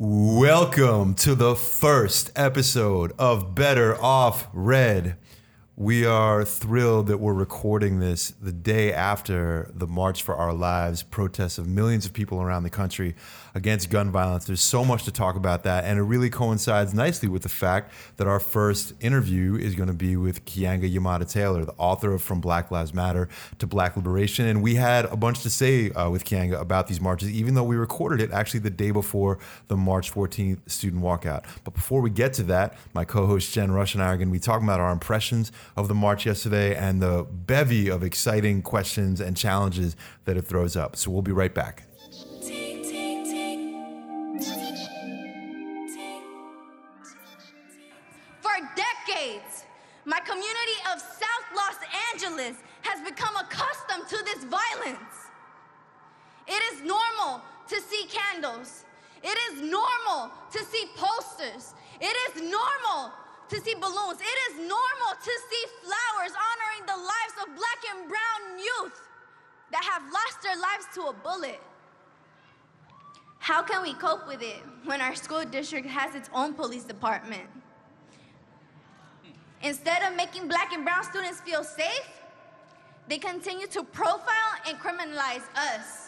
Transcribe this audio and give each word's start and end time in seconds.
Welcome 0.00 1.14
to 1.14 1.34
the 1.34 1.56
first 1.56 2.30
episode 2.36 3.12
of 3.18 3.56
Better 3.56 4.00
Off 4.00 4.46
Red. 4.52 5.16
We 5.80 6.04
are 6.04 6.44
thrilled 6.44 7.06
that 7.06 7.18
we're 7.18 7.32
recording 7.32 8.00
this 8.00 8.32
the 8.42 8.50
day 8.50 8.92
after 8.92 9.70
the 9.72 9.86
March 9.86 10.24
for 10.24 10.34
Our 10.34 10.52
Lives 10.52 11.04
protests 11.04 11.56
of 11.56 11.68
millions 11.68 12.04
of 12.04 12.12
people 12.12 12.42
around 12.42 12.64
the 12.64 12.70
country 12.70 13.14
against 13.54 13.88
gun 13.88 14.10
violence. 14.10 14.44
There's 14.44 14.60
so 14.60 14.84
much 14.84 15.04
to 15.04 15.12
talk 15.12 15.36
about 15.36 15.62
that, 15.62 15.84
and 15.84 16.00
it 16.00 16.02
really 16.02 16.30
coincides 16.30 16.94
nicely 16.94 17.28
with 17.28 17.42
the 17.42 17.48
fact 17.48 17.92
that 18.16 18.26
our 18.26 18.40
first 18.40 18.92
interview 18.98 19.54
is 19.54 19.76
going 19.76 19.86
to 19.86 19.94
be 19.94 20.16
with 20.16 20.44
Keeanga-Yamahtta 20.46 21.30
Taylor, 21.30 21.64
the 21.64 21.74
author 21.78 22.12
of 22.12 22.22
From 22.22 22.40
Black 22.40 22.72
Lives 22.72 22.92
Matter 22.92 23.28
to 23.60 23.66
Black 23.68 23.94
Liberation. 23.94 24.46
And 24.46 24.64
we 24.64 24.74
had 24.74 25.04
a 25.04 25.16
bunch 25.16 25.42
to 25.42 25.50
say 25.50 25.92
uh, 25.92 26.10
with 26.10 26.24
Keeanga 26.24 26.60
about 26.60 26.88
these 26.88 27.00
marches, 27.00 27.30
even 27.30 27.54
though 27.54 27.62
we 27.62 27.76
recorded 27.76 28.20
it 28.20 28.32
actually 28.32 28.60
the 28.60 28.70
day 28.70 28.90
before 28.90 29.38
the 29.68 29.76
March 29.76 30.12
14th 30.12 30.68
student 30.68 31.04
walkout. 31.04 31.44
But 31.62 31.74
before 31.74 32.00
we 32.00 32.10
get 32.10 32.32
to 32.34 32.42
that, 32.44 32.76
my 32.94 33.04
co 33.04 33.26
host 33.26 33.52
Jen 33.52 33.70
Roesch 33.70 33.94
and 33.94 34.02
I 34.02 34.06
are 34.06 34.16
going 34.16 34.28
to 34.28 34.32
be 34.32 34.40
talking 34.40 34.66
about 34.66 34.80
our 34.80 34.90
impressions 34.90 35.52
of 35.76 35.88
the 35.88 35.94
march 35.94 36.26
yesterday 36.26 36.74
and 36.74 37.02
the 37.02 37.26
bevy 37.30 37.88
of 37.88 38.02
exciting 38.02 38.62
questions 38.62 39.20
and 39.20 39.36
challenges 39.36 39.96
that 40.24 40.36
it 40.36 40.42
throws 40.42 40.76
up. 40.76 40.96
So 40.96 41.10
we'll 41.10 41.22
be 41.22 41.32
right 41.32 41.54
back. 41.54 41.84
For 48.40 48.56
decades, 48.74 49.64
my 50.04 50.20
community 50.20 50.78
of 50.92 51.00
South 51.00 51.46
Los 51.54 51.76
Angeles 52.12 52.56
has 52.82 53.08
become 53.08 53.36
accustomed 53.36 54.08
to 54.08 54.24
this 54.24 54.44
violence. 54.44 55.28
It 56.46 56.62
is 56.72 56.82
normal 56.82 57.42
to 57.68 57.80
see 57.80 58.06
candles. 58.08 58.84
It 59.22 59.38
is 59.50 59.60
normal 59.70 60.30
to 60.52 60.64
see 60.64 60.86
posters. 60.96 61.74
It 62.00 62.16
is 62.28 62.42
normal 62.50 63.12
to 63.48 63.60
see 63.60 63.74
balloons. 63.74 64.20
It 64.20 64.38
is 64.50 64.58
normal 64.58 65.12
to 65.22 65.32
see 65.50 65.64
flowers 65.82 66.32
honoring 66.32 66.84
the 66.86 66.96
lives 66.96 67.34
of 67.42 67.46
black 67.56 67.80
and 67.94 68.08
brown 68.08 68.58
youth 68.58 69.00
that 69.72 69.84
have 69.84 70.02
lost 70.12 70.42
their 70.42 70.56
lives 70.56 70.86
to 70.94 71.02
a 71.02 71.12
bullet. 71.12 71.60
How 73.38 73.62
can 73.62 73.82
we 73.82 73.94
cope 73.94 74.26
with 74.26 74.42
it 74.42 74.62
when 74.84 75.00
our 75.00 75.14
school 75.14 75.44
district 75.44 75.86
has 75.86 76.14
its 76.14 76.28
own 76.34 76.54
police 76.54 76.84
department? 76.84 77.48
Instead 79.62 80.02
of 80.02 80.16
making 80.16 80.48
black 80.48 80.72
and 80.72 80.84
brown 80.84 81.02
students 81.02 81.40
feel 81.40 81.64
safe, 81.64 82.08
they 83.08 83.18
continue 83.18 83.66
to 83.68 83.82
profile 83.82 84.52
and 84.66 84.78
criminalize 84.78 85.42
us. 85.56 86.07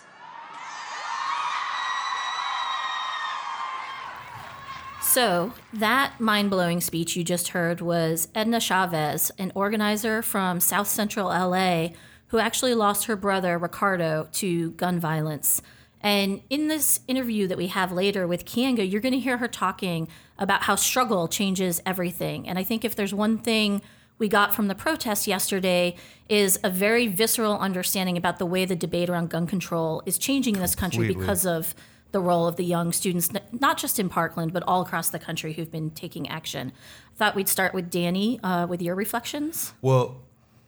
So, 5.02 5.52
that 5.72 6.20
mind 6.20 6.50
blowing 6.50 6.80
speech 6.80 7.16
you 7.16 7.24
just 7.24 7.48
heard 7.48 7.80
was 7.80 8.28
Edna 8.34 8.60
Chavez, 8.60 9.32
an 9.38 9.50
organizer 9.54 10.22
from 10.22 10.60
South 10.60 10.88
Central 10.88 11.28
LA 11.28 11.88
who 12.28 12.38
actually 12.38 12.74
lost 12.74 13.06
her 13.06 13.16
brother, 13.16 13.58
Ricardo, 13.58 14.28
to 14.32 14.70
gun 14.72 15.00
violence. 15.00 15.60
And 16.00 16.42
in 16.48 16.68
this 16.68 17.00
interview 17.08 17.46
that 17.48 17.58
we 17.58 17.66
have 17.68 17.92
later 17.92 18.26
with 18.26 18.44
Keeanga, 18.44 18.88
you're 18.88 19.00
going 19.00 19.12
to 19.12 19.18
hear 19.18 19.38
her 19.38 19.48
talking 19.48 20.08
about 20.38 20.62
how 20.62 20.76
struggle 20.76 21.28
changes 21.28 21.82
everything. 21.84 22.48
And 22.48 22.58
I 22.58 22.62
think 22.62 22.84
if 22.84 22.94
there's 22.94 23.12
one 23.12 23.36
thing 23.36 23.82
we 24.18 24.28
got 24.28 24.54
from 24.54 24.68
the 24.68 24.74
protest 24.74 25.26
yesterday 25.26 25.96
is 26.28 26.58
a 26.62 26.70
very 26.70 27.06
visceral 27.08 27.58
understanding 27.58 28.16
about 28.16 28.38
the 28.38 28.46
way 28.46 28.64
the 28.64 28.76
debate 28.76 29.10
around 29.10 29.30
gun 29.30 29.46
control 29.46 30.02
is 30.06 30.16
changing 30.18 30.54
in 30.54 30.60
this 30.60 30.74
country 30.74 31.06
Completely. 31.06 31.22
because 31.22 31.44
of 31.44 31.74
the 32.12 32.20
role 32.20 32.46
of 32.46 32.56
the 32.56 32.64
young 32.64 32.92
students, 32.92 33.30
not 33.52 33.78
just 33.78 33.98
in 33.98 34.08
Parkland, 34.08 34.52
but 34.52 34.62
all 34.66 34.82
across 34.82 35.08
the 35.08 35.18
country 35.18 35.52
who've 35.52 35.70
been 35.70 35.90
taking 35.90 36.28
action. 36.28 36.72
I 37.14 37.16
thought 37.16 37.34
we'd 37.34 37.48
start 37.48 37.74
with 37.74 37.90
Danny 37.90 38.40
uh, 38.42 38.66
with 38.66 38.82
your 38.82 38.94
reflections. 38.94 39.72
Well, 39.80 40.20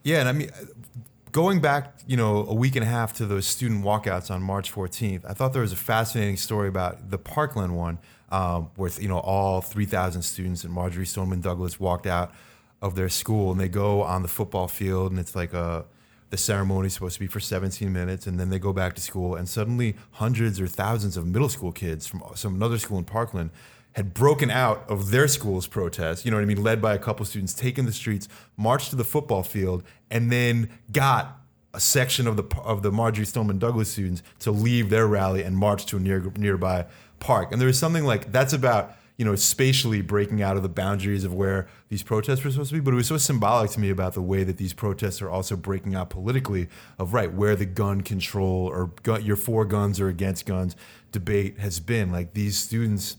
yeah, 0.05 0.21
and 0.21 0.29
I 0.29 0.33
mean, 0.33 0.51
going 1.33 1.61
back, 1.61 1.95
you 2.07 2.17
know, 2.17 2.47
a 2.47 2.55
week 2.55 2.77
and 2.77 2.85
a 2.85 2.89
half 2.89 3.15
to 3.15 3.27
those 3.27 3.47
student 3.47 3.85
walkouts 3.85 4.31
on 4.31 4.43
March 4.43 4.73
14th, 4.73 5.25
I 5.29 5.33
thought 5.33 5.53
there 5.53 5.63
was 5.63 5.73
a 5.73 5.77
fascinating 5.77 6.37
story 6.37 6.69
about 6.69 7.11
the 7.11 7.19
Parkland 7.19 7.77
one, 7.77 7.99
um, 8.31 8.71
where 8.77 8.91
you 8.99 9.09
know 9.09 9.19
all 9.19 9.61
3,000 9.61 10.23
students 10.23 10.65
and 10.65 10.73
Marjory 10.73 11.07
Stoneman 11.07 11.41
Douglas 11.41 11.81
walked 11.81 12.07
out 12.07 12.33
of 12.81 12.95
their 12.95 13.09
school, 13.09 13.53
and 13.53 13.61
they 13.61 13.69
go 13.69 14.03
on 14.03 14.23
the 14.23 14.29
football 14.29 14.69
field, 14.69 15.11
and 15.11 15.21
it's 15.21 15.35
like 15.35 15.53
a 15.53 15.85
the 16.33 16.39
ceremony 16.39 16.87
is 16.87 16.95
supposed 16.95 17.13
to 17.13 17.21
be 17.21 17.27
for 17.27 17.41
17 17.41 17.93
minutes, 17.93 18.27
and 18.27 18.41
then 18.41 18.49
they 18.49 18.59
go 18.59 18.73
back 18.73 18.95
to 18.95 19.03
school, 19.03 19.35
and 19.35 19.47
suddenly 19.47 19.95
hundreds 20.13 20.59
or 20.59 20.67
thousands 20.67 21.19
of 21.19 21.27
middle 21.27 21.51
school 21.51 21.73
kids 21.73 22.07
from 22.07 22.23
some 22.35 22.55
another 22.55 22.79
school 22.79 22.97
in 22.97 23.05
Parkland 23.05 23.51
had 23.93 24.15
broken 24.15 24.51
out 24.51 24.83
of 24.89 25.11
their 25.11 25.29
school's 25.29 25.67
protest, 25.67 26.25
you 26.25 26.31
know 26.31 26.39
what 26.39 26.43
I 26.43 26.47
mean, 26.47 26.63
led 26.63 26.81
by 26.81 26.95
a 26.95 26.99
couple 26.99 27.27
students, 27.27 27.53
taken 27.53 27.85
the 27.85 27.93
streets, 27.93 28.29
marched 28.57 28.89
to 28.89 28.97
the 28.97 29.05
football 29.05 29.43
field, 29.43 29.83
and 30.11 30.33
then 30.33 30.71
got 30.91 31.39
a 31.75 31.81
section 31.81 32.27
of 32.27 32.39
the 32.39 32.45
of 32.65 32.83
the 32.83 32.91
Marjory 32.91 33.27
Stoneman 33.27 33.59
Douglas 33.59 33.91
students 33.91 34.23
to 34.39 34.51
leave 34.51 34.89
their 34.89 35.07
rally 35.07 35.43
and 35.43 35.55
march 35.55 35.85
to 35.85 35.99
a 35.99 36.01
near, 36.01 36.33
nearby 36.39 36.87
park. 37.21 37.53
And 37.53 37.61
there 37.61 37.67
was 37.67 37.79
something 37.79 38.05
like 38.05 38.33
that's 38.33 38.55
about 38.55 38.97
you 39.23 39.29
know 39.29 39.37
spatially 39.37 40.03
breaking 40.03 40.43
out 40.43 40.57
of 40.57 40.65
the 40.65 40.69
boundaries 40.69 41.23
of 41.23 41.33
where 41.33 41.69
these 41.91 42.03
protests 42.03 42.43
were 42.43 42.51
supposed 42.51 42.71
to 42.71 42.75
be. 42.75 42.81
But 42.81 42.93
it 42.93 42.97
was 42.97 43.07
so 43.07 43.19
symbolic 43.19 43.71
to 43.71 43.81
me 43.81 43.89
about 43.89 44.15
the 44.15 44.23
way 44.23 44.43
that 44.43 44.57
these 44.57 44.73
protests 44.73 45.23
are 45.23 45.31
also 45.31 45.55
breaking 45.55 45.95
out 45.95 46.11
politically 46.11 46.69
of 46.99 47.15
right 47.15 47.33
where 47.33 47.55
the 47.55 47.67
gun 47.67 48.01
control 48.01 48.67
or 48.67 48.87
gun, 49.05 49.25
you're 49.25 49.37
for 49.37 49.65
guns 49.65 50.01
or 50.01 50.09
against 50.09 50.45
guns 50.45 50.75
debate 51.13 51.61
has 51.61 51.79
been. 51.79 52.11
Like 52.11 52.35
these 52.35 52.59
students 52.59 53.19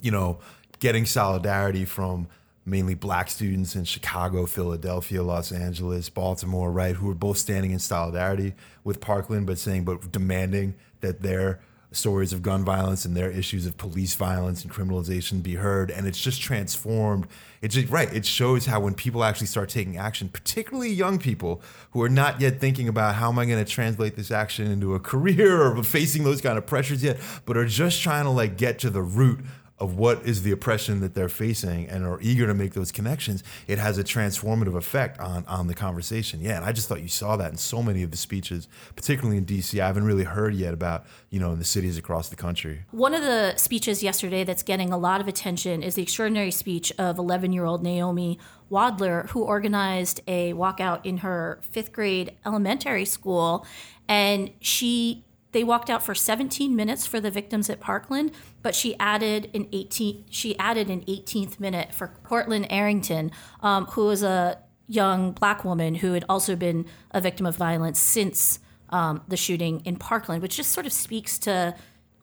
you 0.00 0.10
know, 0.10 0.38
getting 0.80 1.06
solidarity 1.06 1.84
from 1.84 2.28
mainly 2.64 2.94
black 2.94 3.30
students 3.30 3.76
in 3.76 3.84
Chicago, 3.84 4.44
Philadelphia, 4.44 5.22
Los 5.22 5.52
Angeles, 5.52 6.08
Baltimore, 6.08 6.70
right, 6.70 6.96
who 6.96 7.06
were 7.06 7.14
both 7.14 7.38
standing 7.38 7.70
in 7.70 7.78
solidarity 7.78 8.54
with 8.82 9.00
Parkland, 9.00 9.46
but 9.46 9.58
saying, 9.58 9.84
but 9.84 10.10
demanding 10.10 10.74
that 11.00 11.22
their 11.22 11.60
stories 11.96 12.32
of 12.32 12.42
gun 12.42 12.64
violence 12.64 13.04
and 13.04 13.16
their 13.16 13.30
issues 13.30 13.66
of 13.66 13.76
police 13.76 14.14
violence 14.14 14.62
and 14.62 14.72
criminalization 14.72 15.42
be 15.42 15.54
heard. 15.54 15.90
And 15.90 16.06
it's 16.06 16.20
just 16.20 16.40
transformed. 16.40 17.26
It's 17.62 17.74
just, 17.74 17.88
right. 17.88 18.12
It 18.12 18.24
shows 18.24 18.66
how 18.66 18.80
when 18.80 18.94
people 18.94 19.24
actually 19.24 19.46
start 19.48 19.68
taking 19.68 19.96
action, 19.96 20.28
particularly 20.28 20.90
young 20.90 21.18
people 21.18 21.62
who 21.92 22.02
are 22.02 22.08
not 22.08 22.40
yet 22.40 22.60
thinking 22.60 22.88
about 22.88 23.16
how 23.16 23.30
am 23.30 23.38
I 23.38 23.46
going 23.46 23.64
to 23.64 23.70
translate 23.70 24.16
this 24.16 24.30
action 24.30 24.70
into 24.70 24.94
a 24.94 25.00
career 25.12 25.62
or 25.62 25.82
facing 25.82 26.24
those 26.24 26.40
kind 26.40 26.58
of 26.58 26.66
pressures 26.66 27.02
yet, 27.02 27.18
but 27.44 27.56
are 27.56 27.66
just 27.66 28.02
trying 28.02 28.24
to 28.24 28.30
like 28.30 28.56
get 28.56 28.78
to 28.80 28.90
the 28.90 29.02
root 29.02 29.40
of 29.78 29.98
what 29.98 30.22
is 30.24 30.42
the 30.42 30.52
oppression 30.52 31.00
that 31.00 31.14
they're 31.14 31.28
facing 31.28 31.86
and 31.88 32.06
are 32.06 32.18
eager 32.22 32.46
to 32.46 32.54
make 32.54 32.72
those 32.72 32.90
connections, 32.90 33.44
it 33.66 33.78
has 33.78 33.98
a 33.98 34.04
transformative 34.04 34.74
effect 34.74 35.20
on, 35.20 35.44
on 35.46 35.66
the 35.66 35.74
conversation. 35.74 36.40
Yeah, 36.40 36.56
and 36.56 36.64
I 36.64 36.72
just 36.72 36.88
thought 36.88 37.02
you 37.02 37.08
saw 37.08 37.36
that 37.36 37.50
in 37.50 37.58
so 37.58 37.82
many 37.82 38.02
of 38.02 38.10
the 38.10 38.16
speeches, 38.16 38.68
particularly 38.94 39.36
in 39.36 39.44
DC. 39.44 39.78
I 39.78 39.86
haven't 39.86 40.04
really 40.04 40.24
heard 40.24 40.54
yet 40.54 40.72
about, 40.72 41.04
you 41.30 41.38
know, 41.38 41.52
in 41.52 41.58
the 41.58 41.64
cities 41.64 41.98
across 41.98 42.30
the 42.30 42.36
country. 42.36 42.84
One 42.90 43.12
of 43.12 43.22
the 43.22 43.54
speeches 43.56 44.02
yesterday 44.02 44.44
that's 44.44 44.62
getting 44.62 44.92
a 44.92 44.98
lot 44.98 45.20
of 45.20 45.28
attention 45.28 45.82
is 45.82 45.94
the 45.94 46.02
extraordinary 46.02 46.50
speech 46.50 46.92
of 46.98 47.18
11 47.18 47.52
year 47.52 47.66
old 47.66 47.82
Naomi 47.82 48.38
Wadler, 48.70 49.28
who 49.30 49.42
organized 49.42 50.20
a 50.26 50.54
walkout 50.54 51.04
in 51.04 51.18
her 51.18 51.60
fifth 51.62 51.92
grade 51.92 52.34
elementary 52.46 53.04
school. 53.04 53.66
And 54.08 54.52
she 54.60 55.24
they 55.52 55.64
walked 55.64 55.88
out 55.88 56.02
for 56.02 56.14
17 56.14 56.74
minutes 56.74 57.06
for 57.06 57.20
the 57.20 57.30
victims 57.30 57.70
at 57.70 57.80
Parkland, 57.80 58.32
but 58.62 58.74
she 58.74 58.98
added 58.98 59.50
an 59.54 59.68
18 59.72 60.24
she 60.30 60.58
added 60.58 60.90
an 60.90 61.02
18th 61.02 61.58
minute 61.58 61.94
for 61.94 62.12
Courtlin 62.24 62.66
Arrington, 62.70 63.30
um, 63.60 63.86
who 63.86 64.06
was 64.06 64.22
a 64.22 64.58
young 64.88 65.32
black 65.32 65.64
woman 65.64 65.96
who 65.96 66.12
had 66.12 66.24
also 66.28 66.56
been 66.56 66.86
a 67.10 67.20
victim 67.20 67.46
of 67.46 67.56
violence 67.56 67.98
since 67.98 68.60
um, 68.90 69.22
the 69.26 69.36
shooting 69.36 69.80
in 69.84 69.96
Parkland, 69.96 70.42
which 70.42 70.56
just 70.56 70.72
sort 70.72 70.86
of 70.86 70.92
speaks 70.92 71.38
to 71.40 71.74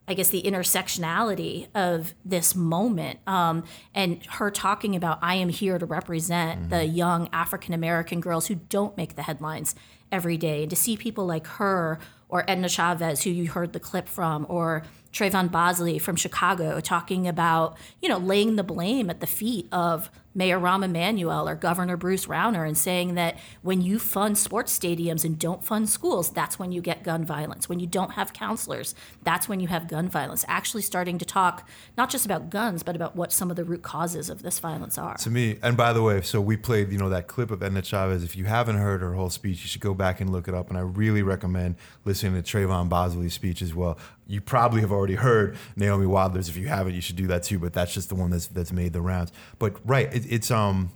I 0.06 0.16
guess 0.16 0.29
the 0.29 0.41
intersectionality 0.41 1.69
of 1.73 2.13
this 2.25 2.56
moment 2.56 3.19
um, 3.25 3.63
and 3.95 4.24
her 4.31 4.51
talking 4.51 4.97
about 4.97 5.19
I 5.21 5.36
am 5.36 5.47
here 5.47 5.80
to 5.80 5.86
represent 5.86 6.69
the 6.69 6.86
young 6.86 7.30
African 7.31 7.74
American 7.74 8.19
girls 8.19 8.47
who 8.47 8.56
don't 8.56 8.97
make 8.97 9.15
the 9.15 9.21
headlines 9.21 9.75
every 10.12 10.36
day 10.36 10.63
and 10.63 10.69
to 10.69 10.75
see 10.75 10.97
people 10.97 11.25
like 11.25 11.47
her 11.47 12.00
or 12.33 12.44
Edna 12.50 12.68
Chavez 12.68 13.24
who 13.24 13.30
you 13.30 13.47
heard 13.47 13.74
the 13.74 13.80
clip 13.80 14.09
from 14.09 14.47
or 14.50 14.83
Trayvon 15.13 15.51
Bosley 15.51 16.00
from 16.00 16.15
Chicago 16.15 16.80
talking 16.80 17.27
about 17.27 17.77
you 18.01 18.09
know 18.09 18.18
laying 18.18 18.56
the 18.56 18.63
blame 18.63 19.12
at 19.12 19.19
the 19.19 19.27
feet 19.27 19.68
of 19.71 20.09
Mayor 20.35 20.59
Rahm 20.59 20.83
Emanuel 20.83 21.47
or 21.47 21.56
Governor 21.56 21.97
Bruce 21.97 22.25
Rauner 22.25 22.68
and 22.68 22.77
saying 22.77 23.15
that 23.15 23.38
when 23.62 23.81
you 23.81 24.00
fund 24.00 24.38
sports 24.38 24.77
stadiums 24.77 25.24
and 25.24 25.38
don't 25.38 25.63
fund 25.63 25.89
schools, 25.89 26.30
that's 26.31 26.57
when 26.57 26.71
you 26.71 26.81
get 26.81 27.03
gun 27.03 27.24
violence. 27.24 27.69
When 27.69 27.80
you 27.80 27.88
don't 27.88 28.12
have 28.12 28.33
counselors, 28.33 28.95
that's 29.24 29.47
when 29.47 29.59
you 29.59 29.68
have 29.68 29.88
gun 29.88 30.09
violence. 30.09 30.45
Actually, 30.47 30.81
starting 30.81 31.18
to 31.18 31.25
talk 31.25 31.68
not 31.97 32.09
just 32.09 32.25
about 32.25 32.50
guns, 32.50 32.83
but 32.83 32.95
about 32.95 33.15
what 33.15 33.31
some 33.31 33.50
of 33.50 33.56
the 33.56 33.63
root 33.63 33.83
causes 33.83 34.30
of 34.30 34.41
this 34.41 34.59
violence 34.59 34.97
are. 34.97 35.15
To 35.18 35.30
me, 35.30 35.59
and 35.62 35.77
by 35.77 35.94
the 35.94 36.01
way, 36.01 36.21
so 36.21 36.41
we 36.41 36.57
played, 36.57 36.91
you 36.91 36.97
know, 36.97 37.09
that 37.09 37.27
clip 37.27 37.51
of 37.51 37.62
Edna 37.62 37.81
Chavez. 37.81 38.24
If 38.24 38.35
you 38.35 38.45
haven't 38.45 38.77
heard 38.77 39.01
her 39.01 39.13
whole 39.13 39.30
speech, 39.30 39.62
you 39.62 39.68
should 39.68 39.81
go 39.81 39.94
back 39.94 40.19
and 40.19 40.31
look 40.31 40.47
it 40.47 40.53
up. 40.53 40.69
And 40.69 40.77
I 40.77 40.81
really 40.81 41.21
recommend 41.21 41.75
listening 42.06 42.41
to 42.41 42.57
Trayvon 42.57 42.89
Bosley's 42.89 43.33
speech 43.33 43.62
as 43.62 43.74
well. 43.74 43.97
You 44.27 44.41
probably 44.41 44.81
have 44.81 44.91
already 44.91 45.15
heard 45.15 45.57
Naomi 45.75 46.05
Wadler's. 46.05 46.49
If 46.49 46.57
you 46.57 46.67
haven't, 46.67 46.93
you 46.93 47.01
should 47.01 47.15
do 47.15 47.27
that 47.27 47.43
too. 47.43 47.59
But 47.59 47.73
that's 47.73 47.93
just 47.93 48.09
the 48.09 48.15
one 48.15 48.29
that's 48.29 48.47
that's 48.47 48.71
made 48.71 48.93
the 48.93 49.01
rounds. 49.01 49.31
But 49.59 49.77
right, 49.85 50.13
it, 50.13 50.31
it's 50.31 50.51
um, 50.51 50.91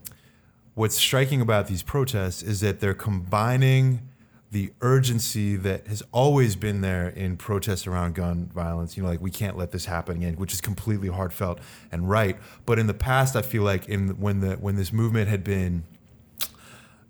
what's 0.75 0.95
striking 0.95 1.41
about 1.41 1.68
these 1.68 1.83
protests 1.83 2.41
is 2.41 2.62
that 2.62 2.79
they're 2.79 2.94
combining 2.94 4.01
the 4.51 4.71
urgency 4.79 5.57
that 5.57 5.88
has 5.88 6.01
always 6.13 6.56
been 6.56 6.79
there 6.79 7.09
in 7.09 7.35
protests 7.35 7.85
around 7.85 8.15
gun 8.15 8.50
violence. 8.53 8.95
You 8.95 9.03
know, 9.03 9.09
like 9.09 9.21
we 9.21 9.31
can't 9.31 9.57
let 9.57 9.71
this 9.71 9.85
happen 9.85 10.18
again, 10.18 10.35
which 10.35 10.53
is 10.53 10.62
completely 10.62 11.09
heartfelt 11.09 11.59
and 11.91 12.09
right. 12.09 12.38
But 12.65 12.79
in 12.79 12.88
the 12.88 12.94
past, 12.94 13.35
I 13.35 13.41
feel 13.41 13.63
like 13.63 13.89
in 13.89 14.19
when 14.19 14.39
the 14.39 14.56
when 14.56 14.75
this 14.75 14.94
movement 14.94 15.27
had 15.27 15.44
been 15.44 15.83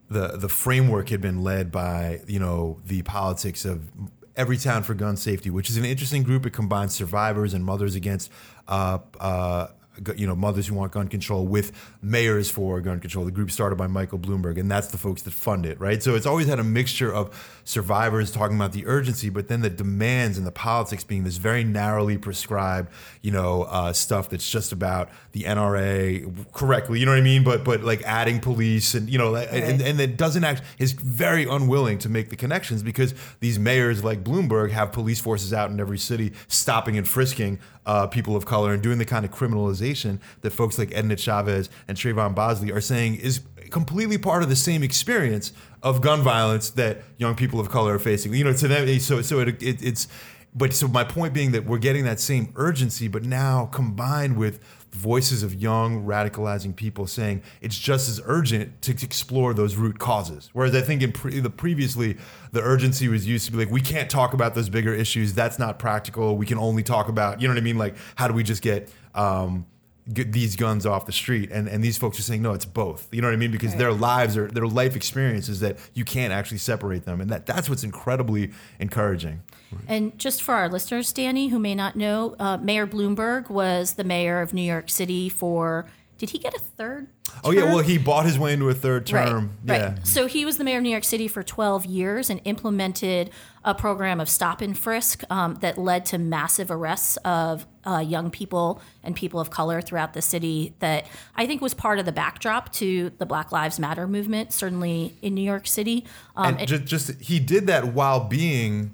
the 0.09 0.29
the 0.29 0.49
framework 0.49 1.09
had 1.09 1.21
been 1.21 1.43
led 1.43 1.71
by 1.71 2.21
you 2.27 2.39
know 2.39 2.79
the 2.85 3.01
politics 3.03 3.65
of 3.65 3.91
Everytown 4.38 4.86
for 4.86 4.94
Gun 4.94 5.18
Safety, 5.18 5.50
which 5.50 5.69
is 5.69 5.78
an 5.78 5.86
interesting 5.86 6.24
group. 6.24 6.45
It 6.45 6.51
combines 6.51 6.94
survivors 6.94 7.54
and 7.54 7.66
mothers 7.66 7.95
against 7.95 8.31
uh, 8.68 9.00
uh, 9.19 9.68
you 10.16 10.28
know, 10.28 10.36
mothers 10.36 10.68
who 10.68 10.75
want 10.75 10.92
gun 10.92 11.07
control 11.07 11.48
with 11.48 11.72
mayors 12.01 12.50
for 12.50 12.80
gun 12.81 13.00
control. 13.00 13.25
The 13.25 13.31
group 13.31 13.51
started 13.51 13.78
by 13.78 13.88
Michael 13.88 14.19
Bloomberg, 14.19 14.60
and 14.60 14.69
that's 14.69 14.88
the 14.88 14.98
folks 14.98 15.24
that 15.24 15.34
fund 15.34 15.66
it, 15.66 15.80
right? 15.80 16.01
So 16.01 16.16
it's 16.16 16.25
always 16.25 16.48
had 16.48 16.60
a 16.60 16.63
mixture 16.63 17.13
of 17.13 17.56
survivors 17.67 18.31
talking 18.31 18.55
about 18.55 18.71
the 18.71 18.87
urgency, 18.87 19.29
but 19.29 19.49
then 19.49 19.59
the 19.59 19.69
demands 19.69 20.37
and 20.37 20.47
the 20.47 20.51
politics 20.53 21.03
being 21.03 21.25
this 21.25 21.35
very 21.35 21.65
narrowly 21.65 22.17
prescribed, 22.17 22.89
you 23.21 23.29
know, 23.29 23.63
uh, 23.63 23.91
stuff 23.91 24.29
that's 24.29 24.49
just 24.49 24.71
about 24.71 25.09
the 25.33 25.43
NRA 25.43 26.45
correctly, 26.53 27.01
you 27.01 27.05
know 27.05 27.11
what 27.11 27.17
I 27.17 27.23
mean? 27.23 27.43
But 27.43 27.65
but 27.65 27.83
like 27.83 28.01
adding 28.03 28.39
police 28.39 28.93
and 28.93 29.09
you 29.09 29.17
know, 29.17 29.33
right. 29.33 29.49
and 29.49 29.81
and 29.81 29.99
it 29.99 30.15
doesn't 30.15 30.45
act 30.45 30.61
is 30.79 30.93
very 30.93 31.43
unwilling 31.43 31.97
to 31.99 32.09
make 32.09 32.29
the 32.29 32.37
connections 32.37 32.83
because 32.83 33.13
these 33.41 33.59
mayors 33.59 34.01
like 34.01 34.23
Bloomberg 34.23 34.71
have 34.71 34.93
police 34.93 35.19
forces 35.19 35.51
out 35.51 35.69
in 35.69 35.77
every 35.77 35.97
city 35.97 36.31
stopping 36.47 36.97
and 36.97 37.05
frisking 37.05 37.59
uh, 37.85 38.07
people 38.07 38.35
of 38.35 38.45
color 38.45 38.73
and 38.73 38.81
doing 38.81 38.97
the 38.97 39.05
kind 39.05 39.25
of 39.25 39.31
criminalization 39.31 40.19
that 40.41 40.51
folks 40.51 40.79
like 40.79 40.93
Edna 40.95 41.17
Chavez 41.17 41.69
and 41.87 41.97
Trayvon 41.97 42.33
Bosley 42.33 42.71
are 42.71 42.81
saying 42.81 43.15
is 43.15 43.41
completely 43.71 44.17
part 44.17 44.43
of 44.43 44.49
the 44.49 44.55
same 44.55 44.83
experience 44.83 45.53
of 45.83 46.01
gun 46.01 46.21
violence 46.21 46.69
that 46.71 47.01
young 47.17 47.35
people 47.35 47.59
of 47.59 47.69
color 47.69 47.95
are 47.95 47.99
facing. 47.99 48.33
You 48.33 48.43
know, 48.43 48.53
to 48.53 48.67
them, 48.67 48.99
so 48.99 49.21
so 49.21 49.39
it, 49.39 49.61
it, 49.61 49.83
it's. 49.83 50.07
But 50.55 50.73
so 50.73 50.87
my 50.87 51.03
point 51.03 51.33
being 51.35 51.51
that 51.51 51.65
we're 51.65 51.77
getting 51.77 52.05
that 52.05 52.19
same 52.19 52.51
urgency, 52.55 53.07
but 53.07 53.23
now 53.23 53.67
combined 53.67 54.37
with 54.37 54.59
voices 54.91 55.43
of 55.43 55.53
young 55.53 56.03
radicalizing 56.05 56.75
people 56.75 57.05
saying 57.05 57.43
it's 57.61 57.77
just 57.77 58.09
as 58.09 58.19
urgent 58.25 58.81
to 58.81 58.91
explore 58.91 59.53
those 59.53 59.75
root 59.75 59.99
causes. 59.99 60.49
Whereas 60.53 60.73
I 60.73 60.81
think 60.81 61.03
in 61.03 61.11
pre- 61.11 61.39
the 61.39 61.51
previously 61.51 62.17
the 62.51 62.61
urgency 62.61 63.07
was 63.07 63.27
used 63.27 63.45
to 63.45 63.51
be 63.51 63.59
like 63.59 63.69
we 63.69 63.81
can't 63.81 64.09
talk 64.09 64.33
about 64.33 64.55
those 64.55 64.69
bigger 64.69 64.93
issues. 64.93 65.33
That's 65.33 65.59
not 65.59 65.77
practical. 65.77 66.37
We 66.37 66.47
can 66.47 66.57
only 66.57 66.81
talk 66.81 67.09
about 67.09 67.41
you 67.41 67.47
know 67.47 67.53
what 67.53 67.59
I 67.59 67.63
mean. 67.63 67.77
Like 67.77 67.95
how 68.15 68.27
do 68.27 68.33
we 68.33 68.43
just 68.43 68.63
get 68.63 68.89
um, 69.13 69.67
get 70.13 70.31
these 70.31 70.56
guns 70.56 70.86
off 70.86 71.06
the 71.06 71.12
street 71.12 71.50
and, 71.51 71.68
and 71.68 71.83
these 71.83 71.98
folks 71.98 72.18
are 72.19 72.21
saying 72.21 72.42
no 72.42 72.54
it's 72.54 72.65
both 72.65 73.07
you 73.12 73.21
know 73.21 73.27
what 73.27 73.33
i 73.33 73.38
mean 73.38 73.51
because 73.51 73.71
right. 73.71 73.80
their 73.80 73.94
lives 73.94 74.38
are 74.38 74.48
their 74.48 74.68
life 74.68 74.95
experiences 74.95 75.59
that 75.59 75.77
you 75.94 76.06
can't 76.06 76.31
actually 76.31 76.57
separate 76.57 77.06
them 77.06 77.19
and 77.19 77.30
that 77.30 77.45
that's 77.45 77.69
what's 77.69 77.83
incredibly 77.83 78.51
encouraging 78.80 79.42
and 79.88 80.18
just 80.18 80.42
for 80.42 80.56
our 80.56 80.69
listeners 80.69 81.12
danny 81.12 81.50
who 81.50 81.59
may 81.59 81.75
not 81.75 81.95
know 81.95 82.36
uh, 82.39 82.57
mayor 82.57 82.88
bloomberg 82.88 83.50
was 83.50 83.94
the 83.94 84.04
mayor 84.04 84.42
of 84.42 84.54
new 84.54 84.62
york 84.62 84.89
city 84.89 85.27
for 85.27 85.86
did 86.18 86.31
he 86.31 86.39
get 86.39 86.56
a 86.56 86.60
third? 86.60 87.07
Term? 87.24 87.42
Oh 87.44 87.51
yeah, 87.51 87.65
well 87.65 87.80
he 87.80 87.98
bought 87.98 88.25
his 88.25 88.39
way 88.39 88.53
into 88.53 88.69
a 88.69 88.74
third 88.74 89.06
term. 89.06 89.51
Right, 89.63 89.77
yeah. 89.77 89.88
Right. 89.89 90.07
So 90.07 90.25
he 90.25 90.45
was 90.45 90.57
the 90.57 90.63
mayor 90.63 90.77
of 90.77 90.83
New 90.83 90.89
York 90.89 91.03
City 91.03 91.27
for 91.27 91.44
12 91.44 91.86
years 91.86 92.30
and 92.30 92.42
implemented 92.45 93.30
a 93.63 93.75
program 93.75 94.19
of 94.19 94.30
stop 94.30 94.62
and 94.62 94.77
frisk 94.77 95.24
um, 95.30 95.56
that 95.56 95.77
led 95.77 96.06
to 96.07 96.18
massive 96.18 96.71
arrests 96.71 97.18
of 97.18 97.68
uh, 97.88 98.00
young 98.00 98.30
people 98.30 98.81
and 99.04 99.16
people 99.16 99.39
of 99.39 99.50
color 99.50 99.81
throughout 99.81 100.13
the 100.13 100.22
city. 100.22 100.74
That 100.80 101.07
I 101.36 101.48
think 101.48 101.62
was 101.62 101.74
part 101.74 102.00
of 102.00 102.06
the 102.06 102.12
backdrop 102.12 102.72
to 102.74 103.12
the 103.18 103.25
Black 103.25 103.51
Lives 103.51 103.80
Matter 103.80 104.07
movement, 104.07 104.51
certainly 104.54 105.16
in 105.22 105.34
New 105.34 105.42
York 105.42 105.66
City. 105.68 106.06
Um, 106.36 106.54
and 106.54 106.62
it, 106.62 106.66
just, 106.66 106.86
just 106.86 107.22
he 107.22 107.39
did 107.39 107.68
that 107.68 107.94
while 107.94 108.19
being 108.19 108.94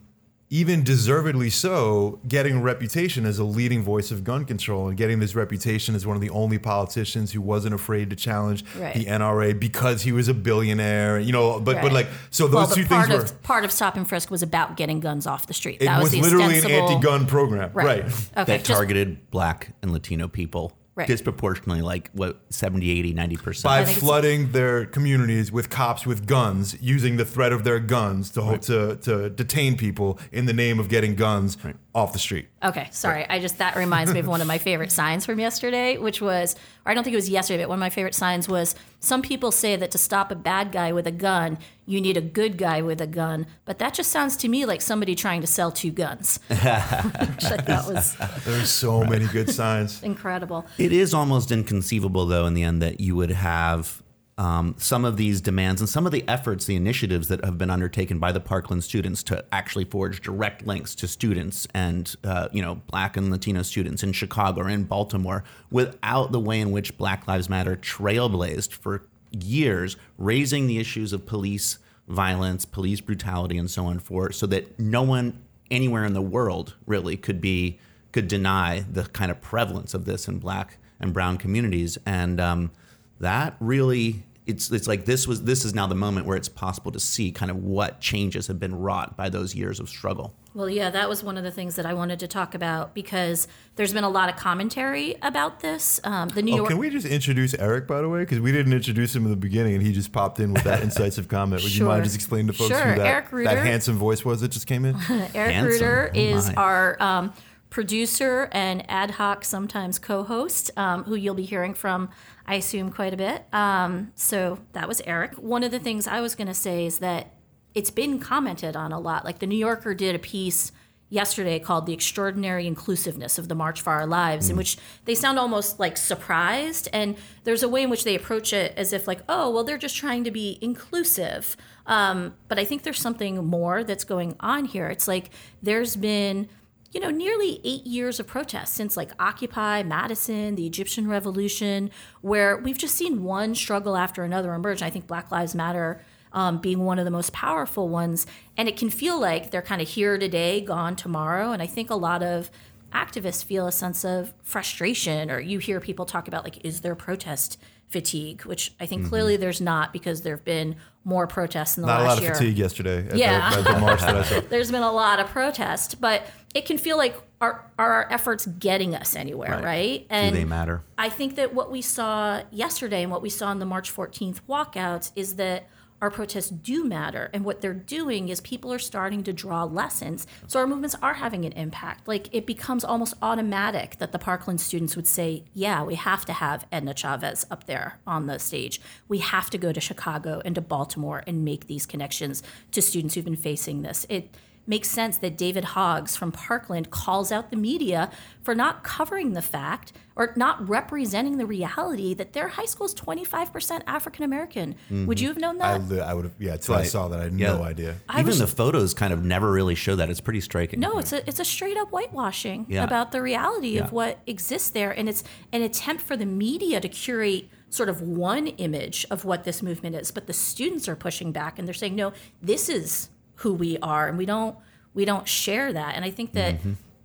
even 0.54 0.84
deservedly 0.84 1.50
so, 1.50 2.20
getting 2.28 2.58
a 2.58 2.62
reputation 2.62 3.26
as 3.26 3.40
a 3.40 3.44
leading 3.44 3.82
voice 3.82 4.12
of 4.12 4.24
gun 4.24 4.46
control 4.46 4.88
and 4.88 4.96
getting 4.96 5.20
this 5.20 5.34
reputation 5.34 5.96
as 5.96 6.06
one 6.06 6.16
of 6.16 6.22
the 6.22 6.30
only 6.30 6.60
politicians 6.60 7.32
who 7.32 7.42
wasn't 7.42 7.74
afraid 7.74 8.12
to 8.12 8.16
challenge 8.16 8.64
right. 8.78 8.94
the 8.94 9.06
NRA 9.06 9.60
because 9.60 10.04
he 10.04 10.12
was 10.12 10.28
a 10.28 10.34
billionaire. 10.36 11.20
You 11.20 11.32
know, 11.32 11.60
but 11.60 11.78
right. 11.78 11.82
but 11.82 11.92
like 11.92 12.08
so 12.30 12.46
those 12.46 12.68
well, 12.68 12.76
two 12.76 12.84
things 12.84 13.10
were 13.10 13.26
part 13.42 13.66
of 13.66 13.72
stop 13.72 13.98
and 13.98 14.08
frisk 14.08 14.30
was 14.30 14.44
about 14.44 14.78
getting 14.78 15.00
guns 15.00 15.26
off 15.26 15.48
the 15.48 15.56
street. 15.56 15.82
It 15.82 15.86
that 15.86 16.04
was, 16.04 16.16
was 16.16 16.22
literally 16.22 16.60
an 16.60 16.70
anti-gun 16.70 17.26
program, 17.26 17.72
right? 17.74 18.04
right. 18.04 18.06
Okay, 18.06 18.44
that 18.44 18.64
targeted 18.64 19.32
black 19.32 19.74
and 19.82 19.92
Latino 19.92 20.28
people 20.28 20.72
right. 20.96 21.08
disproportionately 21.08 21.82
like 21.82 22.10
what 22.14 22.42
70 22.50 22.90
80 22.90 23.14
90% 23.14 23.64
by 23.64 23.86
flooding 23.86 24.52
their 24.52 24.86
communities 24.86 25.52
with 25.52 25.70
cops 25.70 26.06
with 26.06 26.26
guns 26.26 26.80
using 26.82 27.18
the 27.18 27.26
threat 27.26 27.52
of 27.52 27.64
their 27.64 27.80
guns 27.80 28.30
to 28.32 28.42
right. 28.42 28.62
to, 28.64 28.96
to 28.98 29.30
detain 29.30 29.78
people 29.78 30.20
in 30.32 30.46
the 30.46 30.54
name 30.54 30.80
of 30.80 30.90
getting 30.90 31.16
guns 31.16 31.58
right. 31.64 31.76
Off 31.96 32.14
the 32.14 32.20
street. 32.20 32.48
Okay 32.64 32.88
sorry. 32.92 33.20
Right. 33.20 33.28
i 33.30 33.40
just 33.40 33.58
that 33.60 33.76
reminds 33.76 34.14
me 34.14 34.20
of 34.20 34.28
one 34.28 34.42
of 34.42 34.48
my 34.48 34.58
favorite 34.70 34.92
signs 34.92 35.26
from 35.26 35.40
yesterday 35.40 35.98
which 35.98 36.22
was 36.22 36.56
or 36.86 36.92
i 36.92 36.94
don't 36.96 37.04
think 37.04 37.14
it 37.14 37.18
was 37.18 37.30
yesterday 37.30 37.64
but 37.64 37.70
one 37.70 37.78
of 37.78 37.82
my 37.82 37.90
favorite 37.90 38.16
signs 38.16 38.48
was 38.48 38.76
some 39.00 39.22
people 39.22 39.52
say 39.52 39.76
that 39.76 39.92
to 39.92 39.98
stop 39.98 40.32
a 40.32 40.36
bad 40.36 40.72
guy 40.72 40.92
with 40.92 41.06
a 41.08 41.12
gun 41.12 41.58
you 41.86 42.00
need 42.00 42.18
a 42.18 42.22
good 42.22 42.58
guy 42.58 42.82
with 42.82 43.02
a 43.02 43.08
gun. 43.08 43.46
But 43.66 43.80
that 43.80 43.94
just 43.94 44.12
sounds 44.12 44.38
to 44.38 44.48
me 44.48 44.66
like 44.66 44.82
somebody 44.82 45.16
trying 45.16 45.42
to 45.42 45.48
sell 45.48 45.72
two 45.72 45.92
guns. 45.92 46.40
Which 46.48 46.60
i 46.64 47.58
thought 47.58 47.88
was 47.88 48.16
there's 48.46 48.70
so 48.70 49.04
many 49.04 49.28
good 49.28 49.50
signs. 49.50 50.02
incredible. 50.04 50.66
It 50.78 50.94
is 50.94 51.14
almost 51.14 51.52
inconceivable, 51.52 52.26
though, 52.26 52.46
in 52.46 52.54
the 52.54 52.64
end, 52.64 52.82
that 52.82 53.00
you 53.00 53.16
would 53.16 53.32
have 53.32 54.02
um, 54.38 54.76
some 54.78 55.06
of 55.06 55.18
these 55.18 55.42
demands 55.42 55.80
and 55.80 55.88
some 55.88 56.06
of 56.06 56.12
the 56.12 56.28
efforts, 56.28 56.66
the 56.66 56.76
initiatives 56.76 57.28
that 57.28 57.46
have 57.46 57.58
been 57.58 57.70
undertaken 57.70 58.18
by 58.18 58.32
the 58.32 58.40
Parkland 58.40 58.84
students 58.84 59.22
to 59.24 59.46
actually 59.52 59.86
forge 59.86 60.22
direct 60.22 60.66
links 60.66 60.96
to 60.96 61.08
students 61.08 61.68
and 61.74 62.16
uh, 62.24 62.50
you 62.52 62.62
know 62.62 62.82
Black 62.90 63.16
and 63.16 63.30
Latino 63.30 63.62
students 63.62 64.02
in 64.02 64.12
Chicago 64.12 64.62
or 64.62 64.70
in 64.70 64.86
Baltimore, 64.86 65.44
without 65.70 66.32
the 66.32 66.40
way 66.40 66.60
in 66.60 66.72
which 66.72 66.98
Black 66.98 67.28
Lives 67.28 67.50
Matter 67.50 67.76
trailblazed 67.76 68.72
for 68.72 69.06
years, 69.32 69.98
raising 70.18 70.68
the 70.68 70.80
issues 70.80 71.14
of 71.14 71.26
police 71.26 71.78
violence, 72.08 72.66
police 72.66 73.02
brutality, 73.02 73.58
and 73.58 73.70
so 73.70 73.86
on 73.86 74.00
for 74.00 74.32
so 74.32 74.48
that 74.48 74.80
no 74.80 75.04
one 75.04 75.44
anywhere 75.70 76.06
in 76.06 76.14
the 76.14 76.22
world 76.22 76.76
really 76.86 77.18
could 77.18 77.40
be 77.40 77.80
could 78.12 78.28
deny 78.28 78.86
the 78.92 79.04
kind 79.06 79.32
of 79.32 79.42
prevalence 79.42 79.94
of 79.94 80.06
this 80.06 80.28
in 80.28 80.38
black 80.40 80.78
and 81.00 81.14
brown 81.14 81.38
communities. 81.38 81.98
And 82.06 82.40
um, 82.40 82.72
that 83.20 83.56
really 83.60 84.24
it's 84.46 84.72
it's 84.72 84.88
like 84.88 85.06
this 85.06 85.28
was 85.28 85.44
this 85.44 85.64
is 85.64 85.74
now 85.74 85.88
the 85.88 85.96
moment 85.96 86.26
where 86.26 86.36
it's 86.36 86.50
possible 86.50 86.92
to 86.92 87.00
see 87.00 87.32
kind 87.32 87.50
of 87.50 87.58
what 87.58 88.02
changes 88.02 88.48
have 88.48 88.60
been 88.60 88.76
wrought 88.76 89.16
by 89.16 89.30
those 89.30 89.56
years 89.56 89.80
of 89.80 89.88
struggle. 89.88 90.34
Well, 90.54 90.70
yeah, 90.70 90.92
that 90.92 91.10
was 91.10 91.24
one 91.24 91.38
of 91.38 91.44
the 91.44 91.50
things 91.50 91.76
that 91.78 91.86
I 91.86 91.94
wanted 91.94 92.20
to 92.20 92.28
talk 92.28 92.54
about 92.54 92.94
because 92.94 93.48
there's 93.76 93.92
been 93.92 94.04
a 94.04 94.10
lot 94.10 94.30
of 94.30 94.36
commentary 94.36 95.16
about 95.24 95.62
this. 95.62 96.00
Um, 96.04 96.30
the 96.30 96.44
New 96.44 96.54
oh, 96.54 96.58
York. 96.58 96.70
Can 96.70 96.78
we 96.78 96.92
just 96.92 97.08
introduce 97.08 97.56
Eric, 97.56 97.88
by 97.88 98.02
the 98.02 98.10
way? 98.10 98.20
Because 98.20 98.40
we 98.40 98.52
didn't 98.52 98.74
introduce 98.74 99.16
him 99.16 99.24
in 99.24 99.32
the 99.32 99.38
beginning, 99.38 99.74
and 99.74 99.82
he 99.82 99.92
just 99.94 100.12
popped 100.12 100.40
in 100.40 100.54
with 100.54 100.64
that 100.64 100.84
incisive 100.84 101.28
comment. 101.28 101.64
Would 101.64 101.72
sure. 101.72 101.86
you 101.86 101.90
mind 101.90 102.04
just 102.04 102.16
explaining 102.16 102.48
to 102.48 102.54
folks 102.54 102.70
sure. 102.70 102.82
who 102.82 103.00
that, 103.00 103.08
Eric 103.08 103.32
that 103.46 103.66
handsome 103.66 103.98
voice 103.98 104.24
was 104.24 104.42
that 104.42 104.50
just 104.50 104.68
came 104.68 104.86
in? 104.86 104.96
Eric 105.10 105.34
handsome. 105.34 105.66
Ruder 105.66 106.12
oh 106.14 106.20
is 106.20 106.50
our. 106.50 107.02
Um, 107.02 107.34
producer 107.74 108.50
and 108.52 108.88
ad 108.88 109.12
hoc, 109.12 109.44
sometimes 109.44 109.98
co 109.98 110.24
host, 110.24 110.70
um, 110.78 111.04
who 111.06 111.16
you'll 111.16 111.34
be 111.34 111.44
hearing 111.44 111.74
from, 111.74 112.08
I 112.46 112.56
assume, 112.56 112.92
quite 112.92 113.16
a 113.16 113.18
bit. 113.18 113.46
Um, 113.52 114.14
so 114.16 114.60
that 114.74 114.88
was 114.88 115.02
Eric. 115.08 115.34
One 115.34 115.64
of 115.64 115.72
the 115.72 115.80
things 115.80 116.08
I 116.08 116.22
was 116.22 116.36
going 116.36 116.48
to 116.48 116.54
say 116.54 116.86
is 116.86 117.00
that 117.00 117.34
it's 117.74 117.90
been 117.90 118.20
commented 118.20 118.76
on 118.76 118.92
a 118.92 119.00
lot. 119.00 119.26
Like 119.26 119.40
the 119.40 119.48
New 119.48 119.58
Yorker 119.58 119.96
did 119.96 120.14
a 120.14 120.20
piece 120.20 120.72
yesterday 121.10 121.58
called 121.58 121.88
The 121.88 121.94
Extraordinary 121.94 122.68
Inclusiveness 122.68 123.40
of 123.40 123.48
the 123.48 123.56
March 123.56 123.82
for 123.82 123.90
Our 123.90 124.06
Lives, 124.06 124.48
mm. 124.48 124.52
in 124.52 124.58
which 124.58 124.78
they 125.06 125.16
sound 125.16 125.40
almost 125.40 125.80
like 125.80 125.98
surprised. 125.98 126.90
And 126.94 127.16
there's 127.44 127.64
a 127.64 127.70
way 127.70 127.82
in 127.82 127.90
which 127.90 128.04
they 128.04 128.14
approach 128.14 128.54
it 128.54 128.74
as 128.78 128.94
if, 128.94 129.08
like, 129.08 129.22
oh, 129.28 129.50
well, 129.50 129.64
they're 129.64 129.80
just 129.80 129.98
trying 129.98 130.24
to 130.26 130.32
be 130.32 130.60
inclusive. 130.62 131.58
Um, 131.88 132.36
but 132.48 132.60
I 132.60 132.66
think 132.66 132.84
there's 132.84 133.02
something 133.02 133.44
more 133.44 133.84
that's 133.84 134.04
going 134.04 134.36
on 134.40 134.66
here. 134.66 134.88
It's 134.90 135.08
like 135.08 135.32
there's 135.64 135.96
been 135.96 136.50
you 136.94 137.00
know, 137.00 137.10
nearly 137.10 137.60
eight 137.64 137.86
years 137.86 138.20
of 138.20 138.28
protests 138.28 138.72
since 138.72 138.96
like 138.96 139.12
Occupy, 139.20 139.84
Madison, 139.84 140.56
the 140.56 140.68
Egyptian 140.68 141.08
Revolution, 141.08 141.90
where 142.22 142.58
we've 142.58 142.78
just 142.78 142.96
seen 142.96 143.24
one 143.24 143.56
struggle 143.56 143.98
after 143.98 144.24
another 144.24 144.54
emerge. 144.54 144.82
I 144.82 144.90
think 144.90 145.08
Black 145.08 145.32
Lives 145.32 145.56
Matter 145.56 146.02
um, 146.34 146.60
being 146.60 146.80
one 146.80 147.00
of 147.00 147.06
the 147.06 147.12
most 147.12 147.34
powerful 147.34 147.90
ones. 147.90 148.26
And 148.58 148.68
it 148.68 148.78
can 148.78 148.90
feel 148.90 149.20
like 149.20 149.52
they're 149.52 149.62
kind 149.62 149.82
of 149.82 149.90
here 149.90 150.18
today, 150.18 150.62
gone 150.62 150.96
tomorrow. 150.96 151.52
And 151.52 151.62
I 151.62 151.68
think 151.68 151.90
a 151.90 151.96
lot 151.96 152.22
of 152.24 152.50
activists 152.92 153.44
feel 153.44 153.68
a 153.68 153.72
sense 153.72 154.04
of 154.06 154.34
frustration, 154.44 155.32
or 155.32 155.40
you 155.40 155.60
hear 155.60 155.80
people 155.80 156.06
talk 156.06 156.28
about 156.28 156.44
like, 156.44 156.64
is 156.64 156.82
there 156.82 156.96
protest 156.96 157.60
fatigue? 157.94 158.44
Which 158.44 158.74
I 158.80 158.86
think 158.86 159.02
Mm-hmm. 159.04 159.10
clearly 159.10 159.38
there's 159.38 159.62
not 159.62 159.94
because 159.94 160.22
there 160.24 160.36
have 160.36 160.44
been 160.46 160.76
more 161.06 161.28
protests 161.28 161.78
in 161.78 161.82
the 161.84 161.88
last 161.88 162.00
year. 162.00 162.00
Not 162.00 162.06
a 162.06 162.10
lot 162.10 162.18
of 162.18 162.24
year. 162.24 162.34
fatigue 162.34 162.58
yesterday. 162.58 163.10
Yeah. 163.18 163.56
the, 163.56 163.62
the 163.74 163.80
march 163.80 164.00
that 164.02 164.16
I 164.16 164.24
saw. 164.24 164.40
There's 164.50 164.72
been 164.72 164.84
a 164.84 164.92
lot 164.92 165.20
of 165.20 165.28
protest, 165.28 166.00
but 166.00 166.26
it 166.54 166.66
can 166.66 166.78
feel 166.78 166.98
like 166.98 167.16
are 167.42 167.66
are 167.78 167.92
our 167.94 168.08
efforts 168.12 168.46
getting 168.46 168.96
us 168.96 169.16
anywhere, 169.16 169.60
right? 169.62 170.00
Do 170.02 170.06
And 170.16 170.36
they 170.36 170.46
matter? 170.46 170.82
I 170.98 171.10
think 171.10 171.36
that 171.36 171.54
what 171.54 171.70
we 171.72 171.82
saw 171.82 172.44
yesterday 172.52 173.04
and 173.04 173.12
what 173.12 173.22
we 173.22 173.30
saw 173.30 173.52
in 173.52 173.60
the 173.60 173.66
March 173.66 173.94
14th 173.94 174.40
walkouts 174.48 175.12
is 175.16 175.36
that 175.36 175.68
our 176.04 176.12
protests 176.12 176.50
do 176.50 176.84
matter. 176.84 177.30
And 177.34 177.46
what 177.46 177.62
they're 177.62 177.74
doing 177.74 178.28
is 178.28 178.42
people 178.42 178.74
are 178.74 178.78
starting 178.78 179.24
to 179.24 179.32
draw 179.32 179.64
lessons. 179.64 180.28
So 180.48 180.60
our 180.60 180.68
movements 180.68 180.98
are 181.02 181.14
having 181.14 181.46
an 181.46 181.54
impact. 181.54 182.10
Like 182.10 182.28
it 182.34 182.46
becomes 182.46 182.84
almost 182.84 183.14
automatic 183.22 184.00
that 184.00 184.12
the 184.12 184.20
Parkland 184.20 184.60
students 184.60 184.98
would 184.98 185.08
say, 185.08 185.46
yeah, 185.54 185.82
we 185.82 185.96
have 185.96 186.26
to 186.26 186.34
have 186.34 186.68
Edna 186.74 186.94
Chavez 186.94 187.46
up 187.50 187.68
there 187.68 188.00
on 188.06 188.28
the 188.28 188.38
stage. 188.38 188.82
We 189.08 189.20
have 189.20 189.50
to 189.52 189.58
go 189.58 189.72
to 189.72 189.80
Chicago 189.80 190.42
and 190.44 190.56
to 190.56 190.62
Baltimore 190.62 191.24
and 191.26 191.46
make 191.46 191.68
these 191.68 191.86
connections 191.86 192.44
to 192.74 192.82
students 192.82 193.16
who've 193.16 193.24
been 193.24 193.38
facing 193.38 193.84
this. 193.84 194.06
It 194.10 194.36
makes 194.66 194.90
sense 194.90 195.18
that 195.18 195.38
David 195.38 195.64
Hoggs 195.66 196.16
from 196.16 196.32
Parkland 196.32 196.90
calls 196.90 197.32
out 197.32 197.50
the 197.50 197.56
media 197.58 198.10
for 198.42 198.56
not 198.56 198.84
covering 198.84 199.34
the 199.34 199.42
fact 199.42 199.92
or 200.16 200.34
not 200.36 200.68
representing 200.70 201.38
the 201.38 201.46
reality 201.46 202.14
that 202.14 202.34
their 202.34 202.50
high 202.50 202.66
school 202.66 202.86
is 202.86 202.94
25% 202.94 203.82
African 203.88 204.24
American. 204.24 204.76
Would 204.90 205.18
mm-hmm. 205.18 205.22
you 205.24 205.28
have 205.28 205.38
known 205.38 205.62
I, 205.62 205.78
that? 205.78 205.90
li- 205.90 206.00
I 206.00 206.14
would 206.14 206.26
have, 206.26 206.34
yeah, 206.40 206.54
until 206.54 206.76
I 206.76 206.84
saw 206.84 207.08
that, 207.10 207.20
I 207.20 207.24
had 207.24 207.34
Yeah. 207.40 207.54
no 207.54 207.64
idea. 207.64 207.96
I 208.08 208.20
Even 208.20 208.28
was- 208.28 208.40
the 208.40 208.48
photos 208.48 208.94
kind 208.94 209.12
of 209.12 209.24
never 209.24 209.52
really 209.52 209.76
show 209.76 209.96
that. 209.96 210.10
It's 210.10 210.22
pretty 210.22 210.42
striking. 210.42 210.80
no, 210.80 210.98
it's 211.00 211.12
a 211.12 211.28
it's 211.28 211.40
a 211.40 211.46
straight 211.46 211.78
up 211.78 211.90
whitewashing 211.90 212.66
Yeah. 212.70 212.84
about 212.84 213.12
the 213.12 213.22
reality 213.22 213.70
Yeah. 213.76 213.84
of 213.86 213.92
what 213.92 214.20
exists 214.28 214.70
there, 214.70 214.92
and 214.92 215.10
it's 215.10 215.24
an 215.52 215.62
attempt 215.62 216.04
for 216.04 216.16
the 216.16 216.26
media 216.26 216.80
to 216.80 216.88
curate 216.88 217.50
sort 217.70 217.90
of 217.90 218.02
one 218.02 218.48
image 218.48 219.06
of 219.10 219.26
what 219.26 219.44
this 219.46 219.64
movement 219.64 219.96
is. 219.96 220.12
But 220.12 220.28
the 220.28 220.34
students 220.34 220.88
are 220.88 220.96
pushing 220.96 221.32
back, 221.32 221.58
and 221.58 221.68
they're 221.68 221.74
saying, 221.74 221.96
no, 221.96 222.14
this 222.42 222.70
is 222.70 223.10
who 223.36 223.54
we 223.54 223.78
are, 223.80 224.08
and 224.08 224.18
we 224.18 224.26
don't 224.26 224.58
we 224.94 225.06
don't 225.06 225.28
share 225.28 225.74
that. 225.74 225.96
And 225.96 226.06
I 226.06 226.12
think 226.12 226.34
that 226.34 226.60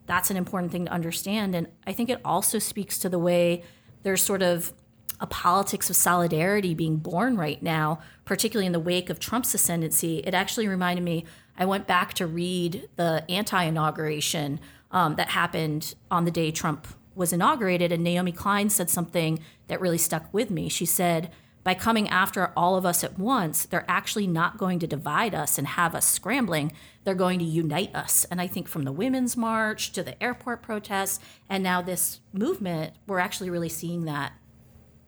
that's 0.06 0.30
an 0.30 0.36
important 0.36 0.72
thing 0.72 0.86
to 0.86 0.92
understand. 0.92 1.54
And 1.54 1.68
I 1.86 1.92
think 1.92 2.10
it 2.10 2.20
also 2.24 2.58
speaks 2.58 2.98
to 2.98 3.08
the 3.08 3.18
way 3.18 3.62
there's 4.02 4.22
sort 4.22 4.42
of 4.42 4.72
a 5.20 5.26
politics 5.26 5.90
of 5.90 5.96
solidarity 5.96 6.74
being 6.74 6.96
born 6.96 7.36
right 7.36 7.62
now, 7.62 8.00
particularly 8.24 8.66
in 8.66 8.72
the 8.72 8.80
wake 8.80 9.10
of 9.10 9.18
Trump's 9.18 9.52
ascendancy. 9.54 10.18
It 10.18 10.34
actually 10.34 10.68
reminded 10.68 11.02
me, 11.02 11.24
I 11.56 11.64
went 11.64 11.86
back 11.86 12.14
to 12.14 12.26
read 12.26 12.88
the 12.96 13.24
anti 13.28 13.62
inauguration 13.64 14.60
um, 14.90 15.16
that 15.16 15.30
happened 15.30 15.94
on 16.10 16.24
the 16.24 16.30
day 16.30 16.50
Trump 16.50 16.86
was 17.14 17.32
inaugurated, 17.32 17.90
and 17.90 18.04
Naomi 18.04 18.30
Klein 18.30 18.70
said 18.70 18.88
something 18.88 19.40
that 19.66 19.80
really 19.80 19.98
stuck 19.98 20.32
with 20.32 20.50
me. 20.50 20.68
She 20.68 20.86
said, 20.86 21.30
by 21.68 21.74
coming 21.74 22.08
after 22.08 22.50
all 22.56 22.76
of 22.76 22.86
us 22.86 23.04
at 23.04 23.18
once, 23.18 23.66
they're 23.66 23.84
actually 23.86 24.26
not 24.26 24.56
going 24.56 24.78
to 24.78 24.86
divide 24.86 25.34
us 25.34 25.58
and 25.58 25.66
have 25.66 25.94
us 25.94 26.06
scrambling. 26.06 26.72
They're 27.04 27.14
going 27.14 27.38
to 27.40 27.44
unite 27.44 27.94
us. 27.94 28.24
And 28.30 28.40
I 28.40 28.46
think 28.46 28.68
from 28.68 28.84
the 28.84 28.90
Women's 28.90 29.36
March 29.36 29.92
to 29.92 30.02
the 30.02 30.22
airport 30.22 30.62
protests 30.62 31.20
and 31.46 31.62
now 31.62 31.82
this 31.82 32.20
movement, 32.32 32.94
we're 33.06 33.18
actually 33.18 33.50
really 33.50 33.68
seeing 33.68 34.06
that 34.06 34.32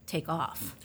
take 0.04 0.28
off. 0.28 0.76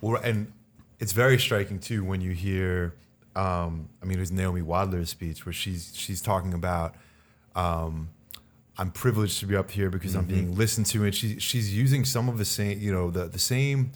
Well, 0.00 0.18
and 0.24 0.50
it's 0.98 1.12
very 1.12 1.38
striking 1.38 1.78
too 1.78 2.04
when 2.04 2.22
you 2.22 2.30
hear, 2.30 2.94
um, 3.36 3.90
I 4.02 4.06
mean, 4.06 4.16
it 4.16 4.20
was 4.20 4.32
Naomi 4.32 4.62
Wadler's 4.62 5.10
speech 5.10 5.44
where 5.44 5.52
she's 5.52 5.92
she's 5.94 6.22
talking 6.22 6.54
about, 6.54 6.94
um, 7.54 8.08
I'm 8.78 8.90
privileged 8.92 9.40
to 9.40 9.46
be 9.46 9.56
up 9.56 9.72
here 9.72 9.90
because 9.90 10.14
I'm 10.14 10.24
being 10.24 10.56
listened 10.56 10.86
to, 10.86 11.04
and 11.04 11.14
she 11.14 11.38
she's 11.38 11.76
using 11.76 12.06
some 12.06 12.30
of 12.30 12.38
the 12.38 12.46
same, 12.46 12.80
you 12.80 12.90
know, 12.90 13.10
the 13.10 13.26
the 13.26 13.38
same 13.38 13.92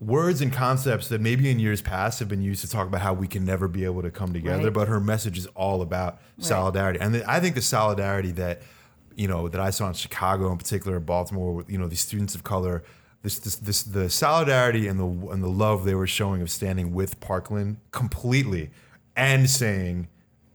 words 0.00 0.40
and 0.40 0.52
concepts 0.52 1.08
that 1.08 1.20
maybe 1.20 1.50
in 1.50 1.58
years 1.58 1.82
past 1.82 2.18
have 2.20 2.28
been 2.28 2.42
used 2.42 2.60
to 2.60 2.70
talk 2.70 2.86
about 2.86 3.00
how 3.00 3.12
we 3.12 3.26
can 3.26 3.44
never 3.44 3.66
be 3.66 3.84
able 3.84 4.02
to 4.02 4.10
come 4.10 4.32
together. 4.32 4.64
Right. 4.64 4.72
But 4.72 4.88
her 4.88 5.00
message 5.00 5.38
is 5.38 5.46
all 5.48 5.82
about 5.82 6.20
solidarity, 6.38 7.00
and 7.00 7.22
I 7.24 7.40
think 7.40 7.54
the 7.54 7.62
solidarity 7.62 8.30
that 8.32 8.62
you 9.16 9.28
know 9.28 9.48
that 9.48 9.60
I 9.60 9.70
saw 9.70 9.88
in 9.88 9.94
Chicago, 9.94 10.50
in 10.52 10.58
particular, 10.58 11.00
Baltimore, 11.00 11.54
with 11.54 11.70
you 11.70 11.78
know 11.78 11.88
these 11.88 12.00
students 12.00 12.34
of 12.34 12.44
color. 12.44 12.82
This, 13.20 13.40
this, 13.40 13.56
this, 13.56 13.82
the 13.82 14.08
solidarity 14.08 14.86
and 14.86 15.00
the 15.00 15.30
and 15.32 15.42
the 15.42 15.48
love 15.48 15.84
they 15.84 15.96
were 15.96 16.06
showing 16.06 16.40
of 16.40 16.48
standing 16.52 16.94
with 16.94 17.18
Parkland 17.18 17.78
completely, 17.90 18.70
and 19.16 19.50
saying 19.50 20.06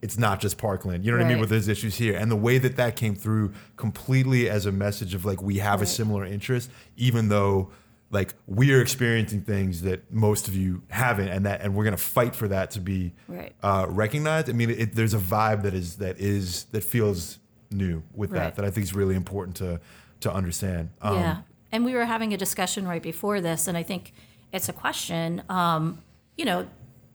it's 0.02 0.18
not 0.18 0.40
just 0.40 0.58
Parkland. 0.58 1.04
You 1.04 1.12
know 1.12 1.18
what 1.18 1.26
I 1.26 1.30
mean? 1.30 1.40
With 1.40 1.50
there's 1.50 1.68
issues 1.68 1.96
here, 1.96 2.16
and 2.16 2.32
the 2.32 2.38
way 2.38 2.60
that 2.60 2.78
that 2.78 2.96
came 2.96 3.16
through 3.16 3.52
completely 3.76 4.50
as 4.50 4.66
a 4.66 4.72
message 4.72 5.14
of 5.14 5.26
like 5.26 5.42
we 5.42 5.58
have 5.58 5.82
a 5.82 5.86
similar 5.86 6.24
interest, 6.24 6.70
even 6.96 7.28
though 7.28 7.70
like 8.14 8.36
we're 8.48 8.80
experiencing 8.82 9.42
things 9.42 9.82
that 9.82 10.12
most 10.14 10.48
of 10.48 10.56
you 10.56 10.82
haven't, 10.90 11.28
and 11.30 11.46
that 11.46 11.62
and 11.62 11.76
we're 11.76 11.84
gonna 11.84 11.98
fight 11.98 12.36
for 12.36 12.48
that 12.48 12.72
to 12.72 12.80
be 12.80 13.14
Right. 13.28 13.54
uh, 13.64 13.88
recognized. 13.90 14.50
I 14.50 14.54
mean, 14.54 14.70
it, 14.70 14.94
there's 14.96 15.14
a 15.14 15.20
vibe 15.20 15.64
that 15.64 15.74
is 15.74 15.98
that 15.98 16.20
is 16.20 16.66
that 16.72 16.84
feels 16.84 17.40
new 17.72 18.04
with 18.14 18.32
Right. 18.32 18.40
that 18.40 18.56
that 18.58 18.66
I 18.66 18.70
think 18.70 18.84
is 18.86 18.94
really 18.94 19.16
important 19.16 19.58
to 19.58 19.82
to 20.22 20.32
understand. 20.34 20.90
Um, 21.02 21.16
yeah. 21.18 21.38
And 21.72 21.84
we 21.84 21.96
were 21.96 22.06
having 22.06 22.34
a 22.34 22.38
discussion 22.38 22.88
right 22.88 23.02
before 23.02 23.42
this, 23.42 23.68
and 23.68 23.76
I 23.76 23.82
think 23.84 24.14
it's 24.52 24.70
a 24.70 24.74
question. 24.74 25.42
Um, 25.50 25.98
you 26.38 26.46
know, 26.46 26.68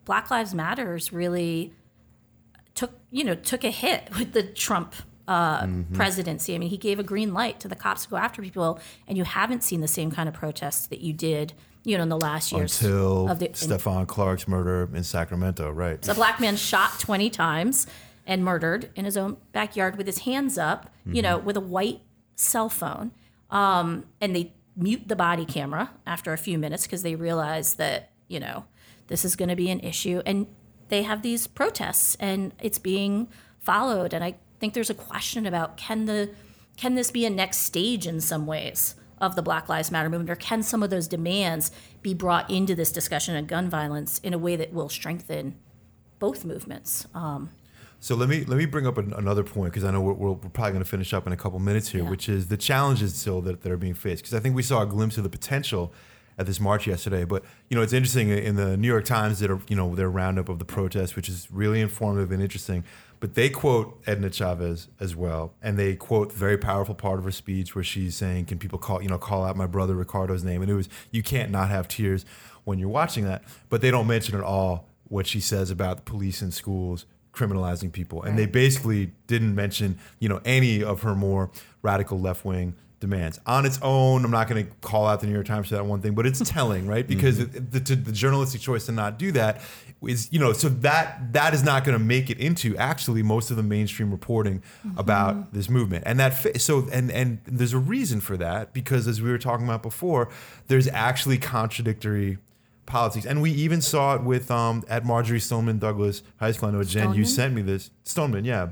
Black 0.05 0.31
Lives 0.33 0.53
Matters 0.53 1.13
really 1.13 1.73
took 2.75 2.93
you 3.11 3.23
know 3.25 3.35
took 3.37 3.63
a 3.65 3.71
hit 3.71 4.09
with 4.19 4.33
the 4.33 4.43
Trump 4.43 4.95
uh, 5.29 5.63
Mm-hmm. 5.63 5.95
presidency. 5.95 6.55
I 6.55 6.59
mean, 6.59 6.71
he 6.71 6.77
gave 6.79 6.99
a 6.99 7.03
green 7.05 7.33
light 7.33 7.61
to 7.61 7.69
the 7.69 7.77
cops 7.77 8.05
to 8.05 8.09
go 8.11 8.17
after 8.17 8.43
people, 8.43 8.81
and 9.07 9.17
you 9.17 9.25
haven't 9.25 9.63
seen 9.63 9.81
the 9.83 9.89
same 9.89 10.11
kind 10.11 10.29
of 10.29 10.35
protests 10.35 10.87
that 10.89 11.01
you 11.01 11.13
did, 11.13 11.53
you 11.85 11.97
know, 11.97 12.03
in 12.03 12.09
the 12.09 12.17
last 12.19 12.51
years 12.51 12.81
Until 12.83 13.31
of 13.31 13.39
the. 13.39 13.49
Stephon 13.51 14.07
Clark's 14.07 14.49
murder 14.49 14.89
in 14.95 15.05
Sacramento, 15.05 15.71
right? 15.71 16.07
a 16.09 16.15
black 16.15 16.41
man 16.41 16.57
shot 16.57 16.99
20 16.99 17.29
times 17.31 17.87
and 18.27 18.45
murdered 18.45 18.91
in 18.97 19.05
his 19.05 19.17
own 19.17 19.37
backyard 19.53 19.97
with 19.97 20.07
his 20.07 20.19
hands 20.21 20.57
up, 20.59 20.91
you 21.07 21.23
know, 21.23 21.39
with 21.39 21.57
a 21.57 21.61
white 21.61 22.01
cell 22.35 22.69
phone. 22.69 23.13
Um, 23.51 24.05
and 24.21 24.35
they 24.37 24.53
mute 24.77 25.09
the 25.09 25.17
body 25.17 25.45
camera 25.47 25.91
after 26.07 26.33
a 26.33 26.39
few 26.39 26.59
minutes 26.59 26.85
because 26.87 27.03
they 27.03 27.15
realize 27.15 27.75
that, 27.75 28.11
you 28.29 28.39
know, 28.41 28.65
this 29.09 29.25
is 29.25 29.35
going 29.37 29.49
to 29.49 29.57
be 29.57 29.71
an 29.71 29.81
issue. 29.81 30.21
And 30.27 30.47
they 30.89 31.03
have 31.05 31.23
these 31.23 31.47
protests 31.47 32.17
and 32.21 32.53
it's 32.61 32.79
being 32.79 33.29
followed. 33.59 34.13
And 34.13 34.23
I 34.23 34.35
think 34.61 34.75
there's 34.75 34.91
a 34.91 34.95
question 34.95 35.47
about 35.47 35.77
can 35.77 36.07
the 36.07 36.31
can 36.77 36.95
this 36.95 37.11
be 37.11 37.27
a 37.27 37.31
next 37.31 37.59
stage 37.59 38.07
in 38.07 38.21
some 38.21 38.47
ways 38.47 38.95
of 39.21 39.35
the 39.35 39.43
Black 39.43 39.69
Lives 39.69 39.91
Matter 39.91 40.09
movement, 40.09 40.31
or 40.31 40.37
can 40.37 40.63
some 40.63 40.83
of 40.83 40.91
those 40.91 41.09
demands 41.09 41.73
be 42.03 42.15
brought 42.15 42.49
into 42.51 42.75
this 42.75 42.93
discussion 42.93 43.35
of 43.37 43.49
gun 43.49 43.69
violence 43.69 44.21
in 44.21 44.33
a 44.33 44.39
way 44.39 44.55
that 44.55 44.73
will 44.73 44.89
strengthen 44.89 45.57
both 46.19 46.45
movements? 46.45 47.07
Um, 47.15 47.51
So 48.01 48.15
let 48.15 48.29
me 48.29 48.45
let 48.45 48.59
me 48.59 48.67
bring 48.67 48.87
up 48.87 48.97
an, 48.97 49.13
another 49.15 49.43
point 49.43 49.73
because 49.73 49.85
I 49.85 49.91
know 49.91 50.01
we're, 50.01 50.13
we're, 50.13 50.35
probably 50.37 50.73
going 50.73 50.85
to 50.85 50.89
finish 50.89 51.13
up 51.13 51.27
in 51.27 51.33
a 51.33 51.37
couple 51.37 51.59
minutes 51.59 51.89
here, 51.89 52.05
Yeah. 52.05 52.11
which 52.11 52.29
is 52.29 52.47
the 52.47 52.57
challenges 52.57 53.15
still 53.17 53.41
that, 53.43 53.63
that 53.63 53.73
are 53.73 53.77
being 53.77 53.95
faced. 53.95 54.23
Because 54.23 54.35
I 54.35 54.41
think 54.41 54.55
we 54.55 54.63
saw 54.63 54.83
a 54.83 54.87
glimpse 54.87 55.17
of 55.17 55.25
the 55.25 55.31
potential 55.31 55.93
at 56.39 56.47
this 56.47 56.61
march 56.61 56.87
yesterday. 56.87 57.25
But 57.25 57.45
you 57.69 57.77
know, 57.77 57.83
it's 57.83 57.93
interesting 57.93 58.29
in 58.29 58.55
the 58.55 58.77
New 58.77 58.87
York 58.87 59.05
Times 59.05 59.41
that 59.41 59.51
are 59.51 59.61
you 59.69 59.75
know 59.75 59.95
their 59.97 60.09
roundup 60.09 60.49
of 60.49 60.61
the 60.61 60.65
protests, 60.65 61.17
which 61.17 61.29
is 61.29 61.49
really 61.51 61.81
informative 61.81 62.31
and 62.31 62.41
interesting. 62.41 62.85
But 63.21 63.35
they 63.35 63.51
quote 63.51 64.01
Edna 64.07 64.31
Chavez 64.31 64.89
as 65.01 65.17
well, 65.17 65.55
and 65.61 65.79
they 65.79 65.97
quote 65.97 66.31
the 66.31 66.37
very 66.37 66.57
powerful 66.57 66.95
part 66.95 67.19
of 67.19 67.25
her 67.25 67.31
speech 67.31 67.75
where 67.75 67.85
she's 67.85 68.15
saying, 68.15 68.47
"Can 68.47 68.59
people 68.59 68.79
call 68.79 69.03
you 69.03 69.09
know 69.09 69.19
call 69.19 69.45
out 69.45 69.57
my 69.57 69.67
brother 69.67 69.95
Ricardo's 69.95 70.45
name?" 70.45 70.63
And 70.63 70.71
it 70.71 70.75
was 70.75 70.89
you 71.11 71.23
can't 71.23 71.51
not 71.51 71.69
have 71.69 71.89
tears 71.89 72.25
when 72.65 72.79
you're 72.79 72.89
watching 72.89 73.25
that. 73.25 73.43
But 73.69 73.81
they 73.81 73.91
don't 73.91 74.07
mention 74.07 74.37
at 74.37 74.45
all 74.45 74.89
what 75.09 75.27
she 75.27 75.41
says 75.41 75.71
about 75.71 75.97
the 75.97 76.03
police 76.03 76.43
in 76.43 76.53
schools 76.53 77.07
criminalizing 77.33 77.93
people, 77.93 78.23
and 78.23 78.39
they 78.39 78.47
basically 78.47 79.13
didn't 79.27 79.55
mention 79.55 79.99
you 80.19 80.29
know 80.29 80.41
any 80.45 80.83
of 80.83 81.03
her 81.03 81.15
more 81.15 81.51
radical 81.83 82.21
left 82.21 82.45
wing 82.45 82.75
demands 83.01 83.39
on 83.47 83.65
its 83.65 83.79
own. 83.83 84.25
I'm 84.25 84.31
not 84.31 84.49
going 84.49 84.67
to 84.67 84.73
call 84.81 85.07
out 85.07 85.21
the 85.21 85.27
New 85.27 85.33
York 85.33 85.47
Times 85.47 85.69
for 85.69 85.77
that 85.77 85.87
one 85.87 86.01
thing, 86.01 86.15
but 86.15 86.27
it's 86.27 86.41
telling, 86.51 86.87
right? 86.87 87.07
Because 87.07 87.39
it, 87.39 87.71
the, 87.71 87.81
to, 87.81 87.97
the 87.97 88.13
journalistic 88.13 88.61
choice 88.61 88.87
to 88.87 88.93
not 88.93 89.19
do 89.19 89.33
that 89.33 89.61
is 90.03 90.29
you 90.31 90.39
know 90.39 90.53
so 90.53 90.69
that 90.69 91.33
that 91.33 91.55
is 91.55 91.65
not 91.65 91.85
going 91.85 91.99
to 91.99 92.05
make 92.05 92.31
it 92.31 92.39
into 92.39 92.77
actually 92.77 93.23
most 93.23 93.51
of 93.51 93.57
the 93.57 93.63
mainstream 93.63 94.11
reporting 94.11 94.63
about 94.97 95.53
this 95.53 95.69
movement, 95.69 96.05
and 96.07 96.21
that 96.21 96.61
so 96.61 96.87
and 96.93 97.11
and 97.11 97.41
there's 97.45 97.73
a 97.73 97.79
reason 97.79 98.21
for 98.21 98.37
that 98.37 98.73
because 98.73 99.09
as 99.09 99.21
we 99.21 99.31
were 99.31 99.39
talking 99.39 99.67
about 99.67 99.83
before, 99.83 100.29
there's 100.69 100.87
actually 100.89 101.39
contradictory 101.39 102.39
politics. 102.89 103.27
And 103.27 103.41
we 103.41 103.53
even 103.53 103.81
saw 103.81 104.17
it 104.17 104.23
with 104.23 104.51
um, 104.51 104.83
at 104.89 105.05
Marjory 105.05 105.39
Stoneman 105.39 105.79
Douglas 105.79 106.23
High 106.39 106.53
School. 106.53 106.71
I 106.71 106.73
know 106.73 106.83
Jen, 106.83 107.15
you 107.15 107.25
sent 107.25 107.55
me 107.55 107.63
this. 107.63 107.91
Stoneman, 108.03 108.45
yeah. 108.45 108.71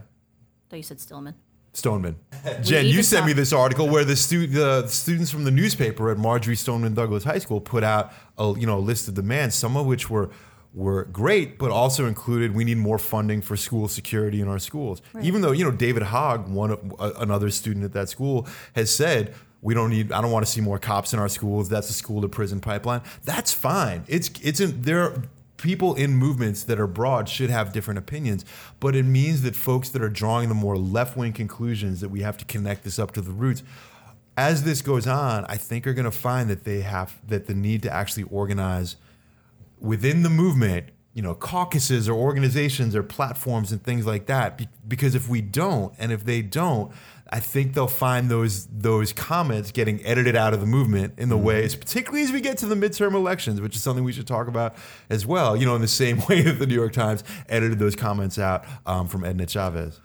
though 0.69 0.77
you 0.77 0.83
said 0.83 1.01
Stillman. 1.01 1.35
Stoneman. 1.73 2.17
Jen, 2.63 2.87
you 2.87 3.03
sent 3.03 3.27
me 3.27 3.35
this 3.35 3.53
article 3.53 3.89
where 3.89 4.05
the, 4.05 4.17
stu- 4.17 4.47
the 4.47 4.87
students 4.87 5.31
from 5.31 5.45
the 5.45 5.51
newspaper 5.51 6.11
at 6.11 6.17
Marjory 6.17 6.57
Stoneman 6.57 6.95
Douglas 6.95 7.25
High 7.25 7.39
School 7.39 7.61
put 7.61 7.85
out 7.85 8.13
a 8.39 8.55
you 8.59 8.67
know 8.67 8.79
a 8.79 8.81
list 8.81 9.09
of 9.09 9.15
demands, 9.15 9.55
some 9.55 9.77
of 9.77 9.87
which 9.87 10.11
were 10.11 10.31
were 10.77 11.05
great, 11.05 11.59
but 11.59 11.71
also 11.71 12.07
included 12.07 12.55
we 12.55 12.63
need 12.63 12.77
more 12.77 12.99
funding 12.99 13.41
for 13.41 13.57
school 13.57 13.89
security 13.89 14.43
in 14.43 14.47
our 14.47 14.59
schools. 14.59 15.01
Even 15.23 15.41
though 15.41 15.51
you 15.51 15.65
know 15.65 15.71
David 15.71 16.05
Hogg, 16.05 16.49
one 16.49 16.73
of, 16.73 16.95
uh, 16.99 17.13
another 17.19 17.51
student 17.51 17.85
at 17.85 17.95
that 17.95 18.11
school, 18.11 18.47
has 18.75 18.95
said 18.95 19.35
we 19.63 19.73
don't 19.73 19.91
need. 19.91 20.13
I 20.13 20.21
don't 20.21 20.31
want 20.31 20.45
to 20.45 20.53
see 20.53 20.61
more 20.61 20.79
cops 20.79 21.15
in 21.15 21.19
our 21.19 21.31
schools. 21.31 21.71
That's 21.71 21.89
a 21.89 21.95
school 21.95 22.21
to 22.21 22.29
prison 22.29 22.61
pipeline. 22.61 23.01
That's 23.25 23.53
fine. 23.53 24.05
It's 24.07 24.31
it's 24.43 24.61
in, 24.61 24.83
there. 24.83 25.23
People 25.57 25.95
in 25.95 26.15
movements 26.15 26.65
that 26.65 26.79
are 26.79 26.87
broad 26.87 27.31
should 27.31 27.49
have 27.49 27.73
different 27.73 27.97
opinions, 27.97 28.45
but 28.79 28.95
it 28.95 29.05
means 29.05 29.41
that 29.41 29.57
folks 29.57 29.89
that 29.89 30.03
are 30.03 30.11
drawing 30.11 30.51
the 30.51 30.55
more 30.55 30.77
left 30.77 31.17
wing 31.17 31.33
conclusions 31.33 32.03
that 32.03 32.11
we 32.11 32.21
have 32.21 32.37
to 32.37 32.45
connect 32.45 32.85
this 32.85 32.99
up 32.99 33.13
to 33.13 33.23
the 33.23 33.31
roots 33.31 33.63
as 34.37 34.65
this 34.65 34.83
goes 34.83 35.07
on, 35.07 35.47
I 35.47 35.57
think 35.57 35.87
are 35.87 35.95
going 35.95 36.05
to 36.05 36.11
find 36.11 36.51
that 36.51 36.65
they 36.65 36.83
have 36.83 37.19
that 37.27 37.47
the 37.47 37.55
need 37.55 37.83
to 37.85 37.91
actually 37.91 38.25
organize 38.25 38.97
within 39.79 40.23
the 40.23 40.31
movement, 40.31 40.91
you 41.13 41.23
know, 41.23 41.35
caucuses 41.35 42.09
or 42.09 42.15
organizations 42.15 42.95
or 42.95 43.03
platforms 43.03 43.73
and 43.73 43.83
things 43.83 44.07
like 44.07 44.27
that. 44.27 44.59
Be- 44.59 44.69
because 44.87 45.15
if 45.15 45.29
we 45.29 45.41
don't, 45.41 45.95
and 45.99 46.13
if 46.13 46.25
they 46.25 46.43
don't, 46.43 46.93
I 47.31 47.41
think 47.41 47.75
they'll 47.75 47.89
find 47.89 48.31
those 48.31 48.67
those 48.67 49.13
comments 49.13 49.73
getting 49.73 50.05
edited 50.07 50.37
out 50.37 50.55
of 50.55 50.61
the 50.61 50.67
movement 50.67 51.15
in 51.19 51.29
the 51.29 51.37
ways, 51.37 51.75
particularly 51.75 52.23
as 52.23 52.31
we 52.31 52.41
get 52.41 52.59
to 52.59 52.67
the 52.67 52.77
midterm 52.77 53.15
elections, 53.15 53.61
which 53.61 53.75
is 53.75 53.83
something 53.83 54.05
we 54.05 54.13
should 54.13 54.29
talk 54.29 54.47
about 54.47 54.77
as 55.11 55.27
well. 55.27 55.57
You 55.57 55.67
know, 55.67 55.75
in 55.75 55.81
the 55.81 55.89
same 55.89 56.23
way 56.29 56.43
that 56.43 56.59
the 56.61 56.67
New 56.67 56.75
York 56.75 56.93
Times 56.93 57.25
edited 57.49 57.79
those 57.79 57.97
comments 57.97 58.39
out 58.39 58.65
um, 58.87 59.09
from 59.09 59.25
Edna 59.25 59.47
Chavez. 59.49 60.01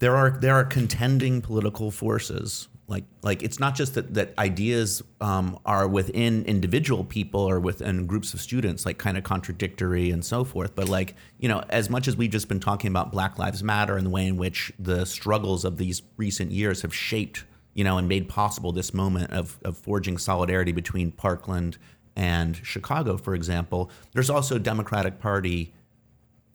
there 0.00 0.16
are 0.16 0.30
there 0.30 0.54
are 0.54 0.64
contending 0.64 1.40
political 1.42 1.90
forces. 1.92 2.68
Like 2.90 3.04
like 3.22 3.44
it's 3.44 3.60
not 3.60 3.76
just 3.76 3.94
that 3.94 4.14
that 4.14 4.34
ideas 4.36 5.00
um, 5.20 5.60
are 5.64 5.86
within 5.86 6.44
individual 6.44 7.04
people 7.04 7.40
or 7.40 7.60
within 7.60 8.06
groups 8.06 8.34
of 8.34 8.40
students, 8.40 8.84
like 8.84 8.98
kind 8.98 9.16
of 9.16 9.22
contradictory 9.22 10.10
and 10.10 10.24
so 10.24 10.42
forth. 10.42 10.74
But 10.74 10.88
like 10.88 11.14
you 11.38 11.48
know, 11.48 11.62
as 11.70 11.88
much 11.88 12.08
as 12.08 12.16
we've 12.16 12.32
just 12.32 12.48
been 12.48 12.58
talking 12.58 12.88
about 12.88 13.12
Black 13.12 13.38
Lives 13.38 13.62
Matter 13.62 13.96
and 13.96 14.04
the 14.04 14.10
way 14.10 14.26
in 14.26 14.36
which 14.36 14.72
the 14.78 15.06
struggles 15.06 15.64
of 15.64 15.76
these 15.76 16.02
recent 16.16 16.50
years 16.50 16.82
have 16.82 16.92
shaped 16.92 17.44
you 17.74 17.84
know 17.84 17.96
and 17.96 18.08
made 18.08 18.28
possible 18.28 18.72
this 18.72 18.92
moment 18.92 19.30
of 19.30 19.60
of 19.64 19.78
forging 19.78 20.18
solidarity 20.18 20.72
between 20.72 21.12
Parkland 21.12 21.78
and 22.16 22.56
Chicago, 22.64 23.16
for 23.16 23.34
example. 23.34 23.88
There's 24.12 24.30
also 24.30 24.58
Democratic 24.58 25.20
Party 25.20 25.72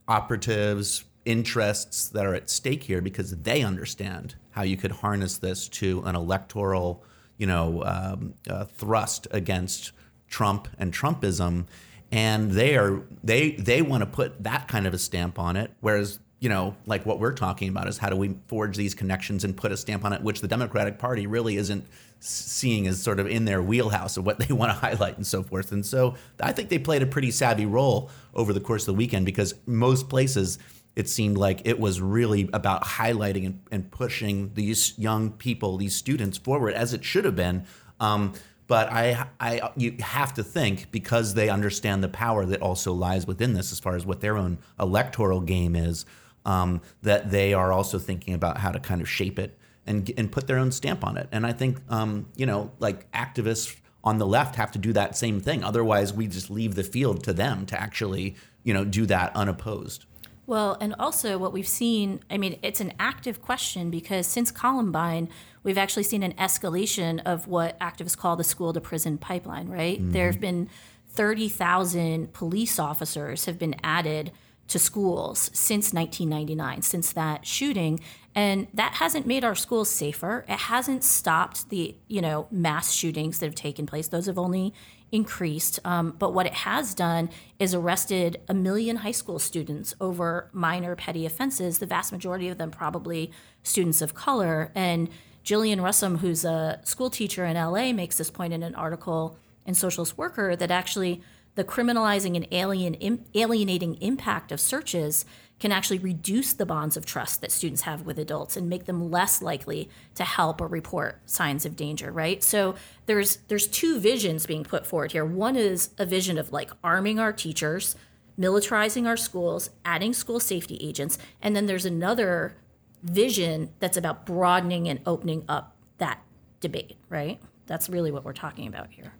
operatives, 0.07 1.05
interests 1.25 2.09
that 2.09 2.25
are 2.25 2.35
at 2.35 2.49
stake 2.49 2.83
here 2.83 3.01
because 3.01 3.31
they 3.31 3.63
understand 3.63 4.35
how 4.51 4.61
you 4.61 4.77
could 4.77 4.91
harness 4.91 5.37
this 5.37 5.67
to 5.67 6.01
an 6.05 6.15
electoral, 6.15 7.03
you 7.37 7.47
know, 7.47 7.83
um, 7.83 8.33
uh, 8.49 8.65
thrust 8.65 9.27
against 9.31 9.91
Trump 10.29 10.67
and 10.79 10.93
Trumpism, 10.93 11.65
and 12.11 12.51
they 12.51 12.77
are 12.77 13.01
they 13.23 13.51
they 13.51 13.81
want 13.81 14.01
to 14.01 14.05
put 14.05 14.43
that 14.43 14.67
kind 14.67 14.87
of 14.87 14.93
a 14.93 14.97
stamp 14.97 15.39
on 15.39 15.55
it, 15.55 15.71
whereas. 15.81 16.19
You 16.41 16.49
know, 16.49 16.75
like 16.85 17.07
what 17.07 17.19
we're 17.19 17.33
talking 17.33 17.69
about 17.69 17.87
is 17.87 17.97
how 17.97 18.09
do 18.09 18.15
we 18.17 18.35
forge 18.47 18.77
these 18.77 18.93
connections 18.93 19.45
and 19.45 19.55
put 19.55 19.71
a 19.71 19.77
stamp 19.77 20.05
on 20.05 20.13
it, 20.13 20.21
which 20.21 20.41
the 20.41 20.47
Democratic 20.47 20.99
Party 20.99 21.25
really 21.25 21.55
isn't 21.55 21.87
seeing 22.19 22.87
as 22.87 23.01
sort 23.01 23.19
of 23.19 23.27
in 23.27 23.45
their 23.45 23.63
wheelhouse 23.63 24.17
of 24.17 24.25
what 24.25 24.39
they 24.39 24.53
want 24.53 24.71
to 24.71 24.77
highlight 24.77 25.15
and 25.15 25.25
so 25.25 25.41
forth. 25.41 25.71
And 25.71 25.83
so 25.83 26.15
I 26.39 26.51
think 26.51 26.69
they 26.69 26.77
played 26.77 27.01
a 27.01 27.07
pretty 27.07 27.31
savvy 27.31 27.65
role 27.65 28.11
over 28.33 28.53
the 28.53 28.59
course 28.59 28.83
of 28.83 28.87
the 28.87 28.97
weekend 28.97 29.25
because 29.25 29.55
most 29.65 30.09
places 30.09 30.59
it 30.95 31.09
seemed 31.09 31.37
like 31.37 31.61
it 31.65 31.79
was 31.79 31.99
really 32.01 32.49
about 32.53 32.83
highlighting 32.83 33.45
and, 33.45 33.61
and 33.71 33.91
pushing 33.91 34.53
these 34.53 34.97
young 34.97 35.31
people, 35.31 35.77
these 35.77 35.95
students 35.95 36.37
forward 36.37 36.73
as 36.73 36.93
it 36.93 37.03
should 37.03 37.25
have 37.25 37.35
been. 37.35 37.65
Um, 37.99 38.33
but 38.67 38.91
I, 38.91 39.27
I, 39.39 39.71
you 39.75 39.95
have 39.99 40.33
to 40.35 40.43
think 40.43 40.91
because 40.91 41.33
they 41.33 41.49
understand 41.49 42.03
the 42.03 42.09
power 42.09 42.45
that 42.45 42.61
also 42.61 42.93
lies 42.93 43.27
within 43.27 43.53
this, 43.53 43.71
as 43.71 43.79
far 43.79 43.95
as 43.95 44.05
what 44.05 44.21
their 44.21 44.37
own 44.37 44.57
electoral 44.79 45.41
game 45.41 45.75
is, 45.75 46.05
um, 46.45 46.81
that 47.03 47.29
they 47.29 47.53
are 47.53 47.71
also 47.71 47.99
thinking 47.99 48.33
about 48.33 48.57
how 48.57 48.71
to 48.71 48.79
kind 48.79 49.01
of 49.01 49.09
shape 49.09 49.37
it 49.37 49.57
and 49.87 50.11
and 50.17 50.31
put 50.31 50.47
their 50.47 50.57
own 50.57 50.71
stamp 50.71 51.03
on 51.03 51.15
it. 51.17 51.27
And 51.31 51.45
I 51.45 51.53
think, 51.53 51.79
um, 51.89 52.27
you 52.35 52.45
know, 52.45 52.71
like 52.79 53.11
activists 53.11 53.75
on 54.03 54.17
the 54.17 54.25
left 54.25 54.55
have 54.55 54.71
to 54.71 54.79
do 54.79 54.93
that 54.93 55.15
same 55.15 55.39
thing. 55.39 55.63
Otherwise, 55.63 56.13
we 56.13 56.27
just 56.27 56.49
leave 56.49 56.75
the 56.75 56.83
field 56.83 57.23
to 57.23 57.33
them 57.33 57.65
to 57.67 57.79
actually, 57.79 58.35
you 58.63 58.73
know, 58.73 58.85
do 58.85 59.05
that 59.05 59.35
unopposed. 59.35 60.05
Well, 60.47 60.77
and 60.79 60.93
also 60.99 61.37
what 61.37 61.53
we've 61.53 61.67
seen, 61.67 62.19
I 62.29 62.37
mean, 62.37 62.59
it's 62.61 62.79
an 62.79 62.93
active 62.99 63.41
question 63.41 63.89
because 63.89 64.27
since 64.27 64.51
Columbine, 64.51 65.29
we've 65.63 65.77
actually 65.77 66.03
seen 66.03 66.21
an 66.21 66.33
escalation 66.33 67.21
of 67.25 67.47
what 67.47 67.79
activists 67.79 68.17
call 68.17 68.35
the 68.35 68.43
school 68.43 68.71
to 68.73 68.81
prison 68.81 69.17
pipeline, 69.17 69.67
right? 69.69 69.99
Mm-hmm. 69.99 70.11
There 70.11 70.27
have 70.27 70.39
been 70.39 70.69
30,000 71.09 72.33
police 72.33 72.77
officers 72.77 73.45
have 73.45 73.57
been 73.57 73.75
added 73.83 74.31
to 74.67 74.79
schools 74.79 75.51
since 75.53 75.93
1999, 75.93 76.81
since 76.81 77.13
that 77.13 77.45
shooting, 77.45 77.99
and 78.33 78.67
that 78.73 78.95
hasn't 78.95 79.25
made 79.27 79.43
our 79.43 79.55
schools 79.55 79.89
safer. 79.89 80.43
It 80.49 80.57
hasn't 80.57 81.03
stopped 81.03 81.69
the, 81.69 81.95
you 82.07 82.21
know, 82.21 82.47
mass 82.51 82.91
shootings 82.91 83.39
that 83.39 83.45
have 83.45 83.55
taken 83.55 83.85
place. 83.85 84.07
Those 84.07 84.25
have 84.25 84.39
only 84.39 84.73
increased. 85.15 85.79
Um, 85.85 86.13
but 86.19 86.33
what 86.33 86.45
it 86.45 86.53
has 86.53 86.93
done 86.93 87.29
is 87.57 87.73
arrested 87.73 88.41
a 88.49 88.53
million 88.53 88.97
high 88.97 89.13
school 89.13 89.39
students 89.39 89.95
over 90.01 90.49
minor 90.51 90.93
petty 90.95 91.25
offenses, 91.25 91.79
the 91.79 91.85
vast 91.85 92.11
majority 92.11 92.49
of 92.49 92.57
them 92.57 92.69
probably 92.69 93.31
students 93.63 94.01
of 94.01 94.13
color. 94.13 94.71
And 94.75 95.09
Jillian 95.45 95.77
Russom, 95.77 96.19
who's 96.19 96.43
a 96.43 96.81
school 96.83 97.09
teacher 97.09 97.45
in 97.45 97.55
LA, 97.55 97.93
makes 97.93 98.17
this 98.17 98.29
point 98.29 98.51
in 98.51 98.61
an 98.61 98.75
article 98.75 99.37
in 99.65 99.73
Socialist 99.73 100.17
Worker 100.17 100.55
that 100.55 100.69
actually 100.69 101.21
the 101.55 101.63
criminalizing 101.63 102.35
and 102.35 102.47
alien, 102.51 103.25
alienating 103.33 103.95
impact 103.95 104.51
of 104.51 104.59
searches 104.59 105.25
can 105.59 105.71
actually 105.71 105.99
reduce 105.99 106.51
the 106.53 106.65
bonds 106.65 106.97
of 106.97 107.05
trust 107.05 107.39
that 107.41 107.51
students 107.51 107.83
have 107.83 108.01
with 108.01 108.19
adults 108.19 108.57
and 108.57 108.69
make 108.69 108.85
them 108.85 109.09
less 109.09 109.41
likely 109.41 109.89
to 110.13 110.23
help 110.23 110.59
or 110.59 110.67
report 110.67 111.21
signs 111.25 111.65
of 111.65 111.77
danger 111.77 112.11
right? 112.11 112.43
So 112.43 112.75
there's 113.05 113.37
there's 113.47 113.67
two 113.67 113.99
visions 113.99 114.45
being 114.45 114.65
put 114.65 114.85
forward 114.85 115.13
here. 115.13 115.25
One 115.25 115.55
is 115.55 115.91
a 115.97 116.05
vision 116.05 116.37
of 116.37 116.51
like 116.51 116.71
arming 116.83 117.19
our 117.19 117.31
teachers 117.31 117.95
militarizing 118.37 119.07
our 119.07 119.15
schools 119.15 119.69
adding 119.85 120.13
school 120.13 120.41
safety 120.41 120.77
agents 120.81 121.17
and 121.41 121.55
then 121.55 121.67
there's 121.67 121.85
another 121.85 122.57
vision 123.01 123.69
that's 123.79 123.95
about 123.95 124.25
broadening 124.25 124.89
and 124.89 124.99
opening 125.05 125.45
up 125.47 125.73
that 125.99 126.21
debate 126.59 126.97
right? 127.07 127.39
That's 127.65 127.89
really 127.89 128.11
what 128.11 128.25
we're 128.25 128.33
talking 128.33 128.67
about 128.67 128.91
here 128.91 129.13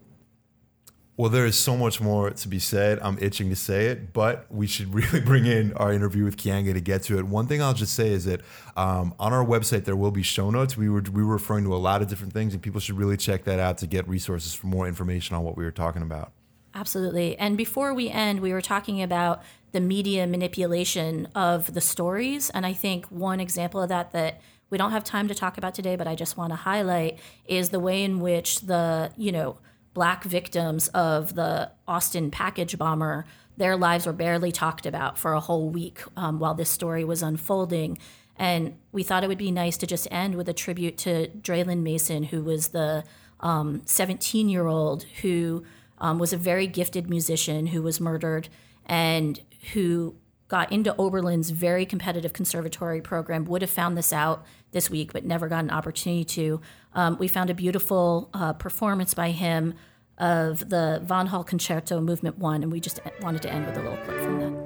Well, 1.18 1.30
there 1.30 1.46
is 1.46 1.56
so 1.56 1.78
much 1.78 2.02
more 2.02 2.30
to 2.30 2.48
be 2.50 2.60
said. 2.60 3.00
I'm 3.02 3.18
itching 3.22 3.50
to 3.50 3.56
say 3.56 3.86
it, 3.86 4.12
but 4.12 4.48
we 4.52 4.68
should 4.68 4.94
really 4.94 5.22
bring 5.22 5.46
in 5.46 5.72
our 5.74 5.94
interview 5.94 6.26
with 6.26 6.36
Keeanga 6.36 6.74
to 6.74 6.82
get 6.82 7.04
to 7.04 7.18
it. 7.18 7.26
One 7.26 7.48
thing 7.48 7.62
I'll 7.62 7.74
just 7.74 7.94
say 7.94 8.10
is 8.10 8.26
that 8.26 8.42
um, 8.76 9.14
on 9.18 9.32
our 9.32 9.46
website 9.46 9.86
there 9.86 9.96
will 9.96 10.12
be 10.12 10.24
show 10.24 10.50
notes. 10.50 10.76
We 10.76 10.90
were 10.90 11.02
we 11.02 11.24
were 11.24 11.34
referring 11.34 11.64
to 11.66 11.74
a 11.74 11.78
lot 11.78 12.02
of 12.02 12.10
different 12.10 12.34
things, 12.34 12.54
and 12.54 12.62
people 12.62 12.82
should 12.82 12.98
really 12.98 13.16
check 13.16 13.46
that 13.46 13.60
out 13.60 13.78
to 13.78 13.88
get 13.88 14.08
resources 14.10 14.54
for 14.54 14.68
more 14.68 14.88
information 14.88 15.36
on 15.38 15.44
what 15.44 15.56
we 15.56 15.64
were 15.64 15.72
talking 15.72 16.02
about. 16.02 16.34
Absolutely. 16.74 17.38
And 17.38 17.56
before 17.56 17.94
we 17.94 18.10
end, 18.10 18.42
we 18.42 18.52
were 18.52 18.62
talking 18.62 19.02
about 19.02 19.42
the 19.72 19.80
media 19.80 20.28
manipulation 20.28 21.30
of 21.34 21.74
the 21.74 21.80
stories. 21.80 22.50
And 22.50 22.66
I 22.66 22.74
think 22.74 23.06
one 23.06 23.40
example 23.40 23.82
of 23.82 23.88
that 23.88 24.12
that 24.12 24.42
we 24.70 24.78
don't 24.78 24.92
have 24.92 25.06
time 25.06 25.30
to 25.30 25.36
talk 25.36 25.58
about 25.58 25.74
today, 25.74 25.96
but 25.96 26.08
I 26.08 26.16
just 26.16 26.36
want 26.36 26.52
to 26.52 26.58
highlight 26.58 27.20
is 27.46 27.70
the 27.70 27.80
way 27.80 28.04
in 28.04 28.20
which 28.20 28.62
the, 28.62 29.12
you 29.16 29.32
know, 29.32 29.58
black 29.96 30.24
victims 30.24 30.90
of 30.90 31.34
the 31.34 31.72
Austin 31.88 32.30
package 32.30 32.78
bomber, 32.78 33.26
their 33.58 33.76
lives 33.76 34.06
were 34.06 34.14
barely 34.14 34.52
talked 34.52 34.86
about 34.86 35.18
for 35.18 35.34
a 35.34 35.40
whole 35.40 35.70
week 35.70 36.02
um, 36.16 36.38
while 36.38 36.54
this 36.54 36.70
story 36.70 37.04
was 37.04 37.24
unfolding. 37.24 37.98
And 38.36 38.78
we 38.92 39.02
thought 39.02 39.24
it 39.24 39.28
would 39.28 39.38
be 39.38 39.52
nice 39.52 39.78
to 39.78 39.88
just 39.88 40.08
end 40.12 40.36
with 40.36 40.50
a 40.50 40.54
tribute 40.54 40.98
to 41.00 41.30
Draylen 41.30 41.82
Mason, 41.82 42.24
who 42.24 42.44
was 42.44 42.68
the 42.68 43.06
17 43.42 44.50
year 44.50 44.68
old 44.68 45.04
who 45.22 45.64
um, 46.00 46.20
was 46.20 46.34
a 46.34 46.38
very 46.38 46.68
gifted 46.68 47.10
musician 47.10 47.68
who 47.68 47.82
was 47.82 48.02
murdered 48.02 48.50
and 48.86 49.40
who 49.74 50.16
got 50.56 50.72
into 50.72 50.94
Oberlin's 50.98 51.50
very 51.50 51.86
competitive 51.86 52.32
conservatory 52.32 53.02
program, 53.02 53.44
would 53.44 53.62
have 53.62 53.70
found 53.70 53.98
this 53.98 54.14
out 54.14 54.46
this 54.72 54.90
week, 54.90 55.12
but 55.12 55.26
never 55.26 55.50
got 55.50 55.66
an 55.66 55.70
opportunity 55.70 56.24
to. 56.24 56.62
Um, 56.94 57.18
we 57.20 57.28
found 57.28 57.50
a 57.50 57.54
beautiful 57.54 58.30
uh, 58.34 58.54
performance 58.54 59.14
by 59.14 59.32
him 59.32 59.74
of 60.18 60.70
the 60.70 61.04
Vanhal 61.06 61.46
Concerto 61.46 62.00
Movement 62.00 62.38
1, 62.38 62.64
and 62.64 62.72
we 62.72 62.80
just 62.80 63.02
wanted 63.20 63.42
to 63.42 63.52
end 63.52 63.66
with 63.66 63.76
a 63.76 63.82
little 63.82 63.98
clip 64.06 64.18
from 64.22 64.40
that. 64.40 64.65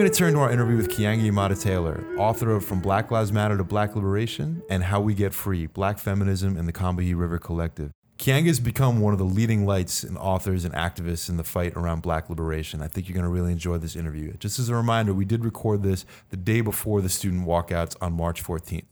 Going 0.00 0.10
to 0.10 0.18
turn 0.18 0.32
to 0.32 0.38
our 0.38 0.50
interview 0.50 0.78
with 0.78 0.88
Keeanga-Yamahtta 0.88 1.60
Taylor, 1.60 2.02
author 2.16 2.52
of 2.52 2.64
From 2.64 2.80
Black 2.80 3.10
Lives 3.10 3.32
Matter 3.32 3.58
to 3.58 3.64
Black 3.64 3.94
Liberation 3.94 4.62
and 4.70 4.82
How 4.82 4.98
We 4.98 5.12
Get 5.12 5.34
Free 5.34 5.66
Black 5.66 5.98
Feminism 5.98 6.56
and 6.56 6.66
the 6.66 6.72
Combahee 6.72 7.14
River 7.14 7.38
Collective. 7.38 7.92
Keeanga 8.16 8.46
has 8.46 8.60
become 8.60 9.00
one 9.00 9.12
of 9.12 9.18
the 9.18 9.26
leading 9.26 9.66
lights 9.66 10.02
and 10.02 10.16
authors 10.16 10.64
and 10.64 10.72
activists 10.72 11.28
in 11.28 11.36
the 11.36 11.44
fight 11.44 11.74
around 11.76 12.00
black 12.00 12.30
liberation. 12.30 12.80
I 12.80 12.88
think 12.88 13.10
you're 13.10 13.14
going 13.14 13.26
to 13.26 13.28
really 13.28 13.52
enjoy 13.52 13.76
this 13.76 13.94
interview. 13.94 14.32
Just 14.38 14.58
as 14.58 14.70
a 14.70 14.74
reminder, 14.74 15.12
we 15.12 15.26
did 15.26 15.44
record 15.44 15.82
this 15.82 16.06
the 16.30 16.36
day 16.38 16.62
before 16.62 17.02
the 17.02 17.10
student 17.10 17.46
walkouts 17.46 17.94
on 18.00 18.14
March 18.14 18.42
14th. 18.42 18.86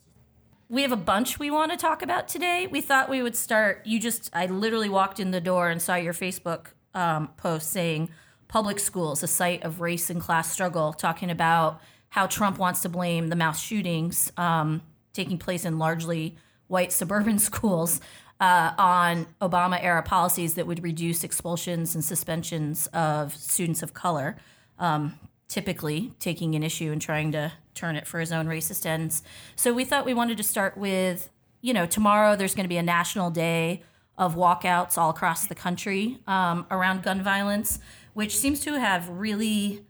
We 0.69 0.83
have 0.83 0.93
a 0.93 0.97
bunch 0.97 1.39
we 1.39 1.51
want 1.51 1.73
to 1.73 1.79
talk 1.79 2.03
about 2.03 2.29
today. 2.29 2.67
We 2.67 2.83
thought 2.83 3.09
we 3.09 3.23
would 3.23 3.35
start. 3.35 3.87
You 3.87 3.99
just, 3.99 4.29
I 4.35 4.45
literally 4.45 4.91
walked 4.91 5.21
in 5.21 5.31
the 5.31 5.41
door 5.41 5.71
and 5.71 5.81
saw 5.81 5.95
your 5.95 6.13
Facebook 6.13 6.67
um, 6.93 7.29
post 7.39 7.71
saying 7.71 8.11
public 8.49 8.79
schools, 8.81 9.23
a 9.23 9.29
site 9.29 9.63
of 9.63 9.81
race 9.81 10.11
and 10.11 10.21
class 10.21 10.51
struggle, 10.51 10.93
talking 10.93 11.31
about 11.31 11.81
how 12.11 12.27
Trump 12.27 12.59
wants 12.59 12.81
to 12.81 12.89
blame 12.89 13.29
the 13.29 13.37
mass 13.37 13.61
shootings 13.61 14.33
um, 14.37 14.83
taking 15.13 15.39
place 15.39 15.65
in 15.65 15.79
largely 15.79 16.37
white 16.67 16.93
suburban 16.93 17.39
schools 17.51 18.01
uh, 18.41 18.73
on 18.79 19.27
Obama 19.41 19.83
era 19.83 20.03
policies 20.03 20.55
that 20.55 20.67
would 20.67 20.83
reduce 20.83 21.25
expulsions 21.25 21.95
and 21.95 22.05
suspensions 22.05 22.87
of 22.89 23.35
students 23.35 23.83
of 23.83 23.93
color. 23.93 24.37
Um, 24.79 25.19
typically 25.49 26.13
taking 26.21 26.55
an 26.55 26.63
issue 26.63 26.93
and 26.93 27.01
trying 27.01 27.33
to 27.33 27.53
turn 27.75 27.97
it 27.97 28.07
for 28.07 28.21
his 28.21 28.31
own 28.31 28.47
racist 28.47 28.85
ends. 28.85 29.23
So 29.57 29.73
we 29.73 29.85
thought 29.85 30.05
we 30.05 30.15
wanted 30.15 30.37
to 30.37 30.43
start 30.43 30.77
with, 30.77 31.31
you 31.61 31.73
know, 31.73 31.87
tomorrow 31.87 32.37
there's 32.37 32.55
going 32.55 32.65
to 32.65 32.69
be 32.69 32.77
a 32.77 32.83
national 32.83 33.31
day 33.31 33.83
of 34.19 34.35
walkouts 34.35 34.99
all 34.99 35.11
across 35.11 35.47
the 35.47 35.55
country 35.55 36.19
um, 36.27 36.67
around 36.71 37.03
gun 37.03 37.23
violence, 37.23 37.79
which 38.15 38.37
seems 38.37 38.61
to 38.61 38.79
have 38.79 39.09
really, 39.09 39.85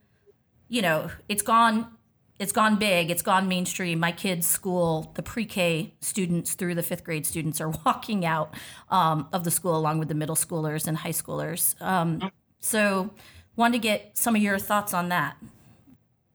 you 0.68 0.82
know, 0.82 1.10
it's 1.28 1.42
gone. 1.42 1.92
It's 2.38 2.52
gone 2.52 2.76
big. 2.76 3.10
It's 3.10 3.22
gone 3.22 3.48
mainstream. 3.48 3.98
My 3.98 4.12
kids' 4.12 4.46
school, 4.46 5.10
the 5.14 5.24
pre-K 5.24 5.94
students 6.00 6.54
through 6.54 6.76
the 6.76 6.84
fifth 6.84 7.02
grade 7.02 7.26
students, 7.26 7.60
are 7.60 7.70
walking 7.84 8.24
out 8.24 8.54
um, 8.90 9.28
of 9.32 9.42
the 9.42 9.50
school 9.50 9.76
along 9.76 9.98
with 9.98 10.06
the 10.06 10.14
middle 10.14 10.36
schoolers 10.36 10.86
and 10.86 10.98
high 10.98 11.10
schoolers. 11.10 11.80
Um, 11.82 12.30
so, 12.60 13.10
wanted 13.56 13.72
to 13.72 13.78
get 13.80 14.16
some 14.16 14.36
of 14.36 14.42
your 14.42 14.58
thoughts 14.58 14.94
on 14.94 15.08
that. 15.08 15.36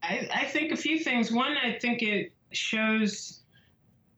I, 0.03 0.27
I 0.33 0.45
think 0.45 0.73
a 0.73 0.75
few 0.75 0.99
things. 0.99 1.31
One, 1.31 1.55
I 1.57 1.79
think 1.79 2.01
it 2.01 2.33
shows 2.51 3.39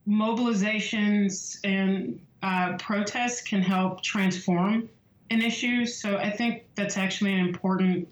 mobilizations 0.07 1.59
and 1.63 2.19
uh, 2.41 2.77
protests 2.77 3.41
can 3.41 3.61
help 3.61 4.01
transform 4.01 4.89
an 5.29 5.41
issue. 5.41 5.85
So 5.85 6.17
I 6.17 6.29
think 6.29 6.65
that's 6.75 6.97
actually 6.97 7.33
an 7.33 7.39
important 7.39 8.07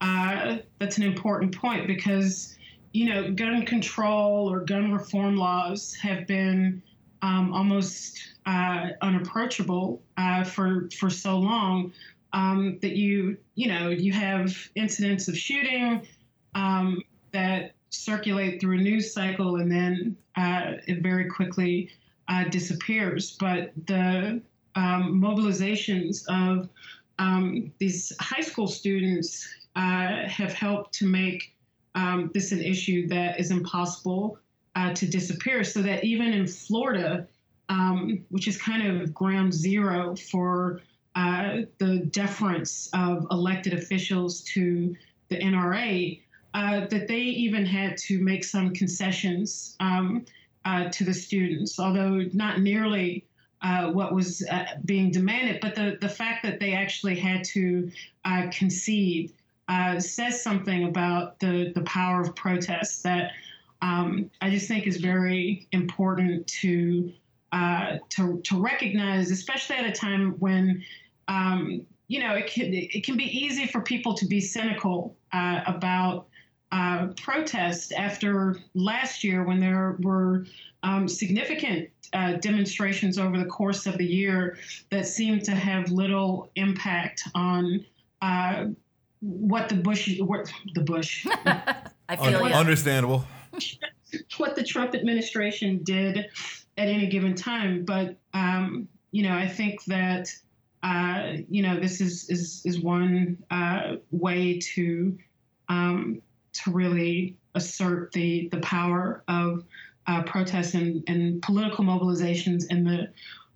uh, 0.00 0.58
that's 0.78 0.96
an 0.96 1.02
important 1.02 1.54
point 1.56 1.86
because 1.86 2.56
you 2.92 3.08
know 3.08 3.30
gun 3.32 3.64
control 3.66 4.50
or 4.50 4.60
gun 4.60 4.92
reform 4.92 5.36
laws 5.36 5.94
have 5.94 6.26
been 6.26 6.82
um, 7.22 7.52
almost 7.52 8.18
uh, 8.46 8.88
unapproachable 9.02 10.02
uh, 10.16 10.44
for 10.44 10.88
for 10.98 11.10
so 11.10 11.38
long 11.38 11.92
um, 12.32 12.78
that 12.80 12.96
you 12.96 13.36
you 13.54 13.68
know 13.68 13.90
you 13.90 14.12
have 14.12 14.56
incidents 14.74 15.28
of 15.28 15.36
shooting 15.36 16.06
um, 16.54 17.02
that 17.32 17.72
circulate 17.90 18.60
through 18.60 18.78
a 18.78 18.80
news 18.80 19.12
cycle 19.12 19.56
and 19.56 19.70
then 19.70 20.16
uh, 20.36 20.72
it 20.86 21.02
very 21.02 21.28
quickly 21.28 21.90
uh, 22.28 22.44
disappears. 22.44 23.36
But 23.38 23.72
the 23.86 24.40
um, 24.74 25.20
mobilizations 25.20 26.24
of 26.28 26.68
um, 27.18 27.72
these 27.78 28.12
high 28.20 28.40
school 28.40 28.66
students 28.66 29.46
uh, 29.76 30.26
have 30.26 30.52
helped 30.52 30.94
to 30.94 31.06
make 31.06 31.54
um, 31.94 32.30
this 32.32 32.52
an 32.52 32.62
issue 32.62 33.06
that 33.08 33.38
is 33.38 33.50
impossible 33.50 34.38
uh, 34.76 34.92
to 34.94 35.06
disappear. 35.06 35.64
So 35.64 35.82
that 35.82 36.04
even 36.04 36.32
in 36.32 36.46
Florida, 36.46 37.26
um, 37.68 38.24
which 38.30 38.48
is 38.48 38.60
kind 38.60 38.86
of 38.86 39.12
ground 39.12 39.52
zero 39.52 40.16
for 40.16 40.80
uh, 41.14 41.62
the 41.78 41.98
deference 42.10 42.88
of 42.94 43.26
elected 43.30 43.74
officials 43.74 44.42
to 44.42 44.96
the 45.28 45.38
NRA, 45.38 46.20
uh, 46.54 46.86
that 46.86 47.06
they 47.06 47.20
even 47.20 47.64
had 47.64 47.96
to 47.96 48.20
make 48.22 48.44
some 48.44 48.72
concessions 48.72 49.76
um, 49.80 50.24
uh, 50.64 50.88
to 50.90 51.04
the 51.04 51.14
students, 51.14 51.78
although 51.78 52.24
not 52.32 52.60
nearly 52.60 53.24
uh, 53.62 53.90
what 53.90 54.14
was 54.14 54.46
uh, 54.50 54.64
being 54.84 55.10
demanded. 55.10 55.60
But 55.60 55.74
the, 55.74 55.98
the 56.00 56.08
fact 56.08 56.42
that 56.44 56.60
they 56.60 56.74
actually 56.74 57.18
had 57.18 57.44
to 57.44 57.90
uh, 58.24 58.48
concede 58.52 59.32
says 59.98 60.42
something 60.42 60.84
about 60.84 61.38
the, 61.38 61.72
the 61.74 61.82
power 61.82 62.20
of 62.20 62.34
protest 62.34 63.04
that 63.04 63.32
um, 63.82 64.28
I 64.40 64.50
just 64.50 64.66
think 64.66 64.86
is 64.86 64.96
very 64.96 65.68
important 65.70 66.46
to, 66.48 67.12
to, 67.52 68.40
to 68.42 68.60
recognize, 68.60 69.30
especially 69.30 69.76
at 69.76 69.86
a 69.86 69.92
time 69.92 70.32
when 70.40 70.82
um, 71.28 71.86
you 72.10 72.18
know, 72.18 72.34
it 72.34 72.48
can 72.48 72.74
it 72.74 73.04
can 73.04 73.16
be 73.16 73.24
easy 73.24 73.68
for 73.68 73.80
people 73.80 74.14
to 74.14 74.26
be 74.26 74.40
cynical 74.40 75.16
uh, 75.32 75.60
about 75.64 76.26
uh, 76.72 77.08
protest 77.16 77.92
after 77.92 78.58
last 78.74 79.24
year 79.24 79.44
when 79.44 79.60
there 79.60 79.96
were 80.00 80.46
um, 80.82 81.08
significant 81.08 81.88
uh, 82.12 82.32
demonstrations 82.34 83.18
over 83.18 83.38
the 83.38 83.44
course 83.44 83.86
of 83.86 83.98
the 83.98 84.04
year 84.04 84.58
that 84.90 85.06
seemed 85.06 85.44
to 85.44 85.52
have 85.52 85.90
little 85.90 86.50
impact 86.56 87.22
on 87.34 87.84
uh, 88.22 88.66
what 89.20 89.68
the 89.68 89.74
Bush, 89.74 90.18
what 90.20 90.52
the 90.74 90.80
Bush, 90.80 91.26
I 92.08 92.16
feel 92.16 92.44
Un- 92.44 92.52
understandable. 92.52 93.24
what 94.38 94.56
the 94.56 94.64
Trump 94.64 94.94
administration 94.94 95.82
did 95.82 96.18
at 96.76 96.88
any 96.88 97.06
given 97.06 97.34
time. 97.34 97.84
But 97.84 98.16
um, 98.34 98.88
you 99.12 99.22
know, 99.22 99.34
I 99.34 99.46
think 99.46 99.84
that 99.84 100.32
uh, 100.82 101.34
you 101.48 101.62
know 101.62 101.78
this 101.78 102.00
is 102.00 102.28
is 102.30 102.62
is 102.64 102.80
one 102.80 103.38
uh, 103.50 103.96
way 104.10 104.58
to 104.74 105.18
um, 105.68 106.22
to 106.52 106.70
really 106.70 107.36
assert 107.54 108.12
the 108.12 108.48
the 108.50 108.60
power 108.60 109.22
of 109.28 109.64
uh, 110.06 110.22
protests 110.22 110.74
and, 110.74 111.04
and 111.06 111.42
political 111.42 111.84
mobilizations 111.84 112.64
in 112.70 112.84
the 112.84 113.08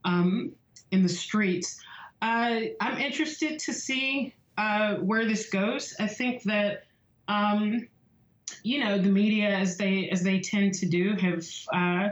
um, 0.04 0.52
in 0.90 1.02
the 1.02 1.09
streets. 1.09 1.80
Uh, 2.22 2.61
I'm 2.80 2.98
interested 2.98 3.59
to 3.61 3.72
see 3.72 4.35
uh, 4.57 4.96
where 4.96 5.26
this 5.26 5.50
goes. 5.50 5.94
I 5.98 6.07
think 6.07 6.42
that 6.44 6.85
um, 7.28 7.88
you 8.62 8.83
know 8.85 8.98
the 8.98 9.11
media, 9.11 9.48
as 9.48 9.76
they 9.76 10.09
as 10.11 10.22
they 10.22 10.40
tend 10.40 10.74
to 10.74 10.87
do, 10.87 11.16
have 11.16 11.44
uh, 11.72 12.11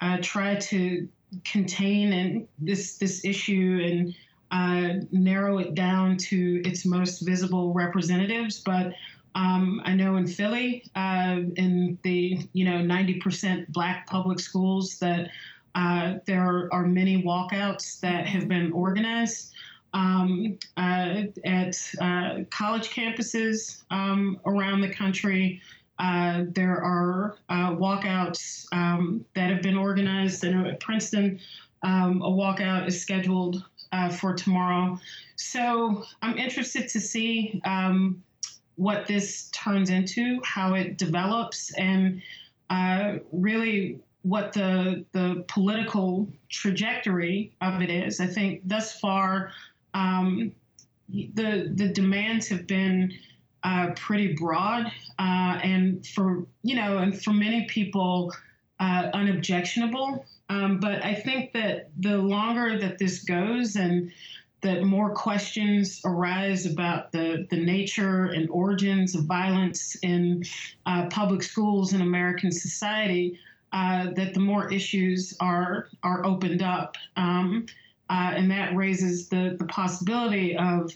uh, 0.00 0.18
tried 0.20 0.60
to 0.62 1.08
contain 1.44 2.12
and 2.12 2.48
this 2.58 2.98
this 2.98 3.24
issue 3.24 3.80
and 3.82 4.14
uh, 4.50 5.04
narrow 5.10 5.58
it 5.58 5.74
down 5.74 6.16
to 6.16 6.62
its 6.64 6.84
most 6.84 7.20
visible 7.20 7.72
representatives, 7.72 8.60
but 8.60 8.92
um, 9.36 9.82
I 9.84 9.94
know 9.94 10.16
in 10.16 10.26
Philly, 10.26 10.82
uh, 10.96 11.40
in 11.56 11.98
the 12.02 12.48
you 12.54 12.64
know 12.64 12.78
90% 12.78 13.68
black 13.68 14.06
public 14.06 14.40
schools, 14.40 14.98
that 15.00 15.28
uh, 15.74 16.14
there 16.24 16.70
are 16.72 16.86
many 16.86 17.22
walkouts 17.22 18.00
that 18.00 18.26
have 18.26 18.48
been 18.48 18.72
organized. 18.72 19.52
Um, 19.92 20.58
uh, 20.78 21.24
at 21.44 21.76
uh, 22.00 22.44
college 22.50 22.90
campuses 22.90 23.82
um, 23.90 24.40
around 24.46 24.80
the 24.80 24.92
country, 24.92 25.60
uh, 25.98 26.44
there 26.48 26.82
are 26.82 27.36
uh, 27.50 27.72
walkouts 27.72 28.66
um, 28.72 29.24
that 29.34 29.50
have 29.50 29.60
been 29.60 29.76
organized. 29.76 30.44
Know 30.44 30.64
at 30.64 30.80
Princeton, 30.80 31.38
um, 31.82 32.22
a 32.22 32.30
walkout 32.30 32.88
is 32.88 33.00
scheduled 33.00 33.64
for 34.18 34.34
tomorrow. 34.34 34.98
So 35.36 36.04
I'm 36.20 36.36
interested 36.36 36.88
to 36.90 37.00
see 37.00 37.60
um, 37.64 38.22
what 38.76 39.06
this 39.06 39.48
turns 39.50 39.90
into, 39.90 40.40
how 40.44 40.74
it 40.74 40.98
develops, 40.98 41.72
and 41.74 42.22
uh, 42.70 43.14
really 43.32 44.00
what 44.22 44.52
the 44.52 45.04
the 45.12 45.44
political 45.48 46.28
trajectory 46.48 47.52
of 47.60 47.80
it 47.82 47.90
is. 47.90 48.20
I 48.20 48.26
think 48.26 48.62
thus 48.64 48.98
far, 48.98 49.52
um, 49.94 50.52
the 51.08 51.72
the 51.74 51.88
demands 51.88 52.48
have 52.48 52.66
been 52.66 53.12
uh, 53.62 53.90
pretty 53.96 54.34
broad, 54.34 54.86
uh, 55.18 55.58
and 55.62 56.06
for 56.06 56.46
you 56.62 56.76
know, 56.76 56.98
and 56.98 57.20
for 57.22 57.32
many 57.32 57.66
people, 57.66 58.32
uh, 58.80 59.10
unobjectionable. 59.14 60.24
Um, 60.48 60.78
but 60.78 61.04
I 61.04 61.14
think 61.14 61.52
that 61.54 61.90
the 61.98 62.18
longer 62.18 62.78
that 62.78 62.98
this 62.98 63.24
goes, 63.24 63.76
and 63.76 64.12
that 64.62 64.82
more 64.82 65.10
questions 65.10 66.00
arise 66.04 66.66
about 66.66 67.12
the, 67.12 67.46
the 67.50 67.56
nature 67.56 68.26
and 68.26 68.48
origins 68.50 69.14
of 69.14 69.24
violence 69.24 69.96
in 69.96 70.44
uh, 70.86 71.06
public 71.06 71.42
schools 71.42 71.92
in 71.92 72.00
American 72.00 72.50
society, 72.50 73.38
uh, 73.72 74.10
that 74.14 74.32
the 74.32 74.40
more 74.40 74.72
issues 74.72 75.36
are 75.40 75.88
are 76.02 76.24
opened 76.24 76.62
up, 76.62 76.96
um, 77.16 77.66
uh, 78.08 78.32
and 78.34 78.50
that 78.50 78.74
raises 78.74 79.28
the 79.28 79.56
the 79.58 79.66
possibility 79.66 80.56
of 80.56 80.92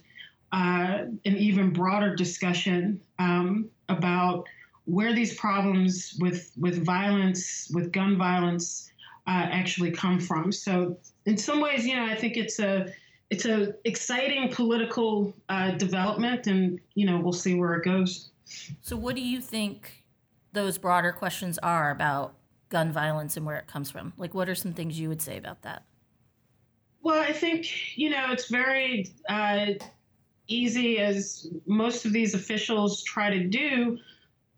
uh, 0.53 1.05
an 1.25 1.37
even 1.37 1.73
broader 1.73 2.15
discussion 2.15 3.01
um, 3.19 3.69
about 3.89 4.47
where 4.87 5.13
these 5.13 5.35
problems 5.35 6.17
with 6.21 6.53
with 6.59 6.85
violence, 6.85 7.71
with 7.75 7.93
gun 7.93 8.17
violence, 8.17 8.91
uh, 9.27 9.47
actually 9.51 9.91
come 9.91 10.19
from. 10.19 10.51
So 10.51 10.97
in 11.27 11.37
some 11.37 11.61
ways, 11.61 11.87
you 11.87 11.95
know, 11.97 12.07
I 12.07 12.15
think 12.15 12.37
it's 12.37 12.59
a 12.59 12.93
it's 13.31 13.45
a 13.45 13.75
exciting 13.85 14.53
political 14.53 15.35
uh, 15.49 15.71
development, 15.73 16.47
and 16.49 16.81
you 16.95 17.07
know, 17.07 17.19
we'll 17.19 17.33
see 17.33 17.55
where 17.55 17.75
it 17.75 17.85
goes. 17.85 18.31
So, 18.83 18.97
what 18.97 19.15
do 19.15 19.23
you 19.23 19.41
think 19.41 20.05
those 20.53 20.79
broader 20.79 21.13
questions 21.13 21.57
are 21.59 21.91
about 21.91 22.35
gun 22.69 22.93
violence 22.93 23.37
and 23.37 23.47
where 23.47 23.57
it 23.57 23.69
comes 23.69 23.91
from? 23.91 24.13
Like, 24.17 24.35
what 24.35 24.49
are 24.49 24.55
some 24.55 24.73
things 24.73 24.99
you 24.99 25.09
would 25.09 25.23
say 25.23 25.37
about 25.39 25.63
that? 25.63 25.85
Well, 27.03 27.21
I 27.21 27.33
think 27.33 27.97
you 27.97 28.11
know 28.11 28.33
it's 28.33 28.49
very 28.49 29.13
uh, 29.29 29.67
easy, 30.49 30.99
as 30.99 31.49
most 31.67 32.05
of 32.05 32.13
these 32.13 32.35
officials 32.35 33.05
try 33.05 33.31
to 33.31 33.45
do, 33.45 33.97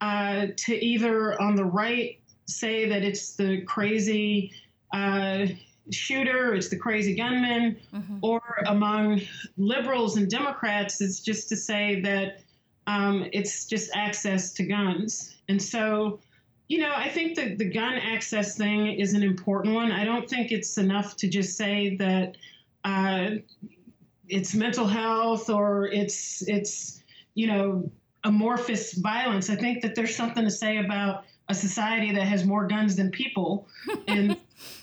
uh, 0.00 0.46
to 0.56 0.84
either 0.84 1.40
on 1.40 1.56
the 1.56 1.64
right 1.64 2.18
say 2.46 2.88
that 2.88 3.04
it's 3.04 3.36
the 3.36 3.62
crazy 3.62 4.50
uh, 4.92 5.46
shooter, 5.90 6.54
it's 6.54 6.68
the 6.68 6.76
crazy 6.76 7.14
gunman, 7.14 7.76
mm-hmm. 7.92 8.18
or 8.22 8.42
among 8.66 9.22
liberals 9.56 10.16
and 10.16 10.30
Democrats, 10.30 11.00
it's 11.00 11.20
just 11.20 11.48
to 11.48 11.56
say 11.56 12.00
that 12.02 12.42
um, 12.86 13.28
it's 13.32 13.66
just 13.66 13.90
access 13.94 14.52
to 14.54 14.64
guns. 14.64 15.36
And 15.48 15.60
so, 15.60 16.20
you 16.68 16.78
know, 16.78 16.92
I 16.94 17.08
think 17.08 17.36
that 17.36 17.58
the 17.58 17.68
gun 17.68 17.94
access 17.94 18.56
thing 18.56 18.86
is 18.86 19.14
an 19.14 19.22
important 19.22 19.74
one. 19.74 19.92
I 19.92 20.04
don't 20.04 20.28
think 20.28 20.52
it's 20.52 20.78
enough 20.78 21.16
to 21.18 21.28
just 21.28 21.56
say 21.56 21.96
that 21.96 22.36
uh, 22.84 23.36
it's 24.28 24.54
mental 24.54 24.86
health 24.86 25.50
or 25.50 25.86
it's 25.88 26.42
it's 26.48 27.02
you 27.34 27.46
know 27.46 27.90
amorphous 28.24 28.94
violence. 28.94 29.50
I 29.50 29.56
think 29.56 29.82
that 29.82 29.94
there's 29.94 30.14
something 30.14 30.44
to 30.44 30.50
say 30.50 30.78
about 30.78 31.24
a 31.48 31.54
society 31.54 32.12
that 32.12 32.22
has 32.22 32.44
more 32.44 32.66
guns 32.66 32.96
than 32.96 33.10
people, 33.10 33.68
and 34.08 34.36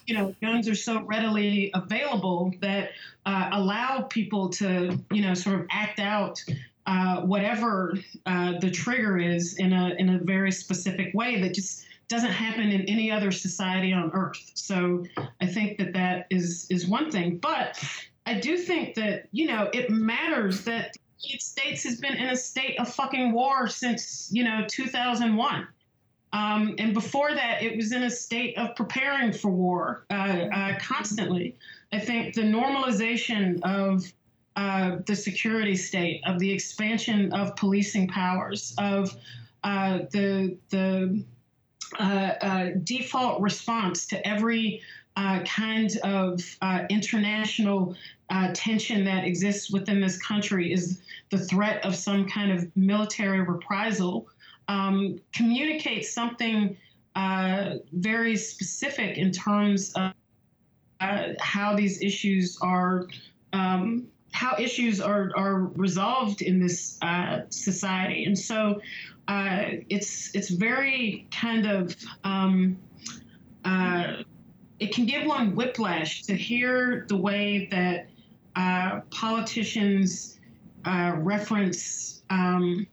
you 0.06 0.16
know, 0.16 0.36
guns 0.42 0.68
are 0.68 0.76
so 0.76 1.02
readily 1.04 1.72
available 1.74 2.54
that 2.62 2.92
uh, 3.26 3.50
allow 3.52 4.02
people 4.02 4.50
to 4.50 4.98
you 5.12 5.22
know 5.22 5.34
sort 5.34 5.60
of 5.60 5.68
act 5.70 6.00
out 6.00 6.44
uh, 6.86 7.22
whatever 7.22 7.94
uh, 8.26 8.58
the 8.60 8.72
trigger 8.72 9.18
is 9.18 9.58
in 9.58 9.74
a 9.74 9.94
in 10.00 10.10
a 10.10 10.18
very 10.18 10.52
specific 10.52 11.14
way 11.14 11.40
that 11.42 11.54
just 11.54 11.86
doesn't 12.08 12.32
happen 12.32 12.72
in 12.72 12.82
any 12.82 13.12
other 13.12 13.32
society 13.32 13.94
on 13.94 14.10
earth. 14.14 14.52
So 14.56 15.06
I 15.40 15.46
think 15.46 15.78
that 15.78 15.94
that 15.94 16.26
is 16.32 16.66
is 16.70 16.88
one 16.88 17.12
thing, 17.12 17.38
but 17.38 17.82
I 18.26 18.40
do 18.40 18.58
think 18.58 18.96
that 18.96 19.28
you 19.32 19.48
know 19.48 19.70
it 19.74 19.90
matters 19.90 20.62
that 20.62 20.94
the 20.94 21.28
United 21.28 21.44
States 21.44 21.84
has 21.84 22.00
been 22.00 22.16
in 22.16 22.30
a 22.30 22.36
state 22.36 22.80
of 22.80 22.92
fucking 22.94 23.32
war 23.34 23.68
since 23.68 24.30
you 24.32 24.44
know 24.44 24.66
2001. 24.68 25.68
Um, 26.32 26.76
and 26.78 26.94
before 26.94 27.34
that, 27.34 27.64
it 27.64 27.76
was 27.76 27.92
in 27.92 28.04
a 28.04 28.10
state 28.10 28.58
of 28.58 28.76
preparing 28.76 29.32
for 29.34 29.50
war 29.50 30.06
uh, 30.12 30.14
uh, 30.14 30.80
constantly. 30.80 31.56
I 31.92 32.00
think 32.00 32.36
the 32.36 32.42
normalization 32.44 33.60
of 33.64 34.06
uh, 34.56 34.98
the 35.06 35.16
security 35.16 35.76
state, 35.76 36.22
of 36.26 36.38
the 36.38 36.52
expansion 36.52 37.32
of 37.34 37.56
policing 37.56 38.10
powers, 38.10 38.76
of 38.78 39.16
uh, 39.64 40.00
the 40.12 40.58
the 40.70 41.24
uh, 42.00 42.04
uh, 42.04 42.70
default 42.84 43.42
response 43.42 44.06
to 44.08 44.28
every 44.28 44.82
kind 45.46 45.98
of 46.04 46.42
international 46.90 47.94
tension 48.54 49.04
that 49.04 49.26
exists 49.26 49.70
within 49.70 50.00
this 50.00 50.18
country 50.18 50.72
is 50.72 51.02
the 51.30 51.38
threat 51.38 51.84
of 51.84 51.94
some 51.94 52.26
kind 52.28 52.52
of 52.52 52.66
military 52.78 53.42
reprisal. 53.42 54.28
Um, 54.70 55.20
communicates 55.34 56.14
something 56.14 56.78
very 57.92 58.38
specific 58.38 59.18
in 59.18 59.32
terms 59.32 59.94
of 59.94 60.14
how 61.40 61.76
these 61.76 62.02
issues 62.02 62.58
are 62.62 63.08
um, 63.52 64.08
how 64.32 64.56
issues 64.60 65.02
are, 65.02 65.32
are 65.36 65.64
resolved 65.76 66.42
in 66.42 66.60
this 66.60 66.98
uh, 67.02 67.42
society. 67.50 68.26
And 68.26 68.38
so 68.38 68.82
uh, 69.28 69.64
it's 69.90 70.34
it's 70.36 70.50
very 70.50 71.28
kind 71.32 71.66
of 71.66 71.96
um, 72.24 72.78
uh, 73.66 74.24
it 74.80 74.94
can 74.94 75.06
give 75.06 75.26
one 75.26 75.56
whiplash 75.56 76.24
to 76.24 76.36
hear 76.36 77.06
the 77.10 77.18
way 77.18 77.68
that 77.72 78.08
uh, 78.56 79.02
politicians 79.12 80.40
uh, 80.86 81.14
reference, 81.18 82.24
um, 82.30 82.88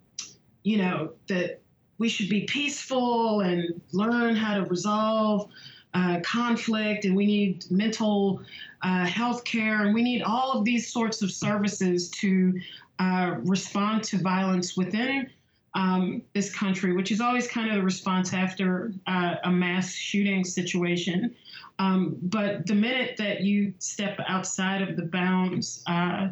you 0.65 0.79
know, 0.79 1.13
that 1.29 1.61
we 1.99 2.09
should 2.09 2.29
be 2.29 2.43
peaceful 2.43 3.41
and 3.41 3.81
learn 3.93 4.37
how 4.37 4.55
to 4.55 4.65
resolve 4.65 5.51
uh, 5.95 6.21
conflict, 6.21 7.05
and 7.05 7.17
we 7.17 7.27
need 7.27 7.65
mental 7.71 8.43
uh, 8.83 9.07
health 9.07 9.45
care, 9.45 9.83
and 9.85 9.95
we 9.95 10.03
need 10.03 10.23
all 10.23 10.53
of 10.53 10.65
these 10.65 10.93
sorts 10.93 11.23
of 11.23 11.31
services 11.31 12.11
to 12.11 12.61
uh, 12.99 13.37
respond 13.45 14.03
to 14.05 14.19
violence 14.19 14.77
within 14.77 15.31
um, 15.75 16.23
this 16.35 16.55
country, 16.55 16.93
which 16.93 17.11
is 17.11 17.21
always 17.21 17.47
kind 17.47 17.71
of 17.71 17.77
the 17.77 17.83
response 17.83 18.33
after 18.33 18.93
uh, 19.07 19.37
a 19.45 19.51
mass 19.51 19.93
shooting 19.93 20.45
situation. 20.45 21.35
Um, 21.79 22.17
but 22.23 22.67
the 22.67 22.75
minute 22.75 23.17
that 23.19 23.43
you 23.43 23.75
step 23.79 24.19
outside 24.27 24.81
of 24.83 24.97
the 24.97 25.03
bounds 25.03 25.83
uh, 25.87 26.29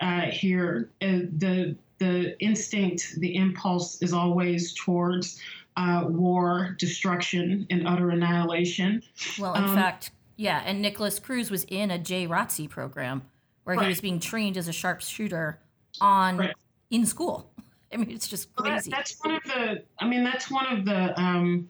uh, 0.00 0.20
here, 0.22 0.90
the 1.00 1.76
the 1.98 2.38
instinct, 2.40 3.14
the 3.18 3.36
impulse 3.36 4.02
is 4.02 4.12
always 4.12 4.72
towards 4.74 5.40
uh, 5.76 6.04
war, 6.06 6.76
destruction, 6.78 7.66
and 7.70 7.86
utter 7.86 8.10
annihilation. 8.10 9.02
Well, 9.38 9.54
in 9.54 9.64
um, 9.64 9.74
fact, 9.74 10.10
yeah, 10.36 10.62
and 10.64 10.82
Nikolas 10.82 11.18
Cruz 11.18 11.50
was 11.50 11.64
in 11.64 11.90
a 11.90 11.98
JROTC 11.98 12.68
program 12.70 13.22
where 13.64 13.76
right. 13.76 13.84
he 13.84 13.88
was 13.88 14.00
being 14.00 14.20
trained 14.20 14.56
as 14.56 14.68
a 14.68 14.72
sharpshooter 14.72 15.58
on 16.00 16.36
right. 16.36 16.54
in 16.90 17.06
school. 17.06 17.50
I 17.92 17.96
mean, 17.96 18.10
it's 18.10 18.26
just 18.26 18.54
crazy. 18.56 18.70
Well, 18.70 18.80
that, 18.80 18.90
that's 18.90 19.24
one 19.24 19.36
of 19.36 19.42
the. 19.44 19.82
I 20.00 20.08
mean, 20.08 20.24
that's 20.24 20.50
one 20.50 20.66
of 20.66 20.84
the 20.84 21.20
um, 21.20 21.68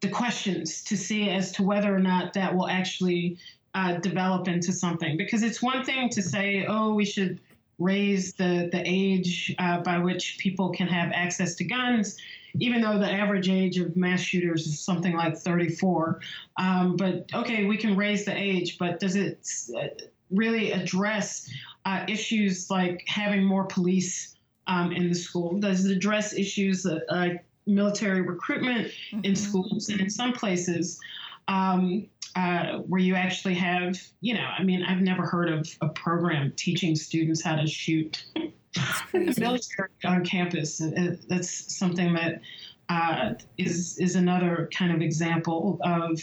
the 0.00 0.08
questions 0.08 0.82
to 0.84 0.96
see 0.96 1.30
as 1.30 1.50
to 1.52 1.62
whether 1.62 1.94
or 1.94 1.98
not 1.98 2.32
that 2.34 2.54
will 2.54 2.68
actually 2.68 3.38
uh, 3.74 3.94
develop 3.94 4.46
into 4.46 4.72
something. 4.72 5.16
Because 5.16 5.42
it's 5.42 5.60
one 5.60 5.84
thing 5.84 6.08
to 6.10 6.22
say, 6.22 6.66
oh, 6.68 6.94
we 6.94 7.04
should 7.04 7.40
raise 7.78 8.34
the 8.34 8.68
the 8.72 8.82
age 8.84 9.54
uh, 9.58 9.80
by 9.80 9.98
which 9.98 10.38
people 10.38 10.70
can 10.70 10.86
have 10.86 11.10
access 11.12 11.54
to 11.56 11.64
guns 11.64 12.16
even 12.60 12.80
though 12.80 12.98
the 12.98 13.10
average 13.10 13.48
age 13.48 13.78
of 13.78 13.96
mass 13.96 14.20
shooters 14.20 14.66
is 14.66 14.80
something 14.80 15.16
like 15.16 15.36
34. 15.36 16.20
Um, 16.56 16.96
but 16.96 17.28
okay, 17.34 17.64
we 17.64 17.76
can 17.76 17.96
raise 17.96 18.24
the 18.24 18.36
age, 18.36 18.78
but 18.78 19.00
does 19.00 19.16
it 19.16 19.46
uh, 19.76 19.88
really 20.30 20.72
address 20.72 21.48
uh, 21.84 22.04
issues 22.08 22.70
like 22.70 23.04
having 23.06 23.44
more 23.44 23.64
police 23.64 24.36
um, 24.66 24.92
in 24.92 25.08
the 25.08 25.14
school? 25.14 25.58
Does 25.58 25.84
it 25.84 25.96
address 25.96 26.32
issues 26.32 26.86
like 27.10 27.44
military 27.66 28.20
recruitment 28.20 28.88
mm-hmm. 28.88 29.20
in 29.24 29.34
schools 29.34 29.88
and 29.88 30.00
in 30.00 30.10
some 30.10 30.32
places? 30.32 31.00
Um, 31.48 32.08
uh, 32.36 32.78
where 32.78 33.00
you 33.00 33.14
actually 33.14 33.54
have, 33.54 33.96
you 34.20 34.34
know, 34.34 34.48
I 34.58 34.64
mean, 34.64 34.82
I've 34.82 35.00
never 35.00 35.22
heard 35.22 35.48
of 35.48 35.68
a 35.80 35.88
program 35.88 36.52
teaching 36.56 36.96
students 36.96 37.44
how 37.44 37.54
to 37.54 37.66
shoot 37.66 38.24
military 39.12 39.90
on 40.04 40.24
campus. 40.24 40.82
That's 41.28 41.76
something 41.76 42.12
that 42.14 42.40
uh, 42.88 43.34
is 43.56 43.98
is 43.98 44.16
another 44.16 44.68
kind 44.76 44.92
of 44.92 45.00
example 45.00 45.78
of 45.82 46.20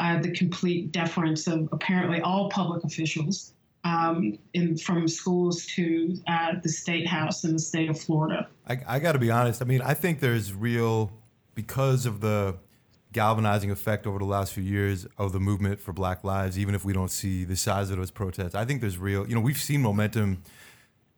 uh, 0.00 0.20
the 0.20 0.32
complete 0.32 0.90
deference 0.90 1.46
of 1.46 1.68
apparently 1.70 2.20
all 2.20 2.50
public 2.50 2.82
officials, 2.82 3.52
um, 3.84 4.38
in 4.54 4.76
from 4.76 5.08
schools 5.08 5.66
to 5.66 6.16
uh, 6.26 6.54
the 6.62 6.68
state 6.68 7.06
house 7.06 7.44
in 7.44 7.52
the 7.52 7.58
state 7.58 7.88
of 7.88 8.00
Florida. 8.00 8.48
I, 8.66 8.78
I 8.86 8.98
got 8.98 9.12
to 9.12 9.18
be 9.18 9.30
honest. 9.30 9.62
I 9.62 9.64
mean, 9.64 9.82
I 9.82 9.94
think 9.94 10.20
there's 10.20 10.52
real 10.52 11.12
because 11.54 12.06
of 12.06 12.20
the 12.20 12.56
galvanizing 13.12 13.70
effect 13.70 14.06
over 14.06 14.18
the 14.18 14.24
last 14.24 14.52
few 14.52 14.62
years 14.64 15.06
of 15.18 15.32
the 15.32 15.40
movement 15.40 15.80
for 15.80 15.92
Black 15.92 16.24
Lives. 16.24 16.58
Even 16.58 16.74
if 16.74 16.84
we 16.84 16.92
don't 16.92 17.10
see 17.10 17.44
the 17.44 17.56
size 17.56 17.90
of 17.90 17.98
those 17.98 18.10
protests, 18.10 18.54
I 18.54 18.64
think 18.64 18.80
there's 18.80 18.98
real. 18.98 19.28
You 19.28 19.34
know, 19.34 19.40
we've 19.40 19.58
seen 19.58 19.82
momentum 19.82 20.42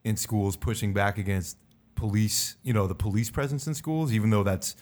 in 0.02 0.16
schools 0.16 0.57
pushing 0.57 0.92
back 0.92 1.18
against 1.18 1.57
police, 1.94 2.57
you 2.62 2.72
know, 2.72 2.87
the 2.87 2.94
police 2.94 3.30
presence 3.30 3.66
in 3.66 3.74
schools, 3.74 4.12
even 4.12 4.30
though 4.30 4.42
that's 4.42 4.76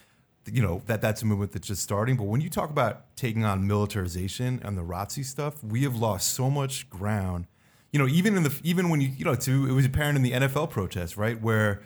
you 0.51 0.61
know 0.61 0.83
that 0.87 1.01
that's 1.01 1.23
a 1.23 1.27
movement 1.27 1.53
that's 1.53 1.69
just 1.69 1.83
starting. 1.83 2.17
But 2.17 2.25
when 2.25 2.41
you 2.41 2.51
talk 2.51 2.71
about 2.71 3.15
taking 3.17 3.45
on 3.45 3.67
militarization 3.67 4.61
and 4.65 4.77
the 4.77 4.83
ROTC 4.83 5.25
stuff, 5.25 5.63
we 5.63 5.83
have 5.83 5.97
lost 5.97 6.35
so 6.35 6.51
much 6.51 6.89
ground. 6.91 7.47
You 7.93 7.99
know, 7.99 8.09
even 8.09 8.37
in 8.37 8.43
the 8.43 8.61
even 8.65 8.89
when 8.89 9.01
you 9.01 9.09
you 9.09 9.25
know, 9.25 9.35
to 9.35 9.69
it 9.69 9.73
was 9.73 9.87
apparent 9.87 10.17
in 10.17 10.23
the 10.23 10.33
NFL 10.33 10.71
protests, 10.71 11.17
right, 11.17 11.41
where 11.41 11.83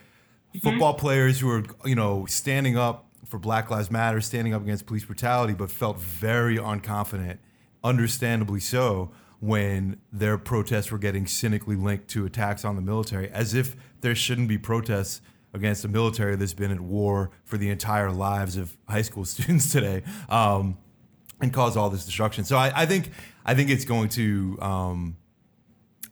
mm-hmm. 0.54 0.58
football 0.60 0.94
players 0.94 1.40
who 1.40 1.50
are 1.50 1.64
you 1.84 1.94
know 1.94 2.26
standing 2.26 2.78
up 2.78 3.05
for 3.28 3.38
Black 3.38 3.70
Lives 3.70 3.90
Matter, 3.90 4.20
standing 4.20 4.54
up 4.54 4.62
against 4.62 4.86
police 4.86 5.04
brutality, 5.04 5.54
but 5.54 5.70
felt 5.70 5.98
very 5.98 6.56
unconfident, 6.56 7.38
understandably 7.82 8.60
so, 8.60 9.10
when 9.40 10.00
their 10.12 10.38
protests 10.38 10.90
were 10.90 10.98
getting 10.98 11.26
cynically 11.26 11.76
linked 11.76 12.08
to 12.08 12.24
attacks 12.24 12.64
on 12.64 12.76
the 12.76 12.82
military, 12.82 13.28
as 13.30 13.54
if 13.54 13.76
there 14.00 14.14
shouldn't 14.14 14.48
be 14.48 14.56
protests 14.56 15.20
against 15.52 15.84
a 15.84 15.88
military 15.88 16.36
that's 16.36 16.54
been 16.54 16.70
at 16.70 16.80
war 16.80 17.30
for 17.44 17.56
the 17.58 17.68
entire 17.68 18.10
lives 18.10 18.56
of 18.56 18.76
high 18.88 19.02
school 19.02 19.24
students 19.26 19.70
today. 19.70 20.02
Um, 20.28 20.78
and 21.40 21.52
cause 21.52 21.76
all 21.76 21.90
this 21.90 22.06
destruction. 22.06 22.44
So 22.44 22.56
I, 22.56 22.72
I 22.74 22.86
think 22.86 23.10
I 23.44 23.54
think 23.54 23.70
it's 23.70 23.84
going 23.84 24.08
to 24.10 24.58
um, 24.60 25.16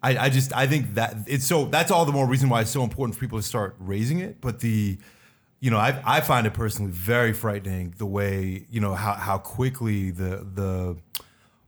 I, 0.03 0.18
I 0.18 0.29
just 0.29 0.53
I 0.55 0.66
think 0.66 0.94
that 0.94 1.16
it's 1.27 1.46
so 1.46 1.64
that's 1.64 1.90
all 1.90 2.05
the 2.05 2.12
more 2.12 2.27
reason 2.27 2.48
why 2.48 2.61
it's 2.61 2.70
so 2.70 2.83
important 2.83 3.14
for 3.14 3.20
people 3.20 3.38
to 3.38 3.42
start 3.42 3.74
raising 3.79 4.20
it. 4.20 4.40
But 4.40 4.61
the 4.61 4.98
you 5.64 5.70
know, 5.70 5.79
I, 5.79 5.98
I 6.05 6.20
find 6.20 6.46
it 6.46 6.53
personally 6.53 6.90
very 6.90 7.33
frightening 7.33 7.94
the 7.96 8.05
way 8.05 8.66
you 8.68 8.83
know 8.83 8.94
how, 8.94 9.14
how 9.14 9.38
quickly 9.38 10.11
the 10.11 10.46
the 10.53 10.98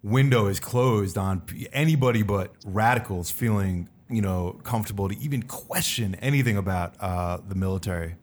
window 0.03 0.49
is 0.49 0.61
closed 0.61 1.17
on 1.17 1.43
anybody 1.73 2.23
but 2.23 2.53
radicals 2.67 3.31
feeling 3.31 3.89
you 4.11 4.21
know 4.21 4.61
comfortable 4.65 5.09
to 5.09 5.19
even 5.19 5.43
question 5.45 6.15
anything 6.17 6.59
about 6.59 6.93
uh, 7.01 7.39
the 7.49 7.55
military. 7.55 8.17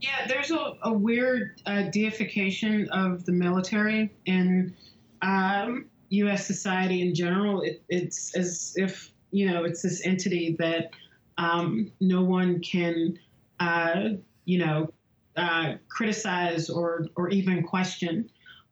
Yeah, 0.00 0.26
there's 0.26 0.50
a, 0.50 0.72
a 0.84 0.90
weird 0.90 1.60
uh, 1.66 1.82
deification 1.92 2.88
of 2.88 3.26
the 3.26 3.32
military 3.32 4.10
in 4.24 4.74
um, 5.20 5.90
U.S. 6.08 6.46
society 6.46 7.02
in 7.02 7.14
general. 7.14 7.60
It, 7.60 7.82
it's 7.90 8.34
as 8.34 8.72
if 8.76 9.12
you 9.30 9.50
know 9.50 9.64
it's 9.64 9.82
this 9.82 10.06
entity 10.06 10.56
that 10.58 10.92
um, 11.36 11.92
no 12.00 12.22
one 12.24 12.60
can 12.60 13.18
uh, 13.60 14.14
you 14.50 14.58
know 14.58 14.92
uh, 15.36 15.74
criticize 15.88 16.68
or 16.68 17.06
or 17.16 17.28
even 17.30 17.62
question. 17.62 18.28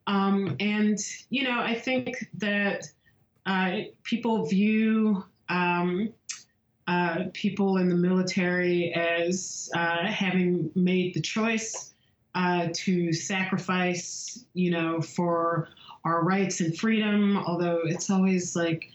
Um, 0.06 0.56
and 0.58 0.98
you 1.30 1.44
know, 1.44 1.60
I 1.60 1.74
think 1.74 2.28
that 2.34 2.88
uh, 3.46 3.70
people 4.02 4.46
view 4.46 5.24
um, 5.48 6.12
uh, 6.88 7.24
people 7.32 7.76
in 7.76 7.88
the 7.88 7.94
military 7.94 8.92
as 8.94 9.70
uh, 9.74 10.06
having 10.06 10.70
made 10.74 11.14
the 11.14 11.20
choice 11.20 11.94
uh, 12.34 12.68
to 12.72 13.12
sacrifice, 13.12 14.44
you 14.54 14.70
know, 14.70 15.00
for 15.00 15.68
our 16.04 16.24
rights 16.24 16.60
and 16.60 16.76
freedom. 16.76 17.36
Although 17.36 17.82
it's 17.84 18.10
always 18.10 18.56
like, 18.56 18.90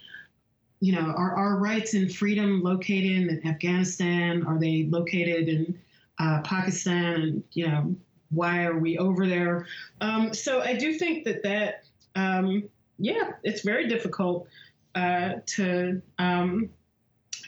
you 0.80 0.92
know, 0.92 1.14
are 1.16 1.36
our 1.36 1.58
rights 1.58 1.94
and 1.94 2.12
freedom 2.12 2.62
located 2.62 3.28
in 3.28 3.46
Afghanistan? 3.46 4.44
Are 4.46 4.58
they 4.58 4.86
located 4.90 5.48
in 5.48 5.78
uh, 6.18 6.40
Pakistan? 6.42 7.14
And 7.14 7.44
you 7.52 7.68
know, 7.68 7.94
why 8.30 8.64
are 8.64 8.78
we 8.78 8.98
over 8.98 9.26
there? 9.26 9.66
Um, 10.00 10.34
so 10.34 10.60
I 10.60 10.74
do 10.74 10.94
think 10.94 11.24
that 11.24 11.42
that, 11.42 11.84
um, 12.14 12.68
yeah, 12.98 13.32
it's 13.42 13.62
very 13.62 13.88
difficult 13.88 14.48
uh, 14.94 15.34
to. 15.46 16.02
Um, 16.18 16.70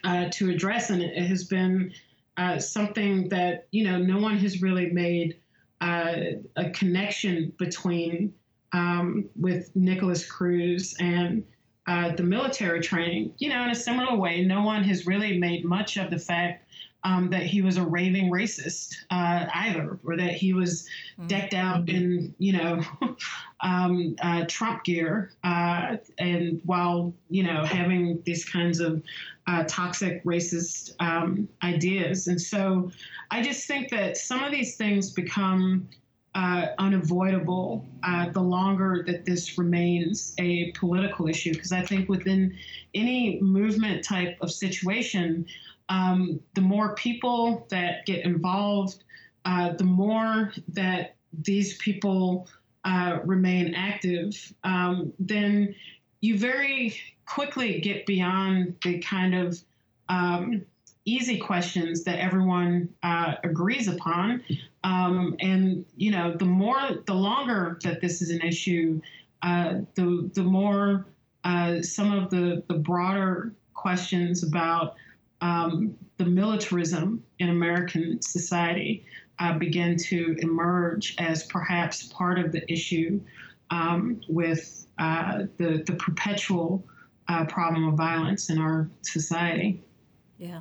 uh, 0.04 0.28
to 0.30 0.50
address, 0.50 0.90
and 0.90 1.02
it 1.02 1.26
has 1.26 1.44
been 1.44 1.92
uh, 2.36 2.58
something 2.58 3.28
that 3.28 3.66
you 3.72 3.84
know 3.84 3.98
no 3.98 4.18
one 4.18 4.36
has 4.38 4.62
really 4.62 4.90
made 4.90 5.36
uh, 5.80 6.16
a 6.56 6.70
connection 6.70 7.52
between 7.58 8.32
um, 8.72 9.28
with 9.36 9.74
Nikolas 9.74 10.28
Cruz 10.30 10.94
and 11.00 11.44
uh, 11.86 12.14
the 12.14 12.22
military 12.22 12.80
training. 12.80 13.32
You 13.38 13.50
know, 13.50 13.62
in 13.64 13.70
a 13.70 13.74
similar 13.74 14.16
way, 14.16 14.44
no 14.44 14.62
one 14.62 14.84
has 14.84 15.06
really 15.06 15.38
made 15.38 15.64
much 15.64 15.96
of 15.96 16.10
the 16.10 16.18
fact 16.18 16.65
um, 17.04 17.30
that 17.30 17.44
he 17.44 17.62
was 17.62 17.76
a 17.76 17.84
raving 17.84 18.30
racist 18.30 18.94
uh, 19.10 19.46
either, 19.54 19.98
or 20.04 20.16
that 20.16 20.32
he 20.32 20.52
was 20.52 20.88
mm-hmm. 21.18 21.28
decked 21.28 21.54
out 21.54 21.88
in, 21.88 22.34
you 22.38 22.52
know, 22.52 22.82
um, 23.60 24.16
uh, 24.22 24.44
Trump 24.48 24.84
gear, 24.84 25.30
uh, 25.44 25.96
and 26.18 26.60
while 26.64 27.14
you 27.30 27.42
know 27.42 27.64
having 27.64 28.20
these 28.24 28.44
kinds 28.44 28.80
of 28.80 29.02
uh, 29.46 29.64
toxic 29.68 30.24
racist 30.24 30.94
um, 31.00 31.48
ideas. 31.62 32.26
And 32.26 32.40
so, 32.40 32.90
I 33.30 33.42
just 33.42 33.66
think 33.66 33.90
that 33.90 34.16
some 34.16 34.42
of 34.42 34.50
these 34.50 34.76
things 34.76 35.10
become 35.10 35.88
uh, 36.36 36.66
unavoidable 36.78 37.86
uh, 38.02 38.28
the 38.28 38.42
longer 38.42 39.02
that 39.06 39.24
this 39.24 39.56
remains 39.56 40.34
a 40.38 40.70
political 40.72 41.28
issue. 41.28 41.52
Because 41.52 41.72
I 41.72 41.82
think 41.82 42.10
within 42.10 42.54
any 42.94 43.40
movement 43.40 44.04
type 44.04 44.36
of 44.42 44.50
situation, 44.50 45.46
um, 45.88 46.40
the 46.54 46.60
more 46.60 46.94
people 46.94 47.66
that 47.70 48.06
get 48.06 48.24
involved, 48.24 49.02
uh, 49.44 49.72
the 49.74 49.84
more 49.84 50.52
that 50.68 51.14
these 51.32 51.76
people 51.78 52.48
uh, 52.84 53.18
remain 53.24 53.74
active, 53.74 54.52
um, 54.64 55.12
then 55.18 55.74
you 56.20 56.38
very 56.38 56.96
quickly 57.26 57.80
get 57.80 58.06
beyond 58.06 58.76
the 58.82 58.98
kind 58.98 59.34
of 59.34 59.58
um, 60.08 60.62
easy 61.04 61.38
questions 61.38 62.04
that 62.04 62.18
everyone 62.18 62.88
uh, 63.02 63.34
agrees 63.44 63.88
upon. 63.88 64.42
Um, 64.84 65.36
and 65.40 65.84
you 65.96 66.10
know, 66.10 66.36
the 66.36 66.44
more, 66.44 66.80
the 67.06 67.14
longer 67.14 67.78
that 67.82 68.00
this 68.00 68.22
is 68.22 68.30
an 68.30 68.42
issue, 68.42 69.00
uh, 69.42 69.80
the 69.94 70.30
the 70.34 70.42
more 70.42 71.06
uh, 71.44 71.82
some 71.82 72.12
of 72.12 72.30
the 72.30 72.62
the 72.68 72.74
broader 72.74 73.52
questions 73.74 74.42
about 74.42 74.96
um, 75.40 75.96
the 76.16 76.24
militarism 76.24 77.22
in 77.38 77.50
American 77.50 78.20
society 78.22 79.04
uh, 79.38 79.58
begin 79.58 79.96
to 79.96 80.36
emerge 80.38 81.14
as 81.18 81.44
perhaps 81.44 82.04
part 82.04 82.38
of 82.38 82.52
the 82.52 82.70
issue 82.72 83.20
um, 83.70 84.20
with 84.28 84.86
uh, 84.98 85.44
the, 85.58 85.82
the 85.86 85.94
perpetual 85.94 86.84
uh, 87.28 87.44
problem 87.44 87.88
of 87.88 87.94
violence 87.94 88.50
in 88.50 88.58
our 88.58 88.88
society. 89.02 89.82
Yeah. 90.38 90.60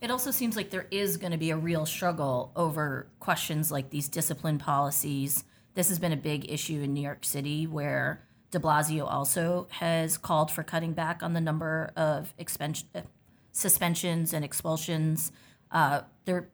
It 0.00 0.10
also 0.10 0.30
seems 0.30 0.56
like 0.56 0.70
there 0.70 0.86
is 0.90 1.16
going 1.16 1.32
to 1.32 1.38
be 1.38 1.50
a 1.50 1.56
real 1.56 1.86
struggle 1.86 2.52
over 2.56 3.06
questions 3.20 3.70
like 3.70 3.90
these 3.90 4.08
discipline 4.08 4.58
policies. 4.58 5.44
This 5.74 5.88
has 5.88 5.98
been 5.98 6.12
a 6.12 6.16
big 6.16 6.50
issue 6.50 6.80
in 6.82 6.92
New 6.92 7.00
York 7.00 7.24
City 7.24 7.66
where 7.66 8.22
de 8.50 8.58
Blasio 8.60 9.10
also 9.10 9.66
has 9.70 10.16
called 10.16 10.50
for 10.50 10.62
cutting 10.62 10.92
back 10.92 11.22
on 11.22 11.32
the 11.32 11.40
number 11.40 11.90
of 11.96 12.34
expense, 12.38 12.84
suspensions 13.54 14.34
and 14.34 14.44
expulsions. 14.44 15.32
Uh, 15.70 16.02
they're 16.26 16.48